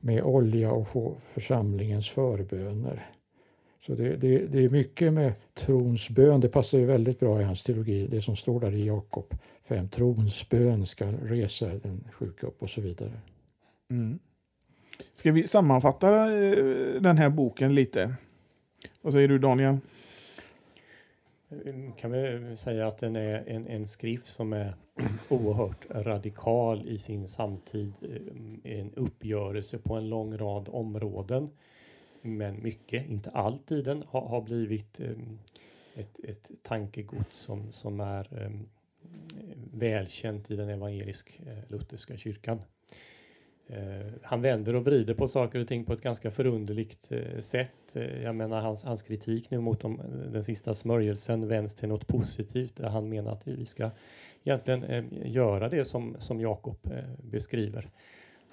med 0.00 0.22
olja 0.22 0.72
och 0.72 0.88
få 0.88 1.16
församlingens 1.32 2.10
förböner. 2.10 3.10
Så 3.86 3.94
det, 3.94 4.16
det, 4.16 4.46
det, 4.46 4.64
är 4.64 4.68
mycket 4.68 5.12
med 5.12 5.32
trons 5.54 6.10
bön. 6.10 6.40
Det 6.40 6.48
passar 6.48 6.78
ju 6.78 6.84
väldigt 6.84 7.20
bra 7.20 7.40
i 7.40 7.44
hans 7.44 7.62
teologi, 7.62 8.06
det 8.06 8.22
som 8.22 8.36
står 8.36 8.60
där 8.60 8.74
i 8.74 8.86
Jakob 8.86 9.34
5. 9.64 9.88
Trons 9.88 10.48
bön 10.48 10.86
ska 10.86 11.06
resa 11.06 11.66
den 11.66 12.04
sjuka 12.12 12.46
upp 12.46 12.62
och 12.62 12.70
så 12.70 12.80
vidare. 12.80 13.12
Mm. 13.90 14.18
Ska 15.12 15.32
vi 15.32 15.46
sammanfatta 15.46 16.34
eh, 16.34 17.00
den 17.00 17.18
här 17.18 17.30
boken 17.30 17.74
lite? 17.74 18.14
Vad 19.08 19.12
säger 19.12 19.28
du 19.28 19.38
Daniel? 19.38 19.78
Mm, 21.64 21.92
kan 21.92 22.12
vi 22.12 22.56
säga 22.56 22.88
att 22.88 22.98
den 22.98 23.16
är 23.16 23.44
en, 23.46 23.66
en 23.66 23.88
skrift 23.88 24.26
som 24.26 24.52
är 24.52 24.74
oerhört 25.28 25.86
radikal 25.90 26.88
i 26.88 26.98
sin 26.98 27.28
samtid. 27.28 27.92
Eh, 28.02 28.78
en 28.78 28.94
uppgörelse 28.94 29.78
på 29.78 29.94
en 29.94 30.08
lång 30.08 30.38
rad 30.38 30.68
områden. 30.72 31.50
Men 32.22 32.62
mycket, 32.62 33.06
inte 33.06 33.30
alltid, 33.30 33.84
den 33.84 34.04
har, 34.08 34.20
har 34.20 34.40
blivit 34.40 35.00
ehm, 35.00 35.38
ett, 35.94 36.24
ett 36.24 36.50
tankegods 36.62 37.36
som, 37.36 37.72
som 37.72 38.00
är 38.00 38.42
ehm, 38.42 38.68
välkänt 39.74 40.50
i 40.50 40.56
den 40.56 40.68
evangelisk-lutherska 40.68 42.12
eh, 42.12 42.18
kyrkan. 42.18 42.60
Eh, 43.70 44.12
han 44.22 44.42
vänder 44.42 44.74
och 44.74 44.84
vrider 44.84 45.14
på 45.14 45.28
saker 45.28 45.60
och 45.60 45.68
ting 45.68 45.84
på 45.84 45.92
ett 45.92 46.00
ganska 46.00 46.30
förunderligt 46.30 47.12
eh, 47.12 47.40
sätt. 47.40 47.96
Eh, 47.96 48.22
jag 48.22 48.34
menar 48.34 48.60
hans, 48.60 48.82
hans 48.82 49.02
kritik 49.02 49.50
nu 49.50 49.60
mot 49.60 49.80
de, 49.80 50.00
den 50.32 50.44
sista 50.44 50.74
smörjelsen 50.74 51.48
vänds 51.48 51.74
till 51.74 51.88
något 51.88 52.06
positivt. 52.06 52.76
Där 52.76 52.88
han 52.88 53.08
menar 53.08 53.32
att 53.32 53.48
vi 53.48 53.66
ska 53.66 53.90
egentligen 54.44 55.08
göra 55.24 55.68
det 55.68 55.84
som, 55.84 56.16
som 56.18 56.40
Jakob 56.40 56.76
beskriver. 57.18 57.88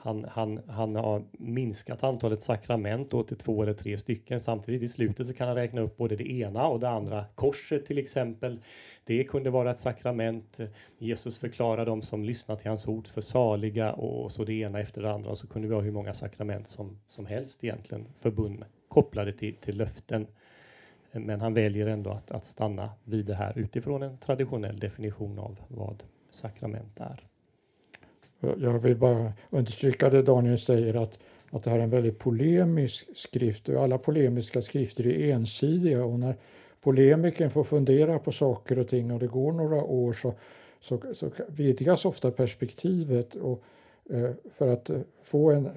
Han, 0.06 0.26
han, 0.30 0.62
han 0.68 0.95
har 0.95 1.24
minskat 1.32 2.03
antalet 2.03 2.41
sakrament 2.41 3.12
då 3.12 3.24
till 3.24 3.38
två 3.38 3.64
eller 3.64 3.74
tre 3.74 3.97
stycken. 3.97 4.39
Samtidigt 4.39 4.84
i 4.84 4.88
slutet 4.88 5.28
så 5.28 5.34
kan 5.34 5.47
han 5.47 5.56
räkna 5.56 5.82
upp 5.82 5.97
både 5.97 6.16
det 6.16 6.32
ena 6.32 6.68
och 6.68 6.80
det 6.80 6.89
andra. 6.89 7.26
Korset 7.36 7.86
till 7.86 7.97
exempel. 7.97 8.60
Det 9.03 9.24
kunde 9.24 9.49
vara 9.49 9.72
ett 9.72 9.80
sakrament. 9.80 10.60
Jesus 10.97 11.38
förklarar 11.38 11.86
dem 11.86 12.01
som 12.01 12.24
lyssnar 12.24 12.56
till 12.56 12.68
hans 12.68 12.88
ord 12.88 13.08
för 13.08 13.22
saliga 13.22 13.93
och 13.93 14.32
så 14.32 14.43
det 14.43 14.53
ena 14.53 14.80
efter 14.80 15.01
det 15.01 15.12
andra. 15.12 15.32
Och 15.32 15.38
så 15.38 15.47
kunde 15.47 15.68
vi 15.68 15.74
ha 15.74 15.82
hur 15.82 15.91
många 15.91 16.14
sakrament 16.14 16.68
som, 16.68 16.99
som 17.06 17.26
helst 17.26 17.64
egentligen 17.64 18.08
förbundna, 18.20 18.66
kopplade 18.88 19.34
till, 19.34 19.56
till 19.56 19.78
löften. 19.78 20.28
Men 21.12 21.41
han 21.41 21.53
väljer 21.53 21.88
ändå 21.88 22.10
att, 22.10 22.32
att 22.32 22.45
stanna 22.45 22.89
vid 23.03 23.26
det 23.26 23.36
här 23.36 23.58
utifrån 23.58 24.03
en 24.03 24.18
traditionell 24.18 24.80
definition 24.80 25.39
av 25.39 25.60
vad 25.68 26.03
sakrament 26.32 26.99
är. 26.99 27.28
Jag 28.59 28.79
vill 28.79 28.95
bara 28.95 29.33
understryka 29.49 30.09
det 30.09 30.21
Daniel 30.21 30.59
säger 30.59 31.03
att, 31.03 31.19
att 31.49 31.63
det 31.63 31.69
här 31.69 31.79
är 31.79 31.83
en 31.83 31.89
väldigt 31.89 32.19
polemisk 32.19 33.07
skrift. 33.15 33.69
Och 33.69 33.83
alla 33.83 33.97
polemiska 33.97 34.61
skrifter 34.61 35.07
är 35.07 35.33
ensidiga. 35.33 36.05
Och 36.05 36.19
när 36.19 36.35
polemiken 36.81 37.51
får 37.51 37.63
fundera 37.63 38.19
på 38.19 38.31
saker 38.31 38.79
och 38.79 38.87
ting 38.87 39.11
och 39.11 39.19
det 39.19 39.27
går 39.27 39.51
några 39.51 39.83
år 39.83 40.13
så, 40.13 40.33
så, 40.81 41.01
så 41.13 41.31
vidgas 41.47 42.05
ofta 42.05 42.31
perspektivet. 42.31 43.35
Och 43.35 43.63
eh, 44.09 44.31
för 44.53 44.67
att 44.67 44.91
få 45.23 45.51
en 45.51 45.65
eh, 45.65 45.71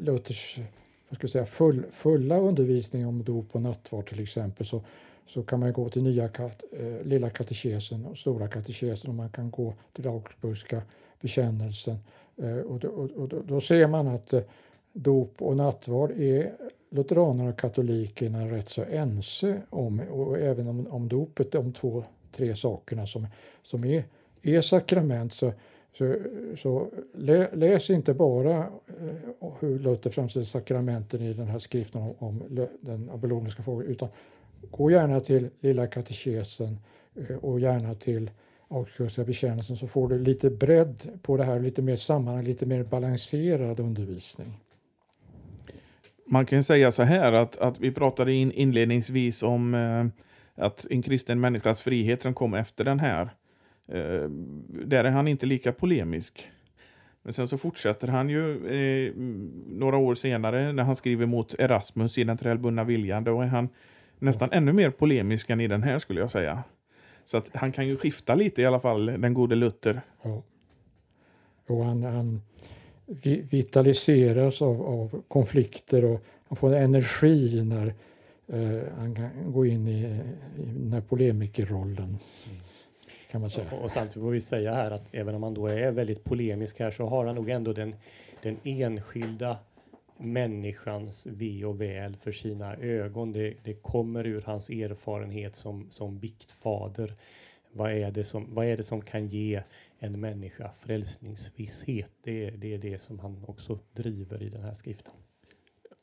Luthers 0.00 0.58
vad 1.08 1.16
ska 1.16 1.24
jag 1.24 1.30
säga, 1.30 1.46
full, 1.46 1.84
fulla 1.90 2.38
undervisning 2.38 3.06
om 3.06 3.24
dop 3.24 3.46
och 3.52 3.62
nattvard 3.62 4.08
till 4.08 4.22
exempel 4.22 4.66
så, 4.66 4.82
så 5.26 5.42
kan 5.42 5.60
man 5.60 5.72
gå 5.72 5.88
till 5.88 6.02
nya 6.02 6.28
kat, 6.28 6.64
eh, 6.72 7.06
lilla 7.06 7.30
katekesen 7.30 8.06
och 8.06 8.18
stora 8.18 8.48
katekesen 8.48 9.10
och 9.10 9.14
man 9.14 9.28
kan 9.28 9.50
gå 9.50 9.74
till 9.92 10.08
Augsburgska 10.08 10.82
bekännelsen. 11.20 11.96
Eh, 12.36 12.58
och 12.58 12.78
då, 12.78 12.88
och 12.88 13.28
då, 13.28 13.42
då 13.42 13.60
ser 13.60 13.86
man 13.86 14.08
att 14.08 14.32
eh, 14.32 14.42
dop 14.92 15.42
och 15.42 15.56
nattvard 15.56 16.10
är 16.10 16.52
lutheranerna 16.90 17.50
och 17.50 17.58
katolikerna 17.58 18.50
rätt 18.50 18.68
så 18.68 18.82
ense 18.82 19.62
om, 19.70 20.00
och 20.00 20.38
även 20.38 20.68
om, 20.68 20.86
om 20.86 21.08
dopet, 21.08 21.52
de 21.52 21.72
två, 21.72 22.04
tre 22.32 22.56
sakerna 22.56 23.06
som, 23.06 23.26
som 23.62 23.84
är, 23.84 24.04
är 24.42 24.60
sakrament. 24.60 25.32
Så, 25.32 25.52
så, 25.98 26.16
så 26.58 26.90
lä, 27.14 27.48
läs 27.52 27.90
inte 27.90 28.14
bara 28.14 28.58
eh, 28.58 29.52
hur 29.60 29.78
Luther 29.78 30.10
framställer 30.10 30.46
sakramenten 30.46 31.22
i 31.22 31.32
den 31.32 31.48
här 31.48 31.58
skriften 31.58 32.02
om, 32.02 32.14
om 32.18 32.66
den 32.80 33.10
abeloniska 33.10 33.62
frågan, 33.62 33.86
utan 33.86 34.08
gå 34.70 34.90
gärna 34.90 35.20
till 35.20 35.50
Lilla 35.60 35.86
katekesen 35.86 36.78
eh, 37.14 37.36
och 37.36 37.60
gärna 37.60 37.94
till 37.94 38.30
Augsburgska 38.68 39.24
bekännelsen 39.24 39.76
så 39.76 39.86
får 39.86 40.08
du 40.08 40.18
lite 40.18 40.50
bredd 40.50 41.18
på 41.22 41.36
det 41.36 41.44
här, 41.44 41.60
lite 41.60 41.82
mer 41.82 41.96
sammanhang, 41.96 42.44
lite 42.44 42.66
mer 42.66 42.82
balanserad 42.82 43.80
undervisning. 43.80 44.60
Man 46.26 46.46
kan 46.46 46.64
säga 46.64 46.92
så 46.92 47.02
här 47.02 47.32
att, 47.32 47.56
att 47.56 47.80
vi 47.80 47.90
pratade 47.90 48.32
in 48.32 48.52
inledningsvis 48.52 49.42
om 49.42 49.74
eh, 49.74 50.06
att 50.64 50.86
en 50.90 51.02
kristen 51.02 51.40
människas 51.40 51.82
frihet 51.82 52.22
som 52.22 52.34
kom 52.34 52.54
efter 52.54 52.84
den 52.84 53.00
här. 53.00 53.22
Eh, 53.88 54.28
där 54.68 55.04
är 55.04 55.10
han 55.10 55.28
inte 55.28 55.46
lika 55.46 55.72
polemisk. 55.72 56.50
Men 57.22 57.34
sen 57.34 57.48
så 57.48 57.58
fortsätter 57.58 58.08
han 58.08 58.28
ju 58.28 58.66
eh, 58.66 59.12
några 59.66 59.96
år 59.96 60.14
senare 60.14 60.72
när 60.72 60.82
han 60.82 60.96
skriver 60.96 61.26
mot 61.26 61.54
Erasmus 61.58 62.18
i 62.18 62.24
den 62.24 62.36
trällbundna 62.36 62.84
viljan. 62.84 63.24
Då 63.24 63.40
är 63.40 63.46
han 63.46 63.68
nästan 64.18 64.52
ännu 64.52 64.72
mer 64.72 64.90
polemisk 64.90 65.50
än 65.50 65.60
i 65.60 65.68
den 65.68 65.82
här 65.82 65.98
skulle 65.98 66.20
jag 66.20 66.30
säga. 66.30 66.62
Så 67.26 67.36
att 67.36 67.50
han 67.54 67.72
kan 67.72 67.86
ju 67.86 67.96
skifta 67.96 68.34
lite 68.34 68.62
i 68.62 68.66
alla 68.66 68.80
fall, 68.80 69.06
den 69.06 69.34
gode 69.34 69.54
Luther. 69.54 70.00
Ja. 70.22 70.42
Och 71.66 71.84
han, 71.84 72.02
han 72.02 72.42
vitaliseras 73.50 74.62
av, 74.62 74.82
av 74.82 75.22
konflikter 75.28 76.04
och 76.04 76.24
han 76.48 76.56
får 76.56 76.74
energi 76.74 77.62
när 77.64 77.94
eh, 78.48 78.82
han 78.96 79.14
kan 79.14 79.52
gå 79.52 79.66
in 79.66 79.88
i, 79.88 80.00
i 80.58 80.64
den 80.64 80.92
här 80.92 81.00
polemikerrollen. 81.00 82.18
Kan 83.30 83.40
man 83.40 83.50
säga. 83.50 83.66
Och, 83.72 83.84
och 83.84 83.90
samtidigt 83.90 84.22
får 84.22 84.30
vi 84.30 84.40
säga 84.40 84.74
här 84.74 84.90
att 84.90 85.08
även 85.12 85.34
om 85.34 85.42
han 85.42 85.54
då 85.54 85.66
är 85.66 85.90
väldigt 85.90 86.24
polemisk 86.24 86.80
här 86.80 86.90
så 86.90 87.06
har 87.06 87.26
han 87.26 87.34
nog 87.34 87.50
ändå 87.50 87.72
den, 87.72 87.94
den 88.42 88.56
enskilda 88.64 89.58
människans 90.16 91.26
ve 91.26 91.64
och 91.64 91.80
väl 91.80 92.16
för 92.16 92.32
sina 92.32 92.76
ögon. 92.76 93.32
Det, 93.32 93.54
det 93.64 93.74
kommer 93.74 94.26
ur 94.26 94.42
hans 94.46 94.70
erfarenhet 94.70 95.54
som, 95.54 95.90
som 95.90 96.18
biktfader. 96.18 97.14
Vad 97.72 97.92
är, 97.92 98.10
det 98.10 98.24
som, 98.24 98.54
vad 98.54 98.66
är 98.66 98.76
det 98.76 98.82
som 98.82 99.00
kan 99.00 99.26
ge 99.26 99.62
en 99.98 100.20
människa 100.20 100.70
frälsningsvisshet? 100.80 102.10
Det, 102.22 102.50
det 102.50 102.74
är 102.74 102.78
det 102.78 102.98
som 102.98 103.18
han 103.18 103.44
också 103.46 103.78
driver 103.92 104.42
i 104.42 104.48
den 104.48 104.62
här 104.62 104.74
skriften. 104.74 105.12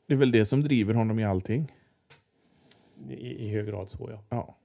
Det 0.06 0.14
är 0.14 0.18
väl 0.18 0.30
det 0.30 0.44
som 0.44 0.62
driver 0.62 0.94
honom 0.94 1.18
i 1.18 1.24
allting? 1.24 1.72
I, 3.08 3.46
i 3.46 3.48
hög 3.48 3.66
grad 3.66 3.88
så, 3.88 4.10
ja. 4.10 4.24
ja. 4.28 4.56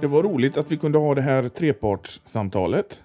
Det 0.00 0.06
var 0.06 0.22
roligt 0.22 0.56
att 0.56 0.72
vi 0.72 0.76
kunde 0.76 0.98
ha 0.98 1.14
det 1.14 1.22
här 1.22 1.48
trepartssamtalet. 1.48 3.02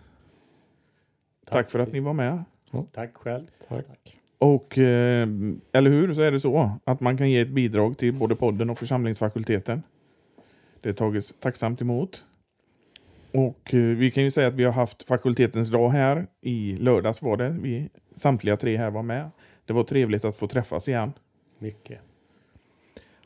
Tack, 1.45 1.71
för 1.71 1.79
att 1.79 1.93
ni 1.93 1.99
var 1.99 2.13
med. 2.13 2.43
Ja. 2.71 2.85
Tack 2.91 3.17
själv. 3.17 3.47
Tack. 3.67 4.17
Och 4.37 4.77
eh, 4.77 5.27
eller 5.71 5.89
hur 5.89 6.13
så 6.13 6.21
är 6.21 6.31
det 6.31 6.39
så 6.39 6.71
att 6.83 6.99
man 6.99 7.17
kan 7.17 7.29
ge 7.29 7.39
ett 7.39 7.49
bidrag 7.49 7.97
till 7.97 8.13
både 8.13 8.35
podden 8.35 8.69
och 8.69 8.79
församlingsfakulteten. 8.79 9.83
Det 10.81 10.93
tagits 10.93 11.33
tacksamt 11.39 11.81
emot. 11.81 12.25
Och 13.31 13.73
eh, 13.73 13.79
vi 13.79 14.11
kan 14.11 14.23
ju 14.23 14.31
säga 14.31 14.47
att 14.47 14.53
vi 14.53 14.63
har 14.63 14.71
haft 14.71 15.03
fakultetens 15.03 15.69
dag 15.69 15.89
här. 15.89 16.27
I 16.41 16.77
lördags 16.77 17.21
var 17.21 17.37
det. 17.37 17.49
Vi 17.49 17.89
samtliga 18.15 18.57
tre 18.57 18.77
här 18.77 18.91
var 18.91 19.03
med. 19.03 19.29
Det 19.65 19.73
var 19.73 19.83
trevligt 19.83 20.25
att 20.25 20.37
få 20.37 20.47
träffas 20.47 20.87
igen. 20.87 21.13
Mycket. 21.59 21.99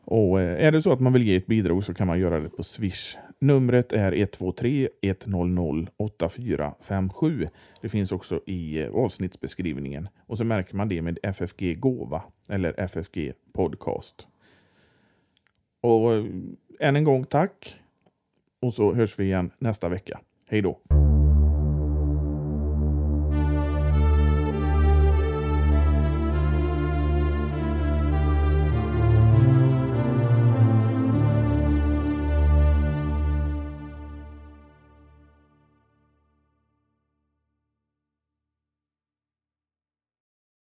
Och 0.09 0.41
eh, 0.41 0.65
är 0.65 0.71
det 0.71 0.81
så 0.81 0.91
att 0.91 0.99
man 0.99 1.13
vill 1.13 1.27
ge 1.27 1.35
ett 1.35 1.45
bidrag 1.47 1.83
så 1.83 1.93
kan 1.93 2.07
man 2.07 2.19
göra 2.19 2.39
det 2.39 2.49
på 2.49 2.63
Swish. 2.63 3.17
Numret 3.39 3.93
är 3.93 4.11
123 4.11 4.89
100 5.01 5.91
8457. 5.97 7.45
Det 7.81 7.89
finns 7.89 8.11
också 8.11 8.41
i 8.45 8.81
eh, 8.81 8.89
avsnittsbeskrivningen 8.95 10.07
och 10.27 10.37
så 10.37 10.43
märker 10.43 10.75
man 10.75 10.89
det 10.89 11.01
med 11.01 11.19
FFG 11.23 11.79
Gåva 11.79 12.23
eller 12.49 12.79
FFG 12.79 13.33
Podcast. 13.53 14.27
Och 15.81 16.13
eh, 16.13 16.25
än 16.79 16.95
en 16.95 17.03
gång 17.03 17.25
tack 17.25 17.75
och 18.61 18.73
så 18.73 18.93
hörs 18.93 19.19
vi 19.19 19.23
igen 19.23 19.51
nästa 19.59 19.89
vecka. 19.89 20.19
Hej 20.49 20.61
då! 20.61 20.98